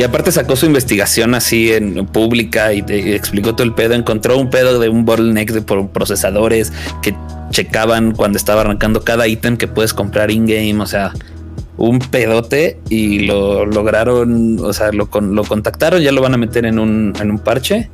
Y 0.00 0.02
aparte 0.02 0.32
sacó 0.32 0.56
su 0.56 0.64
investigación 0.64 1.34
así 1.34 1.72
en 1.72 2.06
pública 2.06 2.72
y, 2.72 2.80
te, 2.80 3.14
explicó 3.14 3.54
todo 3.54 3.64
el 3.64 3.74
pedo. 3.74 3.92
Encontró 3.92 4.38
un 4.38 4.48
pedo 4.48 4.78
de 4.78 4.88
un 4.88 5.04
bottleneck 5.04 5.50
de 5.50 5.60
procesadores 5.60 6.72
que 7.02 7.14
checaban 7.50 8.12
cuando 8.12 8.38
estaba 8.38 8.62
arrancando 8.62 9.02
cada 9.02 9.28
ítem 9.28 9.58
que 9.58 9.68
puedes 9.68 9.92
comprar 9.92 10.30
in-game. 10.30 10.82
O 10.82 10.86
sea, 10.86 11.12
un 11.80 11.98
pedote 11.98 12.78
y 12.90 13.20
lo 13.20 13.64
lograron, 13.64 14.58
o 14.60 14.72
sea, 14.72 14.92
lo, 14.92 15.08
lo 15.20 15.44
contactaron, 15.44 16.02
ya 16.02 16.12
lo 16.12 16.20
van 16.20 16.34
a 16.34 16.36
meter 16.36 16.66
en 16.66 16.78
un, 16.78 17.14
en 17.18 17.30
un 17.30 17.38
parche 17.38 17.90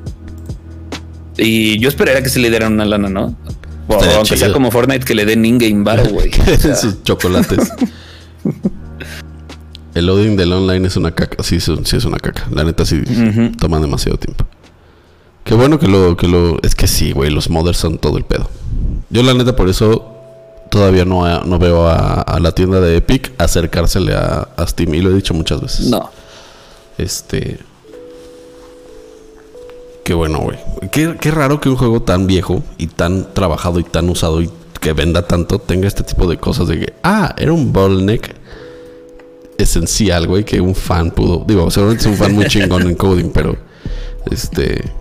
y 1.39 1.79
yo 1.79 1.89
esperaría 1.89 2.23
que 2.23 2.29
se 2.29 2.41
le 2.41 2.51
dieran 2.51 2.73
una 2.73 2.85
lana, 2.85 3.09
¿no? 3.09 3.37
O 3.89 3.95
aunque 4.17 4.37
sea 4.37 4.53
como 4.53 4.73
Fortnite 4.73 5.05
que 5.05 5.15
le 5.15 5.25
den 5.25 5.45
in-game 5.45 5.85
bar, 5.85 6.09
güey. 6.13 6.33
Sus 6.75 7.03
chocolates. 7.05 7.73
El 9.95 10.07
loading 10.07 10.37
del 10.37 10.53
online 10.53 10.89
es 10.89 10.97
una 10.97 11.13
caca. 11.13 11.43
Sí, 11.43 11.61
sí 11.61 11.97
es 11.97 12.05
una 12.05 12.19
caca. 12.19 12.49
La 12.51 12.65
neta 12.65 12.85
sí 12.85 13.03
toma 13.59 13.79
demasiado 13.79 14.19
tiempo. 14.19 14.47
Qué 15.45 15.55
bueno 15.55 15.79
que 15.79 15.87
lo, 15.87 16.17
que 16.17 16.27
lo. 16.27 16.61
Es 16.63 16.75
que 16.75 16.87
sí, 16.87 17.13
güey. 17.13 17.31
Los 17.31 17.49
modders 17.49 17.79
son 17.79 17.97
todo 17.99 18.19
el 18.19 18.25
pedo. 18.25 18.51
Yo, 19.09 19.23
la 19.23 19.33
neta, 19.33 19.57
por 19.57 19.71
eso 19.71 20.16
todavía 20.77 21.07
no, 21.07 21.41
no 21.45 21.59
veo 21.59 21.89
a, 21.89 22.39
la 22.39 22.53
tienda 22.53 22.81
de 22.83 22.99
Epic 22.99 23.33
acercársele 23.39 24.15
a, 24.15 24.49
a 24.57 24.67
Steam. 24.67 24.95
Y 24.95 25.01
lo 25.01 25.11
he 25.11 25.15
dicho 25.15 25.33
muchas 25.33 25.63
veces. 25.63 25.87
No. 25.87 26.11
Este. 26.99 27.59
Qué 30.05 30.13
bueno, 30.13 30.41
güey. 30.41 30.59
Qué, 30.91 31.31
raro 31.31 31.61
que 31.63 31.71
un 31.71 31.77
juego 31.77 32.03
tan 32.03 32.27
viejo 32.27 32.63
y 32.77 32.89
tan 32.89 33.33
trabajado 33.33 33.81
y 33.81 33.85
tan 33.85 34.11
usado 34.11 34.43
y 34.43 34.51
que 34.79 34.93
venda 34.93 35.27
tanto 35.27 35.59
tenga 35.59 35.89
este 35.89 36.03
tipo 36.03 36.29
de 36.29 36.37
cosas 36.37 36.69
de 36.69 36.79
que, 36.79 36.93
ah, 37.03 37.35
era 37.39 37.55
un 37.55 37.73
bottleneck 37.73 38.35
esencial, 39.57 40.27
güey, 40.27 40.45
que 40.45 40.61
un 40.61 40.75
fan 40.75 41.11
pudo. 41.11 41.43
Digo, 41.47 41.71
seguramente 41.71 42.03
es 42.03 42.11
un 42.11 42.19
fan 42.19 42.35
muy 42.35 42.45
chingón 42.49 42.83
en 42.83 42.97
coding, 42.97 43.31
pero 43.33 43.57
este. 44.31 44.93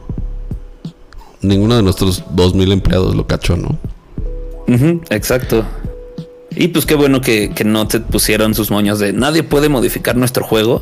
Ninguno 1.42 1.76
de 1.76 1.84
nuestros 1.84 2.24
2000 2.32 2.72
empleados 2.72 3.14
lo 3.14 3.28
cachó, 3.28 3.58
¿no? 3.58 3.78
Exacto. 5.10 5.66
Y 6.56 6.70
pues 6.70 6.86
qué 6.86 6.96
bueno 6.96 7.22
que, 7.22 7.52
que, 7.52 7.66
no 7.66 7.88
te 7.88 8.00
pusieron 8.00 8.56
sus 8.56 8.72
moños 8.72 9.00
de 9.00 9.12
nadie 9.12 9.44
puede 9.44 9.68
modificar 9.68 10.16
nuestro 10.16 10.46
juego. 10.46 10.82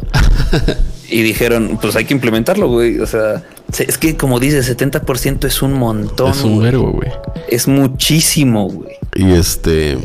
y 1.10 1.22
dijeron, 1.22 1.80
pues 1.82 1.96
hay 1.96 2.06
que 2.06 2.14
implementarlo, 2.14 2.68
güey. 2.68 3.00
O 3.00 3.08
sea, 3.08 3.44
es 3.80 3.98
que 3.98 4.18
como 4.18 4.40
dice, 4.40 4.62
70% 4.62 5.46
es 5.46 5.62
un 5.62 5.74
montón. 5.74 6.32
Es 6.32 6.44
un 6.44 6.62
verbo, 6.62 6.92
güey. 6.92 7.10
Es 7.50 7.68
muchísimo, 7.68 8.70
güey. 8.70 8.96
Y 9.16 9.34
este... 9.34 9.98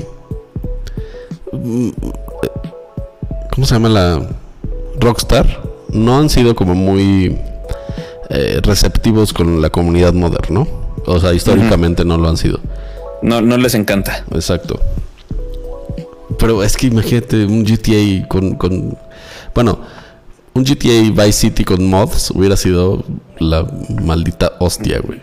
¿Cómo 1.51 1.93
se 3.67 3.75
llama 3.75 3.89
la 3.89 4.29
Rockstar? 5.01 5.63
No 5.91 6.19
han 6.19 6.29
sido 6.29 6.55
como 6.55 6.75
muy 6.75 7.37
eh, 8.31 8.61
receptivos 8.63 9.33
con 9.33 9.63
la 9.63 9.71
comunidad 9.71 10.13
moderna, 10.13 10.49
¿no? 10.51 10.69
O 11.07 11.19
sea, 11.19 11.33
históricamente 11.33 12.05
no 12.05 12.19
lo 12.19 12.29
han 12.29 12.37
sido. 12.37 12.61
No, 13.23 13.41
no 13.41 13.57
les 13.57 13.75
encanta. 13.75 14.25
Exacto. 14.33 14.81
Pero 16.39 16.63
es 16.63 16.77
que 16.77 16.87
imagínate 16.87 17.45
un 17.45 17.65
GTA 17.65 18.29
con, 18.29 18.55
con 18.55 18.97
bueno, 19.55 19.81
un 20.55 20.65
GTA 20.65 21.25
Vice 21.25 21.33
City 21.33 21.65
con 21.65 21.85
mods 21.87 22.31
hubiera 22.31 22.57
sido 22.57 23.05
la 23.39 23.67
maldita 24.03 24.53
hostia, 24.59 25.01
güey. 25.01 25.21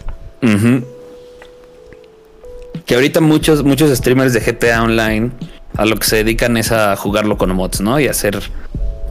Que 2.86 2.96
ahorita 2.96 3.22
muchos, 3.22 3.64
muchos 3.64 3.96
streamers 3.98 4.34
de 4.34 4.42
GTA 4.42 4.84
Online 4.84 5.32
a 5.78 5.86
lo 5.86 5.96
que 5.98 6.06
se 6.06 6.18
dedican 6.18 6.58
es 6.58 6.72
a 6.72 6.96
jugarlo 6.96 7.38
con 7.38 7.54
mods, 7.56 7.82
¿no? 7.82 8.00
Y 8.00 8.08
hacer 8.08 8.40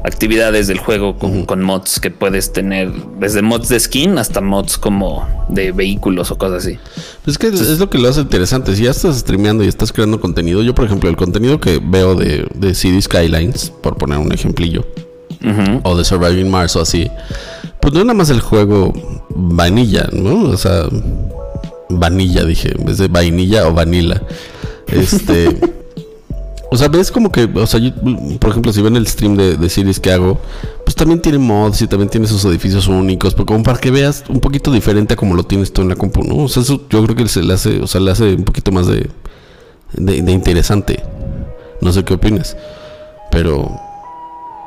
actividades 0.04 0.66
del 0.66 0.78
juego 0.78 1.18
con, 1.18 1.62
mods 1.62 1.98
que 1.98 2.10
puedes 2.10 2.52
tener, 2.52 2.92
desde 3.18 3.40
mods 3.40 3.70
de 3.70 3.80
skin 3.80 4.18
hasta 4.18 4.42
mods 4.42 4.76
como 4.76 5.26
de 5.48 5.72
vehículos 5.72 6.30
o 6.30 6.36
cosas 6.36 6.64
así. 6.64 6.78
Pues 7.24 7.34
es 7.34 7.38
que 7.38 7.48
es 7.48 7.78
lo 7.78 7.88
que 7.88 7.98
lo 7.98 8.08
hace 8.08 8.20
interesante. 8.20 8.76
Si 8.76 8.84
ya 8.84 8.90
estás 8.90 9.16
streameando 9.18 9.64
y 9.64 9.68
estás 9.68 9.92
creando 9.92 10.20
contenido, 10.20 10.62
yo 10.62 10.74
por 10.74 10.84
ejemplo, 10.84 11.08
el 11.08 11.16
contenido 11.16 11.58
que 11.58 11.80
veo 11.82 12.14
de, 12.14 12.46
de 12.54 12.74
CD 12.74 13.00
Skylines, 13.00 13.72
por 13.82 13.96
poner 13.96 14.18
un 14.18 14.30
ejemplillo, 14.30 14.86
o 15.82 15.96
de 15.96 16.04
Surviving 16.04 16.50
Mars 16.50 16.76
o 16.76 16.80
así, 16.80 17.10
pues 17.80 17.92
no 17.92 18.00
es 18.00 18.06
nada 18.06 18.16
más 18.16 18.30
el 18.30 18.40
juego 18.40 18.92
vanilla, 19.30 20.08
¿no? 20.12 20.50
O 20.50 20.56
sea, 20.56 20.86
vanilla 21.88 22.44
dije, 22.44 22.72
en 22.78 22.84
vez 22.84 22.98
de 22.98 23.08
vainilla 23.08 23.66
o 23.68 23.72
vanilla. 23.72 24.22
Este. 24.86 25.58
o 26.74 26.76
sea, 26.76 26.88
ves 26.88 27.12
como 27.12 27.30
que, 27.30 27.44
o 27.54 27.66
sea, 27.66 27.80
por 28.40 28.50
ejemplo, 28.50 28.72
si 28.72 28.82
ven 28.82 28.96
el 28.96 29.06
stream 29.06 29.36
de, 29.36 29.56
de 29.56 29.68
series 29.68 30.00
que 30.00 30.10
hago, 30.10 30.40
pues 30.84 30.96
también 30.96 31.22
tiene 31.22 31.38
mods 31.38 31.82
y 31.82 31.86
también 31.86 32.08
tiene 32.10 32.26
sus 32.26 32.44
edificios 32.44 32.88
únicos, 32.88 33.32
pero 33.34 33.46
como 33.46 33.62
para 33.62 33.78
que 33.78 33.92
veas 33.92 34.24
un 34.28 34.40
poquito 34.40 34.72
diferente 34.72 35.14
a 35.14 35.16
como 35.16 35.36
lo 35.36 35.44
tienes 35.44 35.72
tú 35.72 35.82
en 35.82 35.88
la 35.88 35.94
compu, 35.94 36.24
¿no? 36.24 36.44
O 36.44 36.48
sea, 36.48 36.62
eso 36.64 36.82
yo 36.90 37.04
creo 37.04 37.14
que 37.14 37.28
se 37.28 37.44
le 37.44 37.54
hace, 37.54 37.80
o 37.80 37.86
sea, 37.86 38.00
le 38.00 38.10
hace 38.10 38.34
un 38.34 38.42
poquito 38.42 38.72
más 38.72 38.88
de, 38.88 39.08
de, 39.92 40.20
de 40.20 40.32
interesante. 40.32 41.00
No 41.80 41.92
sé 41.92 42.04
qué 42.04 42.14
opinas, 42.14 42.56
pero 43.30 43.80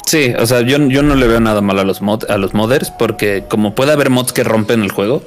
Sí, 0.06 0.34
o 0.40 0.46
sea, 0.46 0.62
yo, 0.62 0.78
yo 0.78 1.04
no 1.04 1.16
le 1.16 1.28
veo 1.28 1.42
nada 1.42 1.60
mal 1.60 1.78
a 1.80 1.84
los 1.84 2.02
mod, 2.02 2.24
a 2.30 2.38
los 2.38 2.54
modders 2.54 2.90
porque 2.92 3.44
como 3.50 3.76
puede 3.76 3.92
haber 3.92 4.10
mods 4.10 4.32
que 4.32 4.46
rompen 4.46 4.82
el 4.82 4.92
juego, 4.92 5.22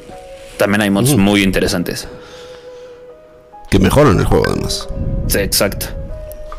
también 0.56 0.80
hay 0.80 0.88
mods 0.88 1.18
muy 1.18 1.42
interesantes. 1.42 2.08
Que 3.70 3.78
mejoran 3.78 4.18
el 4.18 4.24
juego 4.24 4.46
además. 4.48 4.88
Sí, 5.26 5.40
exacto. 5.40 5.99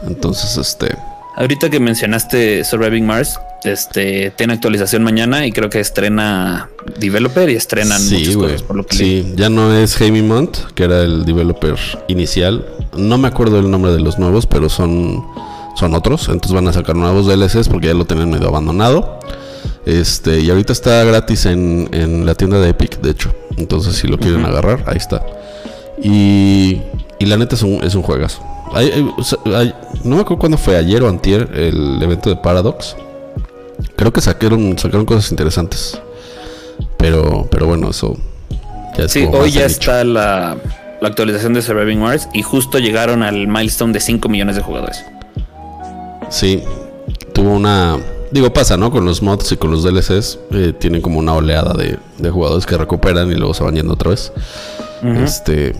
Entonces, 0.07 0.57
este. 0.57 0.95
Ahorita 1.35 1.69
que 1.69 1.79
mencionaste 1.79 2.63
Surviving 2.63 3.05
Mars, 3.05 3.39
este 3.63 4.31
tiene 4.31 4.53
actualización 4.53 5.03
mañana 5.03 5.45
y 5.45 5.51
creo 5.51 5.69
que 5.69 5.79
estrena 5.79 6.69
developer 6.99 7.49
y 7.49 7.55
estrenan 7.55 8.01
sí, 8.01 8.35
muchas 8.35 8.63
por 8.63 8.75
lo 8.75 8.85
que 8.85 8.97
Sí, 8.97 9.33
ya 9.35 9.49
no 9.49 9.73
es 9.73 9.95
Jamie 9.95 10.23
Mont, 10.23 10.57
que 10.75 10.83
era 10.83 11.03
el 11.03 11.25
developer 11.25 11.77
inicial. 12.07 12.65
No 12.97 13.17
me 13.17 13.27
acuerdo 13.29 13.59
el 13.59 13.71
nombre 13.71 13.93
de 13.93 14.01
los 14.01 14.19
nuevos, 14.19 14.45
pero 14.45 14.67
son 14.67 15.23
son 15.75 15.93
otros. 15.93 16.27
Entonces 16.27 16.53
van 16.53 16.67
a 16.67 16.73
sacar 16.73 16.95
nuevos 16.95 17.27
DLCs 17.27 17.69
porque 17.69 17.87
ya 17.87 17.93
lo 17.93 18.05
tienen 18.05 18.29
medio 18.29 18.47
abandonado. 18.47 19.19
Este, 19.85 20.41
y 20.41 20.49
ahorita 20.49 20.73
está 20.73 21.03
gratis 21.03 21.45
en, 21.45 21.89
en 21.91 22.25
la 22.25 22.35
tienda 22.35 22.59
de 22.59 22.69
Epic, 22.69 22.99
de 23.01 23.11
hecho. 23.11 23.33
Entonces, 23.57 23.95
si 23.95 24.07
lo 24.07 24.17
quieren 24.17 24.45
agarrar, 24.45 24.83
ahí 24.87 24.97
está. 24.97 25.25
Y, 26.01 26.81
y 27.19 27.25
la 27.25 27.37
neta 27.37 27.55
es 27.55 27.63
un, 27.63 27.83
es 27.83 27.95
un 27.95 28.01
juegazo. 28.01 28.43
No 28.73 30.15
me 30.15 30.21
acuerdo 30.21 30.39
cuándo 30.39 30.57
fue, 30.57 30.77
ayer 30.77 31.03
o 31.03 31.09
antier, 31.09 31.49
el 31.53 32.01
evento 32.01 32.29
de 32.29 32.35
Paradox. 32.37 32.95
Creo 33.95 34.13
que 34.13 34.21
sacaron, 34.21 34.77
sacaron 34.77 35.05
cosas 35.05 35.31
interesantes. 35.31 35.99
Pero, 36.97 37.47
pero 37.51 37.67
bueno, 37.67 37.89
eso 37.89 38.17
ya 38.97 39.07
Sí, 39.07 39.27
hoy 39.31 39.51
ya 39.51 39.65
está 39.65 40.03
la, 40.03 40.57
la 41.01 41.07
actualización 41.07 41.53
de 41.53 41.61
Surviving 41.61 41.99
Mars 41.99 42.29
y 42.33 42.43
justo 42.43 42.79
llegaron 42.79 43.23
al 43.23 43.47
milestone 43.47 43.93
de 43.93 43.99
5 43.99 44.29
millones 44.29 44.55
de 44.55 44.61
jugadores. 44.61 45.03
Sí, 46.29 46.63
tuvo 47.33 47.51
una... 47.51 47.97
Digo, 48.31 48.53
pasa, 48.53 48.77
¿no? 48.77 48.91
Con 48.91 49.03
los 49.03 49.21
mods 49.21 49.51
y 49.51 49.57
con 49.57 49.71
los 49.71 49.83
DLCs 49.83 50.39
eh, 50.51 50.73
tienen 50.79 51.01
como 51.01 51.19
una 51.19 51.33
oleada 51.33 51.73
de, 51.73 51.97
jugadores 52.29 52.65
que 52.65 52.77
recuperan 52.77 53.29
y 53.29 53.35
luego 53.35 53.53
se 53.53 53.63
van 53.63 53.75
yendo 53.75 53.93
otra 53.93 54.11
vez. 54.11 54.31
Este... 55.03 55.75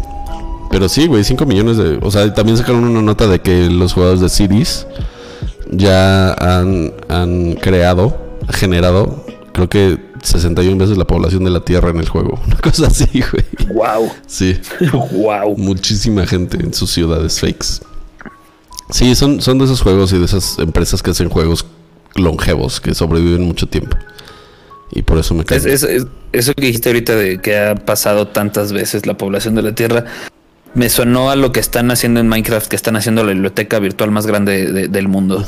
Pero 0.72 0.88
sí, 0.90 1.08
güey, 1.08 1.24
5 1.24 1.46
millones 1.46 1.78
de... 1.78 2.00
O 2.02 2.10
sea, 2.12 2.34
también 2.34 2.58
sacaron 2.58 2.84
una 2.86 3.02
nota 3.02 3.28
de 3.28 3.40
que 3.40 3.70
los 3.70 3.94
jugadores 3.94 4.22
de 4.22 4.30
CDs 4.30 4.88
ya 5.70 6.34
han, 6.34 6.94
han 7.10 7.54
creado, 7.56 8.18
generado, 8.50 9.26
creo 9.54 9.70
que 9.70 9.98
61 10.24 10.78
veces 10.78 10.98
la 10.98 11.06
población 11.06 11.44
de 11.44 11.50
la 11.50 11.62
Tierra 11.66 11.90
en 11.90 11.98
el 11.98 12.08
juego. 12.10 12.40
Una 12.48 12.58
cosa 12.58 12.88
así, 12.88 13.06
güey. 13.32 13.46
Wow. 13.74 14.12
Sí. 14.28 14.60
wow. 15.12 15.58
Muchísima 15.58 16.26
gente 16.26 16.58
en 16.58 16.74
sus 16.74 16.92
ciudades 16.92 17.40
fakes. 17.40 17.82
Sí, 18.92 19.16
son, 19.16 19.42
son 19.42 19.58
de 19.58 19.66
esos 19.66 19.82
juegos 19.82 20.12
y 20.14 20.18
de 20.20 20.26
esas 20.26 20.60
empresas 20.60 21.02
que 21.02 21.12
hacen 21.12 21.30
juegos 21.30 21.66
longevos, 22.16 22.82
que 22.82 22.94
sobreviven 22.94 23.42
mucho 23.44 23.68
tiempo. 23.68 23.96
Y 24.92 25.04
por 25.04 25.18
eso 25.18 25.34
me 25.34 25.46
cae. 25.46 25.58
Es- 25.58 25.66
es- 25.84 26.06
eso 26.34 26.54
que 26.54 26.66
dijiste 26.66 26.90
ahorita 26.90 27.16
de 27.16 27.40
que 27.42 27.58
ha 27.58 27.76
pasado 27.76 28.28
tantas 28.28 28.74
veces 28.74 29.06
la 29.06 29.18
población 29.18 29.56
de 29.56 29.62
la 29.62 29.74
Tierra, 29.74 30.06
me 30.74 30.90
sonó 30.90 31.30
a 31.30 31.36
lo 31.36 31.52
que 31.52 31.60
están 31.60 31.92
haciendo 31.92 32.20
en 32.20 32.28
Minecraft, 32.30 32.68
que 32.68 32.76
están 32.76 32.96
haciendo 32.96 33.24
la 33.24 33.34
biblioteca 33.34 33.80
virtual 33.80 34.12
más 34.12 34.26
grande 34.26 34.72
de- 34.72 34.88
del 34.88 35.08
mundo 35.08 35.46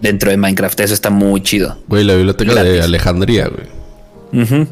dentro 0.00 0.30
de 0.30 0.36
Minecraft. 0.36 0.78
Eso 0.80 0.94
está 0.94 1.10
muy 1.10 1.42
chido. 1.42 1.76
Güey, 1.88 2.04
la 2.04 2.14
biblioteca 2.14 2.62
de. 2.62 2.80
Alejandría, 2.82 3.48
güey. 3.48 4.66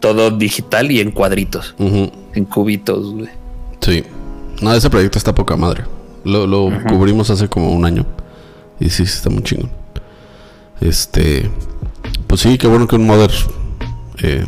Todo 0.00 0.30
digital 0.30 0.90
y 0.92 1.00
en 1.00 1.10
cuadritos, 1.10 1.74
en 1.78 2.44
cubitos, 2.44 3.12
güey. 3.12 3.28
Sí. 3.80 4.04
No, 4.62 4.72
ese 4.74 4.90
proyecto 4.90 5.18
está 5.18 5.34
poca 5.34 5.56
madre. 5.56 5.84
Lo, 6.24 6.46
lo 6.46 6.70
cubrimos 6.88 7.30
hace 7.30 7.48
como 7.48 7.70
un 7.72 7.84
año. 7.84 8.04
Y 8.80 8.90
sí, 8.90 9.06
sí 9.06 9.16
está 9.16 9.30
muy 9.30 9.42
chingón. 9.42 9.70
Este. 10.80 11.50
Pues 12.28 12.40
sí, 12.42 12.58
qué 12.58 12.66
bueno 12.68 12.86
que 12.86 12.96
un 12.96 13.06
modder. 13.06 13.30
eh, 14.22 14.44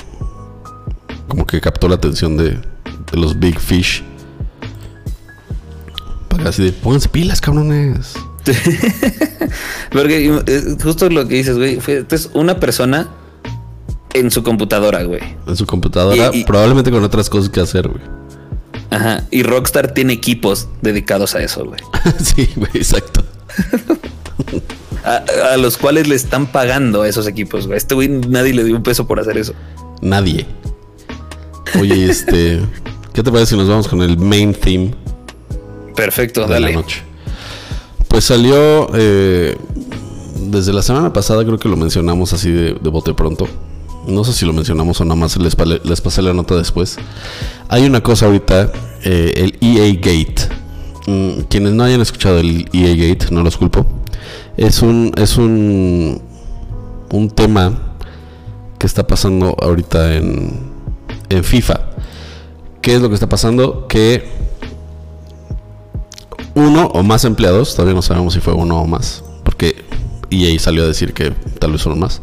como 1.28 1.46
que 1.46 1.60
captó 1.60 1.88
la 1.88 1.94
atención 1.96 2.36
de, 2.36 2.50
de 2.50 3.16
los 3.16 3.38
Big 3.38 3.58
Fish. 3.58 4.02
Así 6.46 6.64
de, 6.64 6.72
pónganse 6.72 7.08
pilas, 7.08 7.40
cabrones. 7.40 8.14
Porque 9.92 10.26
eh, 10.46 10.62
justo 10.82 11.08
lo 11.10 11.26
que 11.28 11.36
dices, 11.36 11.56
güey, 11.56 11.80
fue 11.80 12.04
una 12.34 12.58
persona 12.58 13.08
en 14.14 14.30
su 14.30 14.42
computadora, 14.42 15.02
güey. 15.04 15.20
En 15.46 15.56
su 15.56 15.66
computadora, 15.66 16.30
Y- 16.32 16.40
y- 16.40 16.44
probablemente 16.44 16.90
con 16.90 17.04
otras 17.04 17.28
cosas 17.30 17.50
que 17.50 17.60
hacer, 17.60 17.88
güey. 17.88 18.02
Ajá. 18.90 19.24
Y 19.30 19.42
Rockstar 19.44 19.94
tiene 19.94 20.12
equipos 20.14 20.68
dedicados 20.82 21.34
a 21.34 21.42
eso, 21.42 21.64
güey. 21.64 21.80
sí, 22.24 22.48
güey, 22.56 22.70
exacto. 22.74 23.22
A, 25.02 25.24
a 25.54 25.56
los 25.56 25.78
cuales 25.78 26.08
le 26.08 26.14
están 26.14 26.46
pagando 26.52 27.00
a 27.02 27.08
esos 27.08 27.26
equipos, 27.26 27.66
güey. 27.66 27.78
Este 27.78 27.94
güey 27.94 28.08
nadie 28.08 28.52
le 28.52 28.64
dio 28.64 28.76
un 28.76 28.82
peso 28.82 29.06
por 29.06 29.18
hacer 29.18 29.38
eso. 29.38 29.54
Nadie. 30.02 30.44
Oye, 31.80 32.10
este. 32.10 32.60
¿Qué 33.14 33.22
te 33.22 33.32
parece 33.32 33.50
si 33.52 33.56
nos 33.56 33.66
vamos 33.66 33.88
con 33.88 34.02
el 34.02 34.18
main 34.18 34.52
theme 34.52 34.94
Perfecto, 36.04 36.42
de 36.42 36.48
la 36.48 36.54
dale. 36.54 36.72
noche? 36.72 37.02
Pues 38.08 38.24
salió. 38.24 38.88
eh, 38.94 39.56
desde 40.50 40.72
la 40.72 40.82
semana 40.82 41.12
pasada, 41.12 41.44
creo 41.44 41.58
que 41.58 41.68
lo 41.68 41.76
mencionamos 41.76 42.32
así 42.32 42.50
de, 42.50 42.74
de 42.74 42.90
bote 42.90 43.14
pronto. 43.14 43.46
No 44.06 44.24
sé 44.24 44.32
si 44.32 44.46
lo 44.46 44.52
mencionamos 44.52 45.00
o 45.00 45.04
nada 45.04 45.14
más 45.14 45.36
les, 45.36 45.54
les 45.84 46.00
pasé 46.00 46.22
la 46.22 46.32
nota 46.32 46.56
después. 46.56 46.96
Hay 47.68 47.84
una 47.84 48.02
cosa 48.02 48.26
ahorita, 48.26 48.72
eh, 49.04 49.32
el 49.36 49.58
EA 49.60 49.92
Gate. 49.94 50.48
Mm, 51.06 51.42
quienes 51.48 51.72
no 51.74 51.84
hayan 51.84 52.00
escuchado 52.00 52.38
el 52.38 52.68
EA 52.72 52.94
Gate, 53.08 53.26
no 53.30 53.42
los 53.42 53.56
culpo. 53.56 53.86
Es 54.56 54.82
un, 54.82 55.12
es 55.16 55.36
un, 55.36 56.20
un 57.12 57.30
tema 57.30 57.94
que 58.78 58.86
está 58.86 59.06
pasando 59.06 59.54
ahorita 59.60 60.16
en, 60.16 60.58
en 61.28 61.44
FIFA. 61.44 61.80
¿Qué 62.80 62.94
es 62.94 63.02
lo 63.02 63.08
que 63.08 63.14
está 63.14 63.28
pasando? 63.28 63.86
Que 63.86 64.24
uno 66.54 66.86
o 66.86 67.02
más 67.02 67.24
empleados, 67.24 67.74
todavía 67.74 67.94
no 67.94 68.02
sabemos 68.02 68.34
si 68.34 68.40
fue 68.40 68.54
uno 68.54 68.80
o 68.80 68.86
más, 68.86 69.22
porque 69.44 69.84
EA 70.30 70.58
salió 70.58 70.84
a 70.84 70.86
decir 70.86 71.12
que 71.12 71.32
tal 71.58 71.72
vez 71.72 71.84
uno 71.86 71.96
más, 71.96 72.22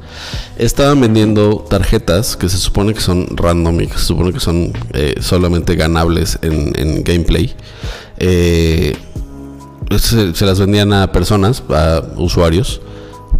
estaban 0.57 0.99
vendiendo 1.01 1.65
tarjetas 1.69 2.37
que 2.37 2.49
se 2.49 2.57
supone 2.57 2.93
que 2.93 3.01
son 3.01 3.27
random 3.35 3.81
y 3.81 3.87
que 3.87 3.97
se 3.97 4.05
supone 4.05 4.33
que 4.33 4.39
son 4.39 4.73
eh, 4.93 5.15
solamente 5.19 5.75
ganables 5.75 6.39
en, 6.41 6.73
en 6.75 7.03
gameplay. 7.03 7.53
Eh, 8.17 8.95
se, 9.99 10.33
se 10.33 10.45
las 10.45 10.59
vendían 10.59 10.93
a 10.93 11.11
personas, 11.11 11.63
a 11.69 12.01
usuarios, 12.17 12.81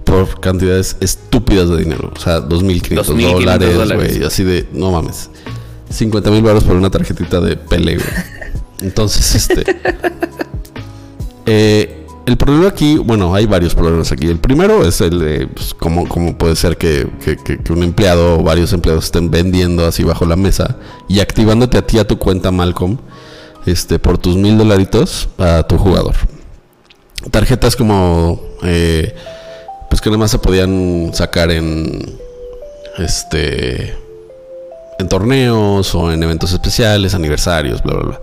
por 0.03 0.39
cantidades 0.39 0.97
estúpidas 1.01 1.69
de 1.69 1.77
dinero. 1.77 2.11
O 2.15 2.19
sea, 2.19 2.39
2.500 2.39 3.03
2.500 3.03 3.31
dólares, 3.33 3.75
dólares. 3.75 4.17
güey. 4.17 4.27
Así 4.27 4.43
de, 4.43 4.67
no 4.73 4.91
mames. 4.91 5.29
50 5.89 6.31
mil 6.31 6.41
baros 6.41 6.63
por 6.63 6.75
una 6.75 6.89
tarjetita 6.89 7.39
de 7.39 7.55
Pele, 7.55 7.95
güey. 7.95 8.07
Entonces, 8.81 9.35
este... 9.35 9.63
eh, 11.47 12.05
el 12.27 12.35
problema 12.35 12.67
aquí, 12.67 12.97
bueno, 12.97 13.33
hay 13.33 13.45
varios 13.45 13.73
problemas 13.73 14.11
aquí. 14.11 14.27
El 14.27 14.37
primero 14.39 14.85
es 14.85 14.99
el 14.99 15.19
de 15.19 15.47
pues, 15.47 15.73
cómo, 15.73 16.37
puede 16.37 16.57
ser 16.57 16.77
que 16.77 17.07
un 17.69 17.83
empleado 17.83 18.39
o 18.39 18.43
varios 18.43 18.73
empleados 18.73 19.05
estén 19.05 19.31
vendiendo 19.31 19.85
así 19.85 20.03
bajo 20.03 20.25
la 20.25 20.35
mesa 20.35 20.75
y 21.07 21.21
activándote 21.21 21.77
a 21.77 21.87
ti 21.87 21.99
a 21.99 22.05
tu 22.05 22.17
cuenta 22.17 22.51
Malcolm 22.51 22.97
este, 23.67 23.99
por 23.99 24.17
tus 24.17 24.35
mil 24.35 24.57
dolaritos 24.57 25.29
a 25.37 25.63
tu 25.63 25.77
jugador. 25.77 26.15
Tarjetas 27.31 27.75
como, 27.75 28.41
eh, 28.63 29.15
pues 29.89 30.01
que 30.01 30.09
nada 30.09 30.19
más 30.19 30.31
se 30.31 30.39
podían 30.39 31.11
sacar 31.13 31.51
en, 31.51 32.17
este, 32.97 33.95
en 34.99 35.07
torneos 35.09 35.93
o 35.95 36.11
en 36.11 36.23
eventos 36.23 36.51
especiales, 36.51 37.13
aniversarios, 37.13 37.83
bla, 37.83 37.93
bla, 37.95 38.03
bla. 38.03 38.21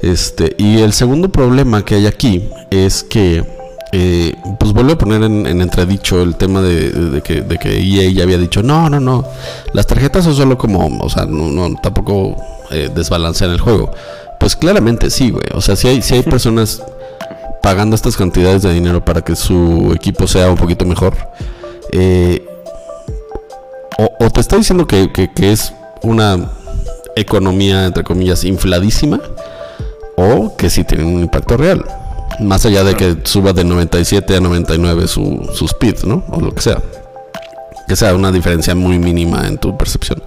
Este, 0.00 0.54
y 0.58 0.80
el 0.80 0.92
segundo 0.92 1.30
problema 1.30 1.84
que 1.84 1.94
hay 1.94 2.06
aquí 2.06 2.48
es 2.70 3.02
que, 3.02 3.44
eh, 3.92 4.34
pues 4.58 4.72
vuelve 4.72 4.92
a 4.92 4.98
poner 4.98 5.22
en, 5.22 5.46
en 5.46 5.62
entredicho 5.62 6.22
el 6.22 6.36
tema 6.36 6.60
de, 6.60 7.22
que, 7.24 7.42
de 7.42 7.58
EA 7.64 8.10
ya 8.10 8.24
había 8.24 8.38
dicho, 8.38 8.62
no, 8.62 8.90
no, 8.90 9.00
no, 9.00 9.24
las 9.72 9.86
tarjetas 9.86 10.24
son 10.24 10.34
solo 10.34 10.58
como, 10.58 10.98
o 11.00 11.08
sea, 11.08 11.24
no, 11.24 11.74
tampoco 11.82 12.36
eh, 12.70 12.90
desbalancean 12.94 13.50
el 13.50 13.60
juego. 13.60 13.90
Pues 14.38 14.54
claramente 14.54 15.08
sí, 15.08 15.30
güey. 15.30 15.46
O 15.54 15.62
sea, 15.62 15.76
si 15.76 15.88
hay, 15.88 16.02
si 16.02 16.14
hay 16.14 16.22
personas 16.22 16.82
pagando 17.62 17.96
estas 17.96 18.16
cantidades 18.16 18.62
de 18.62 18.72
dinero 18.72 19.04
para 19.04 19.22
que 19.22 19.34
su 19.34 19.92
equipo 19.94 20.26
sea 20.26 20.50
un 20.50 20.56
poquito 20.56 20.84
mejor, 20.84 21.16
eh, 21.92 22.44
o, 23.98 24.30
te 24.30 24.40
está 24.40 24.56
diciendo 24.56 24.86
que 24.86 25.08
es 25.36 25.72
una 26.02 26.50
economía, 27.16 27.86
entre 27.86 28.04
comillas, 28.04 28.44
infladísima, 28.44 29.20
o 30.16 30.56
que 30.56 30.70
sí 30.70 30.84
tiene 30.84 31.04
un 31.04 31.20
impacto 31.20 31.56
real. 31.56 31.84
Más 32.40 32.66
allá 32.66 32.84
de 32.84 32.94
que 32.94 33.16
suba 33.24 33.52
de 33.52 33.64
97 33.64 34.36
a 34.36 34.40
99 34.40 35.06
su, 35.06 35.48
su 35.54 35.64
speed, 35.66 36.04
¿no? 36.04 36.24
O 36.30 36.40
lo 36.40 36.54
que 36.54 36.62
sea. 36.62 36.82
Que 37.88 37.96
sea 37.96 38.14
una 38.14 38.32
diferencia 38.32 38.74
muy 38.74 38.98
mínima 38.98 39.46
en 39.46 39.58
tu 39.58 39.76
percepción. 39.76 40.22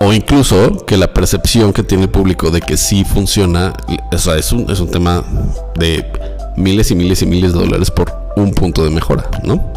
O 0.00 0.12
incluso 0.12 0.84
que 0.84 0.96
la 0.96 1.12
percepción 1.14 1.72
que 1.72 1.84
tiene 1.84 2.04
el 2.04 2.10
público 2.10 2.50
de 2.50 2.60
que 2.60 2.76
sí 2.76 3.04
funciona, 3.04 3.72
o 4.10 4.32
es 4.32 4.52
un, 4.52 4.68
es 4.68 4.80
un 4.80 4.90
tema 4.90 5.22
de 5.76 6.04
miles 6.56 6.90
y 6.90 6.96
miles 6.96 7.22
y 7.22 7.26
miles 7.26 7.52
de 7.52 7.60
dólares 7.60 7.90
por 7.90 8.12
un 8.34 8.52
punto 8.52 8.82
de 8.82 8.90
mejora, 8.90 9.24
¿no? 9.44 9.72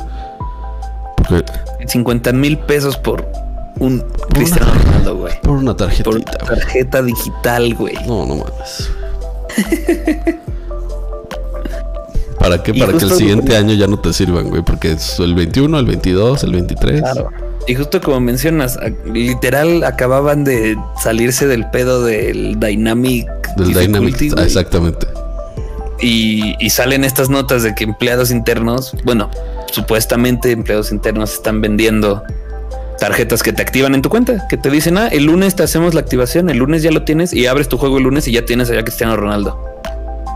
Porque 1.16 1.46
50 1.86 2.32
mil 2.34 2.58
pesos 2.58 2.98
por 2.98 3.28
un 3.80 4.04
Cristiano 4.34 4.72
Ronaldo, 4.74 5.18
güey. 5.18 5.34
por 5.42 5.52
una 5.58 5.76
Por 5.76 5.88
tarjetita, 5.88 6.10
una 6.10 6.20
güey. 6.20 6.60
tarjeta 6.60 7.02
digital, 7.02 7.74
güey. 7.76 7.96
No, 8.08 8.26
no 8.26 8.36
mames. 8.36 8.90
¿Para 12.40 12.62
qué? 12.62 12.74
Para 12.74 12.98
que 12.98 13.06
el 13.06 13.12
siguiente 13.12 13.56
año 13.58 13.74
ya 13.74 13.88
no 13.88 14.00
te 14.00 14.14
sirvan, 14.14 14.50
güey. 14.50 14.62
Porque 14.64 14.92
es 14.92 15.20
el 15.20 15.34
21, 15.34 15.80
el 15.80 15.86
22, 15.86 16.44
el 16.44 16.52
23. 16.52 17.02
Claro. 17.02 17.30
Y 17.68 17.74
justo 17.74 18.00
como 18.02 18.20
mencionas, 18.20 18.78
literal 19.06 19.84
acababan 19.84 20.44
de 20.44 20.78
salirse 21.02 21.48
del 21.48 21.68
pedo 21.72 22.04
del 22.04 22.60
Dynamic. 22.60 23.28
Del 23.58 23.74
Dynamic. 23.74 24.16
Ah, 24.38 24.44
exactamente. 24.44 25.08
Y, 26.00 26.54
y 26.64 26.70
salen 26.70 27.04
estas 27.04 27.30
notas 27.30 27.64
de 27.64 27.74
que 27.74 27.86
empleados 27.86 28.30
internos, 28.30 28.94
bueno, 29.06 29.32
supuestamente 29.72 30.52
empleados 30.52 30.92
internos 30.92 31.34
están 31.34 31.62
vendiendo 31.62 32.22
tarjetas 33.00 33.44
que 33.44 33.52
te 33.54 33.62
activan 33.62 33.94
en 33.96 34.02
tu 34.02 34.10
cuenta, 34.10 34.48
que 34.48 34.58
te 34.58 34.70
dicen, 34.70 34.98
ah, 34.98 35.08
el 35.08 35.26
lunes 35.26 35.56
te 35.56 35.64
hacemos 35.64 35.94
la 35.94 36.00
activación, 36.02 36.50
el 36.50 36.58
lunes 36.58 36.82
ya 36.84 36.92
lo 36.92 37.04
tienes 37.04 37.34
y 37.34 37.46
abres 37.48 37.68
tu 37.70 37.78
juego 37.78 37.98
el 37.98 38.04
lunes 38.06 38.28
y 38.28 38.32
ya 38.32 38.46
tienes 38.46 38.70
allá 38.70 38.84
Cristiano 38.84 39.16
Ronaldo. 39.16 39.60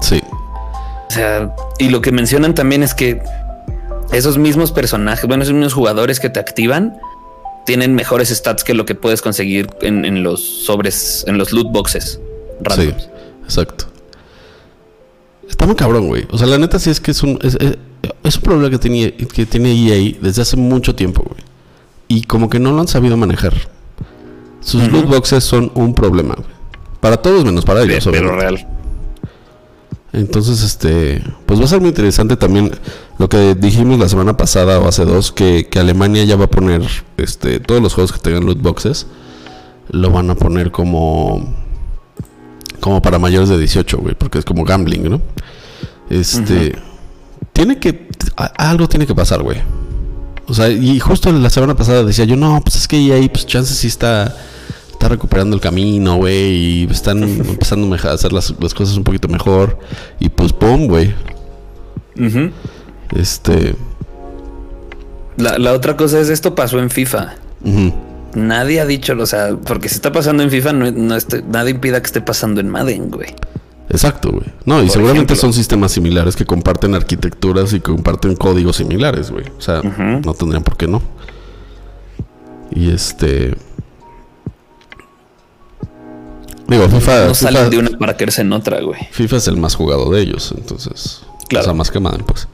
Sí. 0.02 0.22
O 1.10 1.12
sea, 1.12 1.54
y 1.80 1.90
lo 1.90 2.02
que 2.02 2.12
mencionan 2.12 2.54
también 2.56 2.84
es 2.84 2.94
que 2.94 3.22
esos 4.12 4.38
mismos 4.38 4.72
personajes, 4.72 5.26
bueno, 5.28 5.44
esos 5.44 5.54
mismos 5.56 5.74
jugadores 5.74 6.20
que 6.20 6.30
te 6.30 6.40
activan, 6.40 6.98
tienen 7.66 7.94
mejores 7.96 8.30
stats 8.30 8.64
que 8.64 8.74
lo 8.74 8.86
que 8.86 8.96
puedes 8.96 9.22
conseguir 9.22 9.70
en, 9.82 10.04
en 10.06 10.24
los 10.24 10.42
sobres, 10.66 11.24
en 11.28 11.38
los 11.38 11.52
loot 11.54 11.72
boxes. 11.72 12.20
Sí. 12.20 12.20
randoms. 12.62 13.10
Exacto. 13.44 13.86
Está 15.50 15.66
muy 15.66 15.76
cabrón, 15.76 16.08
güey. 16.08 16.28
O 16.32 16.38
sea, 16.38 16.48
la 16.48 16.58
neta 16.58 16.78
sí 16.80 16.90
es 16.90 17.00
que 17.00 17.12
es 17.12 17.24
un, 17.24 17.40
es, 17.44 17.56
es- 17.56 17.78
es 18.24 18.36
un 18.38 18.42
problema 18.44 18.70
que 18.70 18.78
tiene, 18.78 19.12
que 19.14 19.46
tiene 19.46 19.72
EA 19.74 20.16
desde 20.22 20.42
hace 20.42 20.56
mucho 20.56 20.96
tiempo, 20.96 21.24
güey. 21.24 21.42
Y 22.10 22.24
como 22.24 22.50
que 22.50 22.60
no 22.60 22.72
lo 22.74 22.82
han 22.82 22.88
sabido 22.90 23.16
manejar. 23.16 23.54
Sus 24.60 24.84
Ujú. 24.84 24.92
loot 24.92 25.06
boxes 25.08 25.44
son 25.46 25.72
un 25.76 25.94
problema. 25.94 26.36
Para 27.00 27.16
todos 27.18 27.46
menos 27.46 27.64
para 27.64 27.84
ellos, 27.84 28.06
pero 28.12 28.36
real. 28.36 28.68
Entonces, 30.12 30.64
este, 30.64 31.22
pues 31.46 31.60
va 31.62 31.66
a 31.66 31.68
ser 31.68 31.80
muy 31.80 31.90
interesante 31.90 32.36
también 32.36 32.72
lo 33.20 33.30
que 33.30 33.54
dijimos 33.54 34.00
la 34.00 34.10
semana 34.10 34.36
pasada 34.36 34.80
o 34.80 34.88
hace 34.88 35.06
dos, 35.06 35.32
que, 35.32 35.68
que 35.70 35.78
Alemania 35.80 36.24
ya 36.24 36.36
va 36.36 36.46
a 36.46 36.50
poner, 36.50 36.82
este, 37.18 37.60
todos 37.60 37.80
los 37.82 37.94
juegos 37.94 38.12
que 38.12 38.18
tengan 38.20 38.44
loot 38.46 38.60
boxes, 38.60 39.06
lo 39.92 40.10
van 40.10 40.30
a 40.32 40.36
poner 40.36 40.72
como, 40.72 41.54
como 42.80 43.02
para 43.04 43.20
mayores 43.20 43.50
de 43.50 43.58
18, 43.60 43.98
güey, 44.00 44.16
porque 44.16 44.40
es 44.40 44.46
como 44.46 44.64
gambling, 44.66 45.10
¿no? 45.10 45.22
Este, 46.10 46.76
tiene 47.54 47.78
que, 47.78 48.08
a- 48.36 48.46
algo 48.70 48.90
tiene 48.90 49.06
que 49.06 49.14
pasar, 49.14 49.44
güey. 49.44 49.62
O 50.50 50.54
sea, 50.54 50.68
y 50.70 51.00
justo 51.00 51.32
la 51.32 51.50
semana 51.52 51.76
pasada 51.76 52.04
decía 52.04 52.26
yo, 52.26 52.36
no, 52.36 52.60
pues 52.62 52.76
es 52.76 52.88
que 52.88 52.98
EA, 52.98 53.30
pues 53.32 53.46
chances 53.46 53.78
sí 53.78 53.88
está, 53.88 54.36
está 54.92 55.08
recuperando 55.08 55.56
el 55.56 55.62
camino, 55.62 56.16
güey, 56.16 56.56
y 56.56 56.88
están 56.90 57.22
empezando 57.24 57.94
a 57.94 58.12
hacer 58.12 58.34
las, 58.34 58.52
cosas 58.52 58.98
un 58.98 59.04
poquito 59.04 59.28
mejor. 59.28 59.78
Y 60.20 60.30
pues, 60.30 60.52
pum, 60.52 60.88
güey. 60.88 61.14
Este. 63.16 63.76
La, 65.38 65.72
otra 65.72 65.96
cosa 65.96 66.20
es, 66.20 66.30
esto 66.30 66.56
pasó 66.56 66.80
en 66.80 66.90
FIFA. 66.90 67.36
Nadie 68.34 68.82
ha 68.82 68.86
dicho, 68.86 69.16
o 69.18 69.26
sea, 69.26 69.56
porque 69.56 69.88
si 69.88 69.96
está 69.96 70.12
pasando 70.12 70.44
en 70.44 70.50
FIFA, 70.50 70.74
no, 70.74 70.92
no 70.92 71.18
nadie 71.48 71.72
impida 71.72 72.02
que 72.02 72.08
esté 72.08 72.22
pasando 72.22 72.60
en 72.60 72.70
Madden, 72.70 73.10
güey. 73.12 73.36
Exacto, 73.90 74.32
güey. 74.32 74.46
No, 74.66 74.84
y 74.84 74.90
seguramente 74.90 75.36
son 75.36 75.52
sistemas 75.52 75.92
similares 75.92 76.36
que 76.36 76.46
comparten 76.46 76.94
arquitecturas 76.94 77.74
y 77.74 77.80
comparten 77.80 78.36
códigos 78.36 78.76
similares, 78.76 79.32
güey. 79.32 79.46
O 79.58 79.62
sea, 79.62 79.82
no 79.82 80.34
tendrían 80.34 80.64
por 80.64 80.78
qué 80.78 80.88
no. 80.88 81.02
Y 82.72 82.92
este. 82.92 83.56
Digo, 86.68 86.88
FIFA. 86.88 87.28
No 87.28 87.34
salen 87.34 87.70
de 87.72 87.80
una 87.80 87.98
para 87.98 88.16
quererse 88.16 88.42
en 88.42 88.54
otra, 88.54 88.80
güey. 88.82 89.00
FIFA 89.12 89.38
es 89.38 89.48
el 89.48 89.58
más 89.58 89.74
jugado 89.74 90.12
de 90.12 90.22
ellos, 90.22 90.54
entonces. 90.56 91.24
Claro. 91.48 91.64
O 91.64 91.66
sea, 91.66 91.74
más 91.74 91.90
que 91.90 92.00
Madden, 92.00 92.24
pues. 92.28 92.48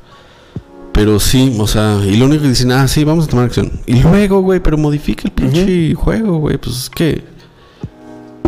Pero 0.94 1.20
sí, 1.20 1.54
o 1.60 1.68
sea, 1.68 2.00
y 2.06 2.16
lo 2.16 2.26
único 2.28 2.44
que 2.44 2.50
dicen, 2.50 2.72
ah, 2.72 2.88
sí, 2.88 3.04
vamos 3.04 3.26
a 3.26 3.28
tomar 3.28 3.46
acción. 3.46 3.70
Y 3.86 4.02
luego, 4.02 4.40
güey, 4.40 4.62
pero 4.62 4.78
modifica 4.78 5.24
el 5.26 5.32
pinche 5.32 5.94
juego, 5.96 6.38
güey. 6.38 6.58
Pues 6.58 6.78
es 6.78 6.90
que. 6.90 7.26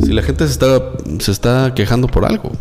Si 0.01 0.13
la 0.13 0.21
gente 0.21 0.45
se 0.45 0.53
está, 0.53 0.81
se 1.19 1.31
está 1.33 1.73
quejando 1.75 2.07
por 2.07 2.23
algo. 2.23 2.53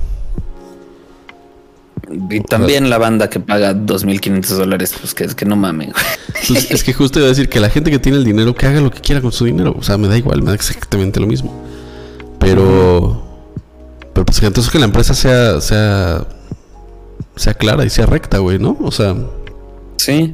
Y 2.30 2.40
también 2.40 2.88
la 2.88 2.98
banda 2.98 3.28
que 3.28 3.40
paga 3.40 3.74
2.500 3.74 4.46
dólares, 4.56 4.94
pues 5.00 5.14
que 5.14 5.24
es 5.24 5.34
que 5.34 5.44
no 5.44 5.56
mamen. 5.56 5.92
Pues 6.46 6.70
es 6.70 6.84
que 6.84 6.92
justo 6.92 7.18
iba 7.18 7.26
a 7.26 7.30
decir 7.30 7.48
que 7.48 7.60
la 7.60 7.70
gente 7.70 7.90
que 7.90 7.98
tiene 7.98 8.18
el 8.18 8.24
dinero, 8.24 8.54
que 8.54 8.66
haga 8.66 8.80
lo 8.80 8.90
que 8.90 9.00
quiera 9.00 9.20
con 9.20 9.32
su 9.32 9.44
dinero. 9.44 9.74
O 9.78 9.82
sea, 9.82 9.98
me 9.98 10.06
da 10.06 10.16
igual, 10.16 10.42
me 10.42 10.50
da 10.50 10.54
exactamente 10.54 11.18
lo 11.20 11.26
mismo. 11.26 11.52
Pero... 12.38 13.22
Pero 14.12 14.24
pues 14.24 14.40
que 14.40 14.46
entonces 14.46 14.72
que 14.72 14.78
la 14.78 14.86
empresa 14.86 15.14
sea, 15.14 15.60
sea, 15.60 16.26
sea 17.34 17.54
clara 17.54 17.84
y 17.84 17.90
sea 17.90 18.06
recta, 18.06 18.38
güey, 18.38 18.58
¿no? 18.58 18.76
O 18.80 18.90
sea... 18.90 19.16
Sí. 19.96 20.32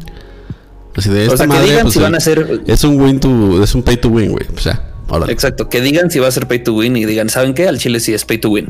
Así 0.95 1.09
de 1.09 1.23
esta 1.23 1.35
o 1.35 1.37
sea, 1.37 1.47
que 1.49 1.61
digan 1.63 1.83
pues, 1.83 1.95
si 1.95 2.01
van 2.01 2.15
a 2.15 2.21
ser... 2.21 2.63
Es 2.67 2.85
un 2.85 3.01
win 3.01 3.19
to... 3.19 3.63
Es 3.63 3.75
un 3.75 3.83
pay 3.83 3.97
to 3.97 4.09
win, 4.09 4.33
güey. 4.33 4.47
O 4.55 4.61
sea, 4.61 4.93
Exacto. 5.29 5.69
Que 5.69 5.81
digan 5.81 6.11
si 6.11 6.19
va 6.19 6.29
a 6.29 6.31
ser 6.31 6.47
pay 6.47 6.63
to 6.63 6.75
win 6.75 6.97
y 6.97 7.05
digan, 7.05 7.29
¿saben 7.29 7.55
qué? 7.55 7.69
Al 7.69 7.79
Chile 7.79 8.01
sí 8.01 8.15
es 8.15 8.25
pay 8.25 8.39
to 8.39 8.51
win. 8.51 8.69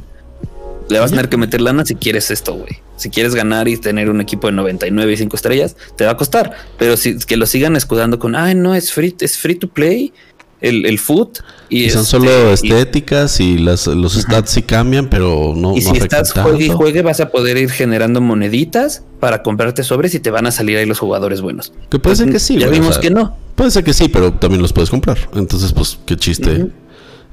Le 0.88 0.98
vas 0.98 1.12
a 1.12 1.14
tener 1.14 1.28
que 1.28 1.36
meter 1.36 1.60
lana 1.60 1.84
si 1.84 1.94
quieres 1.94 2.30
esto, 2.30 2.54
güey. 2.54 2.80
Si 3.02 3.10
quieres 3.10 3.34
ganar 3.34 3.66
y 3.66 3.76
tener 3.76 4.08
un 4.08 4.20
equipo 4.20 4.46
de 4.46 4.52
99 4.52 5.12
y 5.12 5.16
5 5.16 5.34
estrellas, 5.34 5.76
te 5.96 6.04
va 6.04 6.12
a 6.12 6.16
costar. 6.16 6.52
Pero 6.78 6.96
si 6.96 7.18
que 7.18 7.36
lo 7.36 7.46
sigan 7.46 7.74
escudando 7.74 8.20
con, 8.20 8.36
ay, 8.36 8.54
no, 8.54 8.76
es 8.76 8.92
free, 8.92 9.16
es 9.18 9.38
free 9.38 9.56
to 9.56 9.66
play, 9.66 10.12
el, 10.60 10.86
el 10.86 11.00
foot. 11.00 11.40
Y, 11.68 11.90
son 11.90 12.02
este, 12.02 12.10
solo 12.12 12.52
estéticas 12.52 13.40
y, 13.40 13.58
las, 13.58 13.88
los 13.88 14.14
stats 14.14 14.52
sí 14.52 14.62
cambian, 14.62 15.10
pero 15.10 15.54
no. 15.56 15.76
Y 15.76 15.80
si 15.80 15.96
estás 15.96 16.32
juegue 16.32 16.66
y 16.66 16.68
juegue, 16.68 17.02
vas 17.02 17.18
a 17.18 17.30
poder 17.30 17.56
ir 17.56 17.70
generando 17.70 18.20
moneditas 18.20 19.02
para 19.18 19.42
comprarte 19.42 19.82
sobres 19.82 20.14
y 20.14 20.20
te 20.20 20.30
van 20.30 20.46
a 20.46 20.52
salir 20.52 20.78
ahí 20.78 20.86
los 20.86 21.00
jugadores 21.00 21.40
buenos. 21.40 21.72
Que 21.90 21.98
puede 21.98 22.14
ser 22.14 22.30
que 22.30 22.38
sí, 22.38 22.56
Ya 22.56 22.68
vimos 22.68 22.98
que 22.98 23.10
no. 23.10 23.36
Puede 23.56 23.72
ser 23.72 23.82
que 23.82 23.94
sí, 23.94 24.08
pero 24.08 24.32
también 24.32 24.62
los 24.62 24.72
puedes 24.72 24.90
comprar. 24.90 25.18
Entonces, 25.34 25.72
pues, 25.72 25.98
qué 26.06 26.16
chiste. 26.16 26.68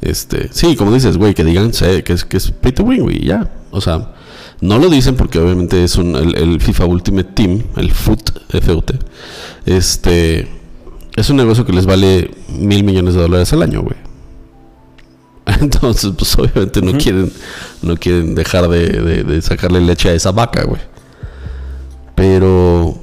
Este, 0.01 0.49
sí, 0.51 0.75
como 0.75 0.91
dices, 0.91 1.17
güey, 1.17 1.35
que 1.35 1.43
digan 1.43 1.71
que 1.71 2.13
es, 2.13 2.25
que 2.25 2.37
es 2.37 2.49
pay 2.49 2.71
to 2.71 2.83
win, 2.83 3.03
güey, 3.03 3.23
ya. 3.23 3.51
O 3.71 3.81
sea, 3.81 4.13
no 4.61 4.77
lo 4.77 4.89
dicen 4.89 5.15
porque 5.15 5.39
obviamente 5.39 5.83
es 5.83 5.95
un, 5.95 6.15
el, 6.15 6.59
FIFA 6.59 6.85
Ultimate 6.85 7.31
Team, 7.33 7.63
el 7.77 7.91
FUT, 7.91 8.31
FUT, 8.61 8.91
este, 9.65 10.47
es 11.15 11.29
un 11.29 11.37
negocio 11.37 11.65
que 11.65 11.73
les 11.73 11.85
vale 11.85 12.31
mil 12.49 12.83
millones 12.83 13.13
de 13.13 13.21
dólares 13.21 13.51
al 13.53 13.63
año, 13.63 13.81
güey. 13.81 13.97
Entonces, 15.61 16.11
pues 16.17 16.37
obviamente 16.37 16.81
no 16.81 16.97
quieren, 16.97 17.31
no 17.81 17.97
quieren 17.97 18.35
dejar 18.35 18.67
de, 18.67 19.23
de 19.23 19.41
sacarle 19.41 19.81
leche 19.81 20.09
a 20.09 20.13
esa 20.13 20.31
vaca, 20.31 20.63
güey. 20.63 20.81
Pero, 22.15 22.97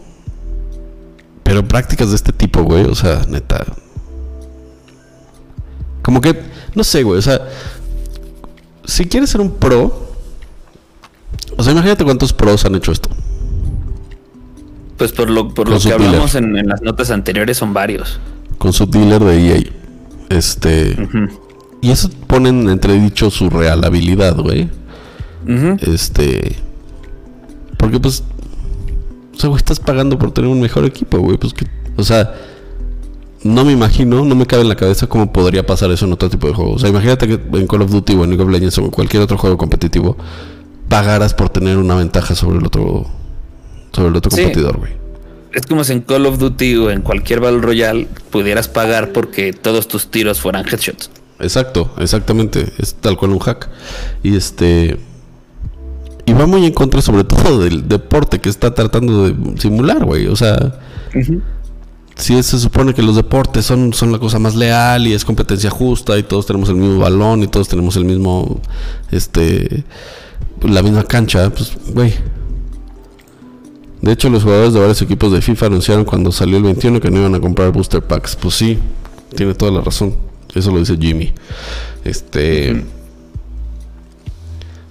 pero 1.43 1.67
prácticas 1.67 2.11
de 2.11 2.17
este 2.17 2.33
tipo, 2.33 2.63
güey, 2.63 2.85
o 2.85 2.95
sea, 2.95 3.25
neta. 3.29 3.65
Como 6.03 6.21
que 6.21 6.57
no 6.77 6.85
sé, 6.85 7.03
güey. 7.03 7.19
O 7.19 7.23
sea, 7.23 7.49
si 8.85 9.07
quieres 9.07 9.31
ser 9.31 9.41
un 9.41 9.51
pro. 9.51 10.06
O 11.57 11.63
sea, 11.63 11.73
imagínate 11.73 12.05
cuántos 12.05 12.33
pros 12.33 12.65
han 12.65 12.75
hecho 12.75 12.93
esto. 12.93 13.09
Pues 14.97 15.13
por 15.13 15.31
lo, 15.31 15.53
por 15.53 15.69
lo 15.69 15.79
que 15.79 15.93
hablamos 15.93 16.35
en, 16.35 16.55
las 16.67 16.83
notas 16.83 17.11
anteriores 17.11 17.59
son 17.59 17.75
varios. 17.75 18.19
Con 18.59 18.73
su 18.73 18.87
dealer 18.87 19.23
de 19.23 19.49
EA. 19.49 19.63
Este. 20.31 20.97
Y 21.83 21.91
eso 21.91 22.09
pone 22.27 22.49
en 22.49 22.69
entredicho 22.69 23.31
su 23.31 23.51
real 23.51 23.85
habilidad, 23.85 24.37
güey. 24.37 24.71
Este. 25.81 26.57
Porque 27.77 28.01
pues. 28.01 28.25
O 29.35 29.39
sea, 29.39 29.49
güey, 29.49 29.59
estás 29.59 29.81
pagando 29.81 30.19
por 30.19 30.33
tener 30.33 30.51
un 30.51 30.61
mejor 30.61 30.85
equipo, 30.87 31.19
güey. 31.19 31.37
Pues 31.37 31.53
que. 31.53 31.67
O 31.97 32.03
sea 32.03 32.35
no 33.47 33.65
me 33.65 33.73
imagino, 33.73 34.25
no 34.25 34.35
me 34.35 34.47
cabe 34.47 34.63
en 34.63 34.69
la 34.69 34.77
cabeza 34.77 35.07
cómo 35.07 35.33
podría 35.33 35.65
pasar 35.65 35.91
eso 35.91 36.05
en 36.07 36.13
otro 36.13 36.29
tipo 36.29 36.47
de 36.49 36.55
juego. 36.55 36.73
O 36.73 36.79
sea, 36.79 36.89
imagínate 36.89 37.29
que 37.29 37.59
en 37.59 37.67
Call 37.67 37.83
of 37.83 37.91
Duty 37.91 38.15
o 38.15 38.25
en 38.25 38.31
League 38.31 38.43
of 38.43 38.51
Legends 38.51 38.79
o 38.79 38.83
en 38.83 38.91
cualquier 38.91 39.23
otro 39.23 39.39
juego 39.39 39.57
competitivo 39.57 40.17
pagaras 40.89 41.35
por 41.35 41.49
tener 41.49 41.77
una 41.77 41.95
ventaja 41.95 42.35
sobre 42.35 42.59
el 42.59 42.67
otro 42.67 43.07
sobre 43.93 44.09
el 44.09 44.17
otro 44.17 44.31
competidor, 44.31 44.79
güey. 44.79 44.93
Es 45.53 45.65
como 45.65 45.85
si 45.85 45.93
en 45.95 46.03
Call 46.03 46.27
of 46.27 46.39
Duty 46.39 46.77
o 46.77 46.91
en 46.91 47.01
cualquier 47.01 47.41
Battle 47.41 47.61
Royale 47.61 48.09
pudieras 48.31 48.69
pagar 48.69 49.13
porque 49.13 49.55
todos 49.55 49.89
tus 49.89 50.11
tiros 50.11 50.41
fueran 50.41 50.67
headshots. 50.67 51.11
Exacto, 51.41 51.95
exactamente, 51.99 52.73
es 52.79 52.95
tal 52.95 53.17
cual 53.17 53.31
un 53.31 53.39
hack. 53.39 53.69
Y 54.23 54.37
este 54.37 54.99
y 56.27 56.33
va 56.33 56.47
muy 56.47 56.67
en 56.67 56.73
contra 56.73 57.01
sobre 57.01 57.25
todo 57.25 57.61
del 57.61 57.89
deporte 57.89 58.41
que 58.41 58.49
está 58.49 58.75
tratando 58.75 59.29
de 59.29 59.61
simular, 59.61 60.05
güey, 60.05 60.27
o 60.27 60.35
sea, 60.35 60.81
si 62.17 62.43
se 62.43 62.59
supone 62.59 62.95
que 62.95 63.03
los 63.03 63.15
deportes 63.15 63.65
son, 63.65 63.93
son 63.93 64.11
la 64.11 64.19
cosa 64.19 64.41
más 64.41 64.57
leal 64.57 65.07
y 65.07 65.15
es 65.15 65.25
competencia 65.25 65.71
justa 65.71 66.19
y 66.19 66.25
todos 66.25 66.45
tenemos 66.45 66.69
el 66.69 66.75
mismo 66.75 66.99
balón 66.99 67.45
y 67.45 67.47
todos 67.47 67.69
tenemos 67.69 67.95
el 67.97 68.05
mismo, 68.07 68.61
este, 69.13 69.85
la 70.63 70.83
misma 70.83 71.05
cancha, 71.05 71.51
pues, 71.51 71.73
güey. 71.89 72.15
De 74.03 74.13
hecho, 74.13 74.29
los 74.29 74.43
jugadores 74.43 74.73
de 74.73 74.81
varios 74.81 75.03
equipos 75.03 75.33
de 75.33 75.41
FIFA 75.41 75.67
anunciaron 75.67 76.05
cuando 76.05 76.31
salió 76.31 76.59
el 76.59 76.63
21 76.63 77.01
que 77.01 77.11
no 77.11 77.19
iban 77.19 77.35
a 77.35 77.41
comprar 77.41 77.73
booster 77.73 78.03
packs. 78.03 78.37
Pues 78.37 78.55
sí, 78.55 78.79
tiene 79.35 79.55
toda 79.55 79.73
la 79.73 79.81
razón. 79.81 80.17
Eso 80.55 80.71
lo 80.71 80.79
dice 80.79 80.97
Jimmy. 80.99 81.33
Este. 82.05 82.85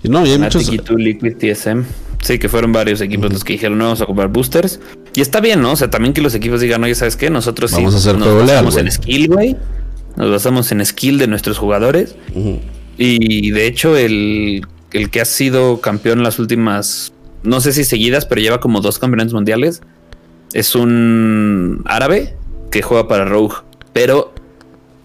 Y 0.04 0.10
no, 0.10 0.26
y 0.26 0.32
hay 0.32 0.38
muchos. 0.38 0.70
Liquid 0.70 1.38
TSM. 1.38 1.84
Sí, 2.22 2.40
que 2.40 2.50
fueron 2.50 2.72
varios 2.72 3.02
equipos 3.02 3.32
los 3.32 3.44
que 3.44 3.54
dijeron, 3.54 3.78
no 3.78 3.86
vamos 3.86 4.02
a 4.02 4.06
comprar 4.06 4.30
boosters. 4.30 4.80
Y 5.14 5.22
está 5.22 5.42
bien, 5.42 5.62
¿no? 5.62 5.74
O 5.74 5.76
sea, 5.76 5.90
también 5.90 6.14
que 6.14 6.22
los 6.22 6.34
equipos 6.34 6.60
digan, 6.60 6.84
oye, 6.84 6.96
¿sabes 6.96 7.16
qué? 7.16 7.30
Nosotros 7.30 7.72
vamos 7.72 7.94
a 7.94 7.98
hacer 7.98 8.18
nos 8.18 8.48
basamos 8.48 8.78
en 8.78 8.92
skill, 8.92 9.28
güey. 9.28 9.56
Nos 10.16 10.32
basamos 10.32 10.72
en 10.72 10.84
skill 10.86 11.20
de 11.20 11.28
nuestros 11.28 11.58
jugadores. 11.58 12.16
Y 12.98 13.52
de 13.52 13.68
hecho, 13.68 13.96
el, 13.96 14.66
el 14.96 15.10
que 15.10 15.22
ha 15.22 15.26
sido 15.26 15.82
campeón 15.82 16.24
las 16.24 16.40
últimas, 16.40 17.14
no 17.44 17.62
sé 17.62 17.74
si 17.74 17.84
seguidas, 17.84 18.26
pero 18.26 18.42
lleva 18.42 18.60
como 18.60 18.82
dos 18.82 19.00
campeonatos 19.00 19.34
mundiales. 19.34 19.82
Es 20.54 20.76
un 20.76 21.82
árabe 21.86 22.36
que 22.72 22.82
juega 22.82 23.08
para 23.08 23.26
Rogue, 23.26 23.56
pero 23.94 24.34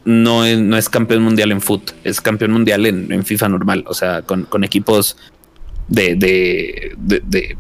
no 0.05 0.45
es, 0.45 0.59
no 0.59 0.77
es 0.77 0.89
campeón 0.89 1.23
mundial 1.23 1.53
en 1.53 1.61
foot, 1.61 1.93
es 2.05 2.21
campeón 2.21 2.53
mundial 2.53 2.87
en, 2.87 3.25
FIFA 3.25 3.49
normal, 3.49 3.85
o 3.87 3.95
sea, 3.95 4.23
con, 4.23 4.45
con 4.45 4.65
equipos 4.65 5.17
de, 5.89 6.15
de, 6.17 7.57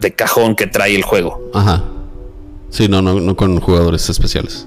de, 0.00 0.12
cajón 0.14 0.54
que 0.54 0.66
trae 0.66 0.94
el 0.94 1.02
juego. 1.02 1.50
Ajá. 1.54 1.82
Sí, 2.70 2.88
no, 2.88 3.00
no, 3.00 3.20
no 3.20 3.36
con 3.36 3.58
jugadores 3.60 4.08
especiales. 4.10 4.66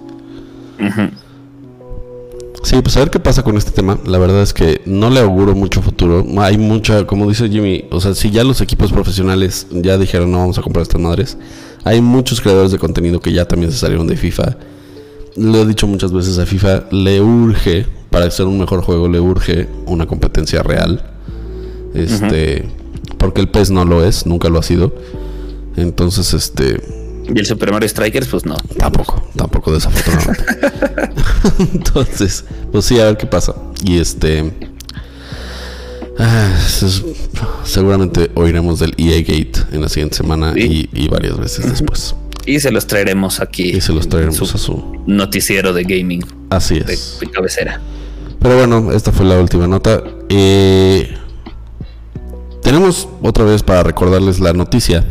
Sí, 2.68 2.76
pues 2.82 2.98
a 2.98 3.00
ver 3.00 3.10
qué 3.10 3.18
pasa 3.22 3.44
con 3.44 3.56
este 3.56 3.72
tema. 3.72 3.98
La 4.06 4.18
verdad 4.18 4.42
es 4.42 4.54
que 4.54 4.82
no 4.86 5.10
le 5.10 5.22
auguro 5.22 5.56
mucho 5.56 5.82
futuro. 5.82 6.26
Hay 6.40 6.58
mucha, 6.58 7.08
como 7.08 7.30
dice 7.30 7.48
Jimmy, 7.48 7.86
o 7.92 8.02
sea, 8.02 8.14
si 8.14 8.30
ya 8.30 8.44
los 8.44 8.60
equipos 8.60 8.92
profesionales 8.92 9.68
ya 9.72 9.98
dijeron 9.98 10.34
no 10.34 10.40
vamos 10.40 10.58
a 10.58 10.62
comprar 10.62 10.84
estas 10.84 11.00
madres, 11.00 11.38
hay 11.86 12.02
muchos 12.02 12.42
creadores 12.42 12.74
de 12.74 12.78
contenido 12.78 13.22
que 13.22 13.32
ya 13.32 13.46
también 13.46 13.72
se 13.72 13.78
salieron 13.78 14.06
de 14.06 14.18
FIFA. 14.18 14.58
Lo 15.38 15.62
he 15.62 15.66
dicho 15.66 15.88
muchas 15.88 16.12
veces 16.12 16.40
a 16.40 16.46
FIFA, 16.46 16.88
le 16.92 17.22
urge, 17.22 17.86
para 18.10 18.26
hacer 18.26 18.46
un 18.46 18.60
mejor 18.60 18.82
juego, 18.82 19.08
le 19.08 19.22
urge 19.22 19.70
una 19.86 20.06
competencia 20.06 20.62
real. 20.62 21.10
Este 21.94 22.68
porque 23.18 23.40
el 23.40 23.48
pez 23.48 23.72
no 23.72 23.86
lo 23.86 24.04
es, 24.04 24.26
nunca 24.26 24.50
lo 24.50 24.60
ha 24.60 24.64
sido. 24.64 24.94
Entonces, 25.78 26.34
este. 26.34 26.82
¿Y 27.34 27.40
el 27.40 27.46
Super 27.46 27.72
Mario 27.72 27.90
Strikers? 27.90 28.28
Pues 28.28 28.46
no. 28.46 28.56
Tampoco, 28.78 29.30
tampoco, 29.36 29.74
desafortunadamente. 29.74 30.44
Entonces, 31.74 32.46
pues 32.72 32.86
sí, 32.86 33.00
a 33.00 33.06
ver 33.06 33.18
qué 33.18 33.28
pasa. 33.28 33.56
Y 33.84 34.00
este. 34.00 34.52
Ah, 36.20 36.58
seguramente 37.64 38.32
oiremos 38.34 38.80
del 38.80 38.96
EA 38.98 39.20
Gate 39.20 39.54
en 39.72 39.82
la 39.82 39.90
siguiente 39.90 40.18
semana 40.18 40.54
y, 40.56 41.08
varias 41.10 41.38
veces 41.38 41.70
después. 41.70 42.16
Y 42.46 42.60
se 42.60 42.72
los 42.72 42.88
traeremos 42.88 43.40
aquí. 43.40 43.70
Y 43.70 43.82
se 43.82 43.94
los 43.94 44.08
traeremos 44.08 44.56
a 44.56 44.58
su 44.58 45.04
noticiero 45.06 45.74
de 45.74 45.84
gaming. 45.84 46.26
Así 46.50 46.78
es. 46.78 47.20
De, 47.20 47.30
cabecera. 47.30 47.82
Pero 48.40 48.58
bueno, 48.58 48.92
esta 48.94 49.12
fue 49.12 49.26
la 49.26 49.40
última 49.40 49.68
nota. 49.68 50.02
Eh, 50.30 51.14
tenemos 52.64 53.08
otra 53.22 53.44
vez 53.44 53.64
para 53.64 53.84
recordarles 53.84 54.40
la 54.40 54.54
noticia 54.54 55.06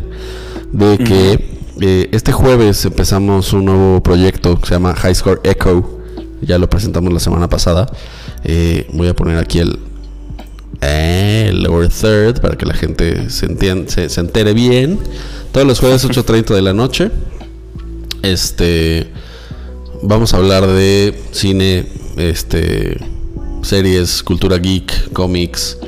de 0.72 0.98
que 0.98 1.55
eh, 1.80 2.08
este 2.12 2.32
jueves 2.32 2.84
empezamos 2.84 3.52
un 3.52 3.66
nuevo 3.66 4.02
proyecto 4.02 4.58
que 4.58 4.66
se 4.66 4.74
llama 4.74 4.94
High 4.94 5.14
Score 5.14 5.40
Echo. 5.44 6.00
Ya 6.42 6.58
lo 6.58 6.68
presentamos 6.68 7.12
la 7.12 7.20
semana 7.20 7.48
pasada. 7.48 7.86
Eh, 8.44 8.86
voy 8.92 9.08
a 9.08 9.14
poner 9.14 9.38
aquí 9.38 9.58
el, 9.58 9.78
el 10.80 11.62
lower 11.62 11.88
third 11.88 12.40
para 12.40 12.56
que 12.56 12.66
la 12.66 12.74
gente 12.74 13.30
se, 13.30 13.46
entienda, 13.46 13.90
se 13.90 14.20
entere 14.20 14.52
bien. 14.54 14.98
Todos 15.52 15.66
los 15.66 15.80
jueves 15.80 16.04
8.30 16.04 16.54
de 16.54 16.62
la 16.62 16.72
noche. 16.72 17.10
Este. 18.22 19.10
Vamos 20.02 20.34
a 20.34 20.36
hablar 20.36 20.66
de 20.66 21.18
cine, 21.32 21.86
este, 22.16 22.98
series, 23.62 24.22
cultura 24.22 24.58
geek, 24.58 25.12
cómics. 25.12 25.78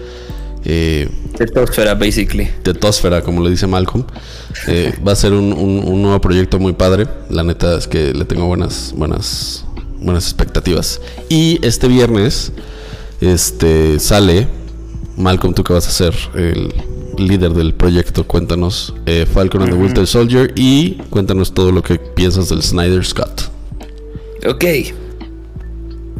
Eh, 0.64 1.08
Tetósfera, 1.38 1.94
basically. 1.94 2.50
Tetósfera, 2.64 3.22
como 3.22 3.42
le 3.44 3.50
dice 3.50 3.68
Malcolm. 3.68 4.04
Eh, 4.66 4.92
va 5.06 5.12
a 5.12 5.16
ser 5.16 5.32
un, 5.32 6.02
nuevo 6.02 6.20
proyecto 6.20 6.58
muy 6.58 6.72
padre. 6.72 7.06
La 7.30 7.44
neta 7.44 7.78
es 7.78 7.86
que 7.86 8.12
le 8.12 8.24
tengo 8.24 8.46
buenas, 8.46 8.92
buenas, 8.96 9.64
buenas 10.00 10.24
expectativas. 10.24 11.00
Y 11.28 11.64
este 11.64 11.86
viernes, 11.86 12.50
este, 13.20 14.00
sale. 14.00 14.48
Malcolm, 15.16 15.54
¿tú 15.54 15.62
qué 15.62 15.72
vas 15.72 15.86
a 15.86 15.90
hacer? 15.90 16.14
El, 16.34 16.74
líder 17.18 17.52
del 17.52 17.74
proyecto, 17.74 18.24
cuéntanos 18.24 18.94
eh, 19.04 19.26
Falcon 19.26 19.62
and 19.62 19.72
the 19.72 19.76
Winter 19.76 20.06
Soldier 20.06 20.52
y 20.54 20.98
cuéntanos 21.10 21.52
todo 21.52 21.72
lo 21.72 21.82
que 21.82 21.98
piensas 21.98 22.48
del 22.48 22.62
Snyder 22.62 23.04
Scott. 23.04 23.50
Ok. 24.46 24.64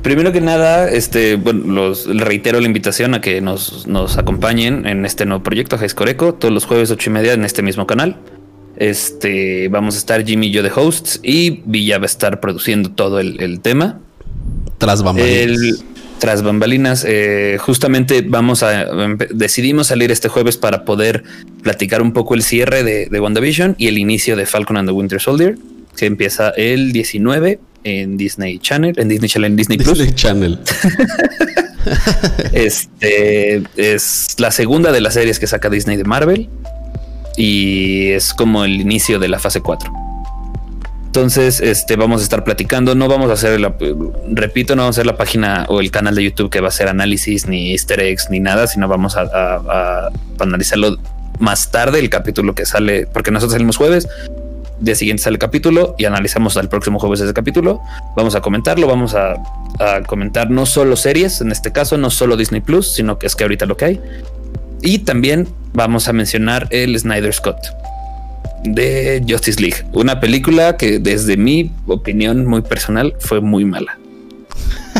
Primero 0.03 0.32
que 0.32 0.40
nada, 0.40 0.88
este, 0.88 1.36
bueno, 1.36 1.72
los 1.72 2.07
reitero 2.07 2.61
la 2.61 2.66
invitación 2.66 3.14
a 3.14 3.20
que 3.20 3.40
nos, 3.40 3.86
acompañen 4.16 4.86
en 4.86 5.05
este 5.05 5.26
nuevo 5.26 5.42
proyecto, 5.42 5.78
Coreco, 5.94 6.34
todos 6.34 6.55
los 6.55 6.66
jueves 6.66 6.90
ocho 6.90 7.11
y 7.11 7.12
media 7.12 7.32
en 7.32 7.44
este 7.44 7.62
mismo 7.62 7.86
canal. 7.86 8.16
Este, 8.76 9.68
vamos 9.68 9.96
a 9.96 9.99
estar 9.99 10.24
Jimmy 10.24 10.49
y 10.49 10.51
yo 10.53 10.62
de 10.62 10.70
hosts 10.74 11.18
y 11.22 11.62
Villa 11.64 11.99
va 11.99 12.05
a 12.05 12.07
estar 12.07 12.38
produciendo 12.38 12.90
todo 12.92 13.18
el, 13.18 13.61
tema. 13.61 13.99
Tras 14.78 15.03
bambalinas. 15.03 15.84
tras 16.20 16.42
bambalinas, 16.42 17.05
eh, 17.07 17.59
justamente 17.61 18.22
vamos 18.22 18.62
a 18.62 18.86
decidimos 19.30 19.88
salir 19.88 20.12
este 20.12 20.28
jueves 20.28 20.57
para 20.57 20.84
poder 20.84 21.24
platicar 21.62 22.03
un 22.03 22.12
poco 22.12 22.34
el 22.34 22.42
cierre 22.42 22.84
de, 22.84 23.07
de 23.07 23.20
WandaVision 23.20 23.74
y 23.78 23.88
el 23.88 23.99
inicio 23.99 24.36
de 24.36 24.46
Falcon 24.46 24.76
and 24.76 24.88
the 24.88 24.92
Winter 24.92 25.20
Soldier, 25.20 25.59
que 25.96 26.07
empieza 26.07 26.51
el 26.51 26.92
19 26.92 27.59
en 27.85 28.16
Disney 28.16 28.59
Channel, 28.59 28.95
en 28.99 29.09
Disney 29.09 29.29
Channel, 29.29 29.51
en 29.51 29.57
Disney, 29.57 29.79
Disney 29.79 30.12
Channel. 30.14 30.59
este 32.53 33.62
es 33.76 34.37
la 34.39 34.51
segunda 34.51 34.93
de 34.93 35.01
las 35.01 35.14
series 35.14 35.39
que 35.39 35.47
saca 35.47 35.70
Disney 35.70 35.97
de 35.97 36.05
Marvel 36.05 36.49
y 37.37 38.09
es 38.11 38.35
como 38.35 38.64
el 38.64 38.81
inicio 38.81 39.18
de 39.18 39.29
la 39.29 39.39
fase 39.39 39.61
4. 39.61 39.93
Entonces, 41.07 41.61
este 41.61 41.97
vamos 41.97 42.20
a 42.20 42.24
estar 42.24 42.45
platicando. 42.45 42.95
No 42.95 43.09
vamos 43.09 43.31
a 43.31 43.33
hacer, 43.33 43.59
la, 43.59 43.74
repito, 44.31 44.76
no 44.76 44.83
vamos 44.83 44.97
a 44.97 45.01
hacer 45.01 45.07
la 45.07 45.16
página 45.16 45.64
o 45.68 45.81
el 45.81 45.91
canal 45.91 46.14
de 46.14 46.24
YouTube 46.24 46.51
que 46.51 46.61
va 46.61 46.66
a 46.66 46.68
hacer 46.68 46.89
análisis 46.89 47.47
ni 47.47 47.72
Easter 47.72 48.01
eggs 48.01 48.29
ni 48.31 48.41
nada, 48.41 48.66
sino 48.66 48.89
vamos 48.89 49.16
a, 49.16 49.22
a 49.22 50.11
analizarlo 50.39 50.99
más 51.39 51.70
tarde 51.70 51.99
el 52.01 52.11
capítulo 52.11 52.55
que 52.55 52.66
sale, 52.66 53.07
porque 53.07 53.31
nosotros 53.31 53.53
salimos 53.53 53.76
jueves 53.76 54.07
día 54.81 54.95
siguiente 54.95 55.22
sale 55.22 55.39
capítulo 55.39 55.95
y 55.99 56.05
analizamos 56.05 56.57
al 56.57 56.68
próximo 56.68 56.99
jueves 56.99 57.20
ese 57.20 57.35
capítulo. 57.35 57.81
Vamos 58.16 58.35
a 58.35 58.41
comentarlo, 58.41 58.87
vamos 58.87 59.14
a, 59.14 59.35
comentar 60.07 60.51
no 60.51 60.66
solo 60.66 60.97
series, 60.97 61.41
en 61.41 61.53
este 61.53 61.72
caso, 61.72 61.99
no 61.99 62.11
solo 62.11 62.37
Disney 62.37 62.61
Plus, 62.61 62.93
sino 62.93 63.18
que 63.18 63.26
es 63.26 63.37
que 63.37 63.45
ahorita 63.45 63.66
lo 63.66 63.76
que 63.76 63.85
hay. 63.85 64.01
Y 64.83 65.01
también 65.01 65.49
vamos 65.72 66.09
a 66.09 66.12
mencionar 66.12 66.68
el 66.70 66.99
Snyder 66.99 67.33
Scott 67.33 67.59
de 68.64 69.24
Justice 69.29 69.61
League, 69.61 69.85
una 69.93 70.20
película 70.20 70.76
que 70.76 70.99
desde 70.99 71.37
mi 71.37 71.70
opinión 71.87 72.47
muy 72.47 72.62
personal 72.62 73.14
fue 73.20 73.41
muy 73.41 73.64
mala. 73.64 73.99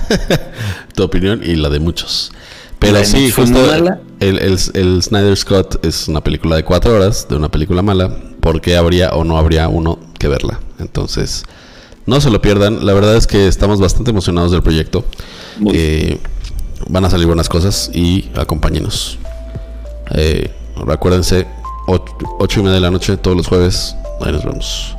tu 0.95 1.03
opinión 1.03 1.43
y 1.45 1.57
la 1.57 1.69
de 1.69 1.81
muchos. 1.81 2.33
Pero 2.79 3.05
sí, 3.05 3.31
justo 3.31 3.75
el, 3.75 3.89
el, 4.21 4.59
el, 4.75 5.03
Snyder 5.03 5.37
Scott 5.37 5.85
es 5.85 6.09
una 6.09 6.23
película 6.23 6.57
de 6.57 6.65
cuatro 6.65 6.95
horas, 6.95 7.27
de 7.29 7.37
una 7.37 7.51
película 7.51 7.83
mala, 7.83 8.17
porque 8.41 8.77
habría 8.77 9.11
o 9.11 9.25
no 9.25 9.37
habría 9.37 9.69
uno 9.69 9.99
que 10.19 10.29
verla. 10.29 10.61
Entonces, 10.79 11.45
no 12.07 12.21
se 12.21 12.31
lo 12.31 12.41
pierdan. 12.41 12.87
La 12.87 12.95
verdad 12.95 13.17
es 13.17 13.27
que 13.27 13.49
estamos 13.49 13.81
bastante 13.81 14.11
emocionados 14.11 14.53
del 14.53 14.63
proyecto. 14.63 15.05
Eh, 15.73 16.19
van 16.89 17.05
a 17.05 17.11
salir 17.11 17.27
buenas 17.27 17.49
cosas 17.49 17.91
y 17.93 18.31
acompáñenos. 18.35 19.19
Eh, 20.15 20.51
recuérdense, 20.77 21.47
8 21.87 22.61
y 22.61 22.63
media 22.63 22.77
de 22.77 22.81
la 22.81 22.91
noche 22.91 23.17
todos 23.17 23.37
los 23.37 23.47
jueves. 23.47 23.95
Ahí 24.21 24.33
nos 24.33 24.45
vemos. 24.45 24.97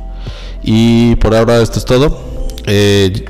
Y 0.62 1.16
por 1.16 1.34
ahora 1.34 1.60
esto 1.60 1.78
es 1.78 1.84
todo. 1.84 2.20
Eh, 2.66 3.24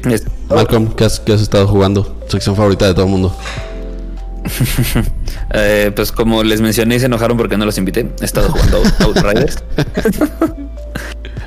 Malcolm, 0.49 0.89
¿qué 0.89 1.05
has, 1.05 1.21
¿qué 1.21 1.33
has 1.33 1.41
estado 1.41 1.67
jugando? 1.67 2.17
Sección 2.29 2.57
favorita 2.57 2.87
de 2.87 2.95
todo 2.95 3.07
el 3.07 3.11
mundo. 3.11 3.35
Eh, 5.53 5.91
pues 5.97 6.13
como 6.13 6.45
les 6.45 6.61
mencioné, 6.61 7.01
se 7.01 7.07
enojaron 7.07 7.37
porque 7.37 7.57
no 7.57 7.65
los 7.65 7.77
invité. 7.77 8.09
He 8.21 8.25
estado 8.25 8.51
jugando 8.51 8.83
Outriders. 9.01 9.65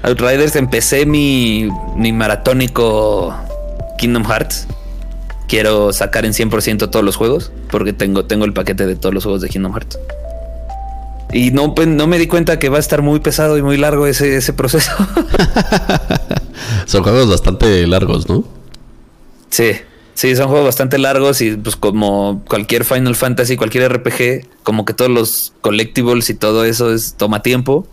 Outriders, 0.02 0.58
empecé 0.58 1.06
mi, 1.06 1.70
mi 1.96 2.12
maratónico 2.12 3.34
Kingdom 3.98 4.26
Hearts. 4.26 4.68
Quiero 5.48 5.94
sacar 5.94 6.26
en 6.26 6.34
100% 6.34 6.90
todos 6.90 7.06
los 7.06 7.16
juegos 7.16 7.54
porque 7.72 7.94
tengo, 7.94 8.26
tengo 8.26 8.44
el 8.44 8.52
paquete 8.52 8.86
de 8.86 8.98
todos 8.98 9.16
los 9.16 9.24
juegos 9.24 9.42
de 9.42 9.48
Kingdom 9.48 9.72
Hearts. 9.72 9.98
Y 11.32 11.52
no, 11.52 11.74
pues, 11.74 11.88
no 11.88 12.06
me 12.06 12.20
di 12.20 12.28
cuenta 12.28 12.60
que 12.60 12.68
va 12.68 12.78
a 12.78 12.80
estar 12.82 13.02
muy 13.02 13.20
pesado 13.22 13.58
y 13.58 13.62
muy 13.62 13.78
largo 13.78 14.06
ese, 14.06 14.36
ese 14.36 14.52
proceso. 14.52 14.92
Son 16.86 17.04
juegos 17.04 17.30
bastante 17.30 17.88
largos, 17.88 18.28
¿no? 18.28 18.44
Sí. 19.50 19.72
Sí, 20.16 20.36
son 20.36 20.48
juegos 20.48 20.66
bastante 20.66 20.98
largos 20.98 21.42
y 21.42 21.56
pues 21.56 21.76
como 21.76 22.44
cualquier 22.48 22.86
Final 22.86 23.16
Fantasy, 23.16 23.58
cualquier 23.58 23.92
RPG, 23.92 24.48
como 24.64 24.86
que 24.86 24.94
todos 24.94 25.10
los 25.10 25.54
collectibles 25.62 26.30
y 26.30 26.36
todo 26.36 26.66
eso 26.66 26.94
es 26.94 27.16
toma 27.16 27.42
tiempo. 27.42 27.88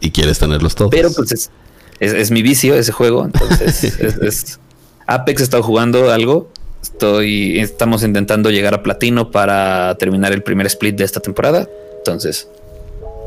Y 0.00 0.10
quieres 0.10 0.38
tenerlos 0.38 0.74
todos. 0.74 0.90
Pero 0.90 1.10
pues 1.12 1.32
es, 1.32 1.50
es, 1.98 2.30
mi 2.30 2.42
vicio 2.42 2.74
ese 2.74 2.92
juego. 2.92 3.24
Entonces 3.24 3.84
es, 4.22 4.60
Apex 5.06 5.40
he 5.40 5.44
estado 5.44 5.62
jugando 5.62 6.10
algo. 6.12 6.50
Estoy, 6.82 7.58
estamos 7.58 8.04
intentando 8.04 8.50
llegar 8.50 8.74
a 8.74 8.82
platino 8.82 9.32
para 9.32 9.96
terminar 9.98 10.32
el 10.32 10.42
primer 10.42 10.66
split 10.66 10.96
de 10.96 11.04
esta 11.04 11.18
temporada. 11.18 11.68
Entonces, 11.98 12.48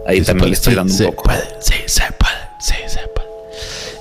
ahí 0.08 0.22
también 0.22 0.52
le 0.52 0.56
estoy 0.56 0.76
dando 0.76 0.94
un 0.94 1.06
poco. 1.08 1.30
sí, 1.60 1.74
se 1.86 2.04
puede, 2.14 2.34
sí, 2.62 2.76
se 2.88 3.00
puede. 3.14 3.19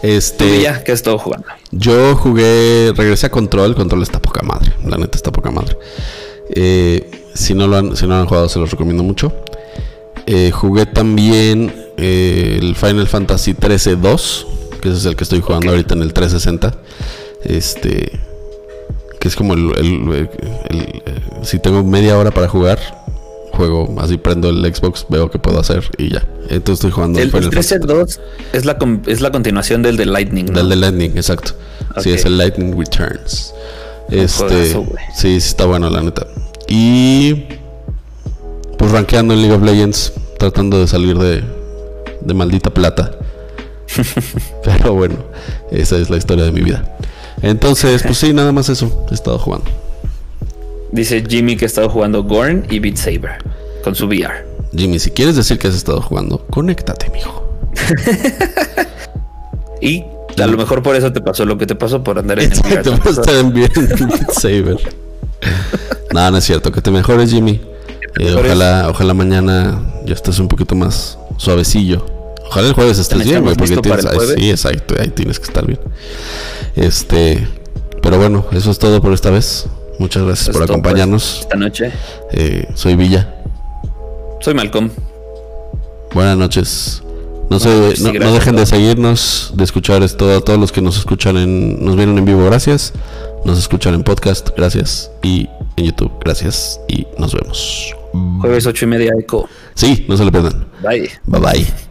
Este, 0.03 0.62
ya? 0.62 0.82
¿Qué 0.84 0.92
has 0.92 0.99
estado 0.99 1.18
jugando? 1.18 1.46
Yo 1.70 2.14
jugué, 2.16 2.92
regresé 2.94 3.26
a 3.26 3.30
Control. 3.30 3.74
Control 3.74 4.03
está 4.03 4.20
poca 4.20 4.42
madre. 4.42 4.72
La 4.86 4.96
neta 4.96 5.16
está 5.16 5.32
poca 5.32 5.51
madre. 5.51 5.76
Eh, 6.51 7.11
si, 7.34 7.55
no 7.55 7.66
lo 7.66 7.76
han, 7.76 7.96
si 7.96 8.07
no 8.07 8.16
han 8.16 8.26
jugado, 8.26 8.49
se 8.49 8.59
los 8.59 8.70
recomiendo 8.70 9.03
mucho. 9.03 9.32
Eh, 10.26 10.51
jugué 10.51 10.86
también 10.86 11.74
eh, 11.96 12.59
el 12.61 12.76
Final 12.76 13.09
Fantasy 13.09 13.55
13 13.55 13.96
2, 13.96 14.46
que 14.80 14.88
ese 14.88 14.99
es 14.99 15.05
el 15.07 15.16
que 15.16 15.24
estoy 15.24 15.40
jugando 15.40 15.70
ahorita 15.70 15.94
en 15.94 16.03
el 16.03 16.12
360. 16.12 16.74
Este, 17.44 18.20
que 19.18 19.28
es 19.28 19.36
como 19.36 19.55
el, 19.55 19.72
el, 19.78 20.28
si 21.42 21.59
tengo 21.59 21.82
media 21.82 22.18
hora 22.18 22.30
para 22.30 22.49
jugar, 22.49 22.78
juego, 23.59 23.94
así 23.98 24.16
prendo 24.16 24.48
el 24.48 24.74
Xbox, 24.74 25.04
veo 25.09 25.30
qué 25.30 25.38
puedo 25.38 25.59
hacer 25.59 25.84
y 25.98 26.11
ya. 26.11 26.26
Entonces 26.48 26.74
estoy 26.74 26.92
jugando 26.92 27.18
el, 27.18 27.34
el 27.34 27.50
2 27.50 28.20
es 28.52 28.64
la, 28.64 28.78
es 29.06 29.20
la 29.20 29.30
continuación 29.30 29.82
del 29.82 29.96
de 29.96 30.06
Lightning. 30.06 30.46
Del 30.46 30.68
de 30.68 30.76
Lightning, 30.76 31.11
exacto. 31.16 31.52
Sí, 31.98 32.12
es 32.12 32.24
el 32.24 32.38
Lightning 32.38 32.78
Returns. 32.78 33.52
Este, 34.11 34.72
sí, 34.72 34.78
sí, 35.14 35.36
está 35.36 35.66
bueno, 35.66 35.90
la 35.90 36.00
neta. 36.00 36.26
Y 36.68 37.44
pues 38.78 38.92
rankeando 38.92 39.34
en 39.34 39.42
League 39.42 39.54
of 39.54 39.62
Legends, 39.62 40.12
tratando 40.38 40.78
de 40.78 40.86
salir 40.86 41.18
de, 41.18 41.42
de 42.20 42.34
maldita 42.34 42.70
plata. 42.70 43.11
Pero 44.64 44.94
bueno, 44.94 45.16
esa 45.72 45.98
es 45.98 46.09
la 46.09 46.16
historia 46.16 46.44
de 46.44 46.52
mi 46.52 46.61
vida. 46.61 46.96
Entonces, 47.42 48.02
pues 48.02 48.18
sí, 48.18 48.32
nada 48.32 48.52
más 48.52 48.68
eso. 48.68 49.06
He 49.11 49.14
estado 49.14 49.38
jugando. 49.38 49.70
Dice 50.93 51.22
Jimmy 51.26 51.57
que 51.57 51.64
ha 51.64 51.66
estado 51.66 51.89
jugando 51.89 52.24
Gorn 52.24 52.64
y 52.70 52.78
Beat 52.78 52.97
Saber 52.97 53.39
con 53.84 53.95
su 53.95 54.07
VR. 54.07 54.47
Jimmy, 54.74 54.99
si 54.99 55.11
quieres 55.11 55.36
decir 55.36 55.59
que 55.59 55.68
has 55.68 55.74
estado 55.74 56.01
jugando, 56.01 56.47
conéctate, 56.51 57.11
mijo. 57.11 57.45
y 59.80 60.05
a 60.39 60.47
lo 60.47 60.57
mejor 60.57 60.82
por 60.82 60.97
eso 60.97 61.12
te 61.12 61.20
pasó 61.20 61.45
lo 61.45 61.59
que 61.59 61.66
te 61.66 61.74
pasó 61.74 62.03
por 62.03 62.18
andar 62.18 62.41
en 62.41 62.53
Exacto, 62.53 62.93
el 62.93 63.11
estar 63.11 63.34
en 63.34 63.53
Beat 63.55 64.32
Saber. 64.32 64.78
no, 66.12 66.30
no 66.30 66.39
es 66.39 66.45
cierto. 66.45 66.72
Que 66.72 66.80
te 66.80 66.91
mejores, 66.91 67.30
Jimmy. 67.30 67.61
Eh, 68.18 68.34
ojalá, 68.34 68.89
ojalá 68.89 69.14
mañana 69.14 69.80
ya 70.05 70.14
estés 70.14 70.39
un 70.39 70.49
poquito 70.49 70.74
más 70.74 71.18
suavecillo. 71.36 72.07
Ojalá 72.47 72.68
el 72.68 72.74
jueves 72.74 72.99
estés 72.99 73.24
bien, 73.24 73.43
güey, 73.43 73.55
porque 73.55 73.76
tienes, 73.76 74.07
sí, 74.36 74.51
exacto, 74.51 74.95
ahí 74.99 75.09
tienes 75.09 75.39
que 75.39 75.45
estar 75.45 75.66
bien. 75.66 75.78
Este, 76.76 77.47
pero 78.03 78.16
bueno, 78.16 78.47
eso 78.53 78.70
es 78.70 78.78
todo 78.78 79.03
por 79.03 79.12
esta 79.12 79.30
vez. 79.30 79.66
Muchas 79.99 80.24
gracias 80.24 80.51
por 80.51 80.62
acompañarnos. 80.62 81.40
esta 81.40 81.57
noche. 81.57 81.92
Eh, 82.32 82.68
soy 82.74 82.96
Villa. 82.96 83.34
Soy 84.40 84.55
Malcolm. 84.55 84.90
Buenas 86.14 86.36
noches. 86.36 87.03
No, 87.51 87.59
se, 87.59 87.94
no, 88.01 88.32
dejen 88.32 88.57
de 88.57 88.66
seguirnos, 88.66 89.53
de 89.55 89.64
escuchar 89.64 90.03
esto 90.03 90.30
a 90.36 90.40
todos 90.42 90.59
los 90.59 90.70
que 90.70 90.82
nos 90.82 90.99
escuchan 90.99 91.36
en, 91.38 91.82
nos 91.82 91.96
vienen 91.96 92.18
en 92.18 92.24
vivo, 92.26 92.44
gracias. 92.44 92.92
Nos 93.44 93.59
escuchan 93.59 93.94
en 93.94 94.03
podcast, 94.03 94.51
gracias. 94.55 95.11
Y 95.22 95.49
en 95.76 95.86
YouTube, 95.86 96.12
gracias. 96.20 96.78
Y 96.88 97.07
nos 97.18 97.34
vemos. 97.34 97.94
Jueves 98.40 98.66
ocho 98.66 98.84
y 98.84 98.88
media, 98.88 99.12
Eco. 99.18 99.49
Sí, 99.74 100.05
no 100.09 100.16
se 100.16 100.24
lo 100.24 100.32
pierdan. 100.32 100.66
Bye. 100.82 101.11
Bye 101.24 101.40
bye. 101.40 101.88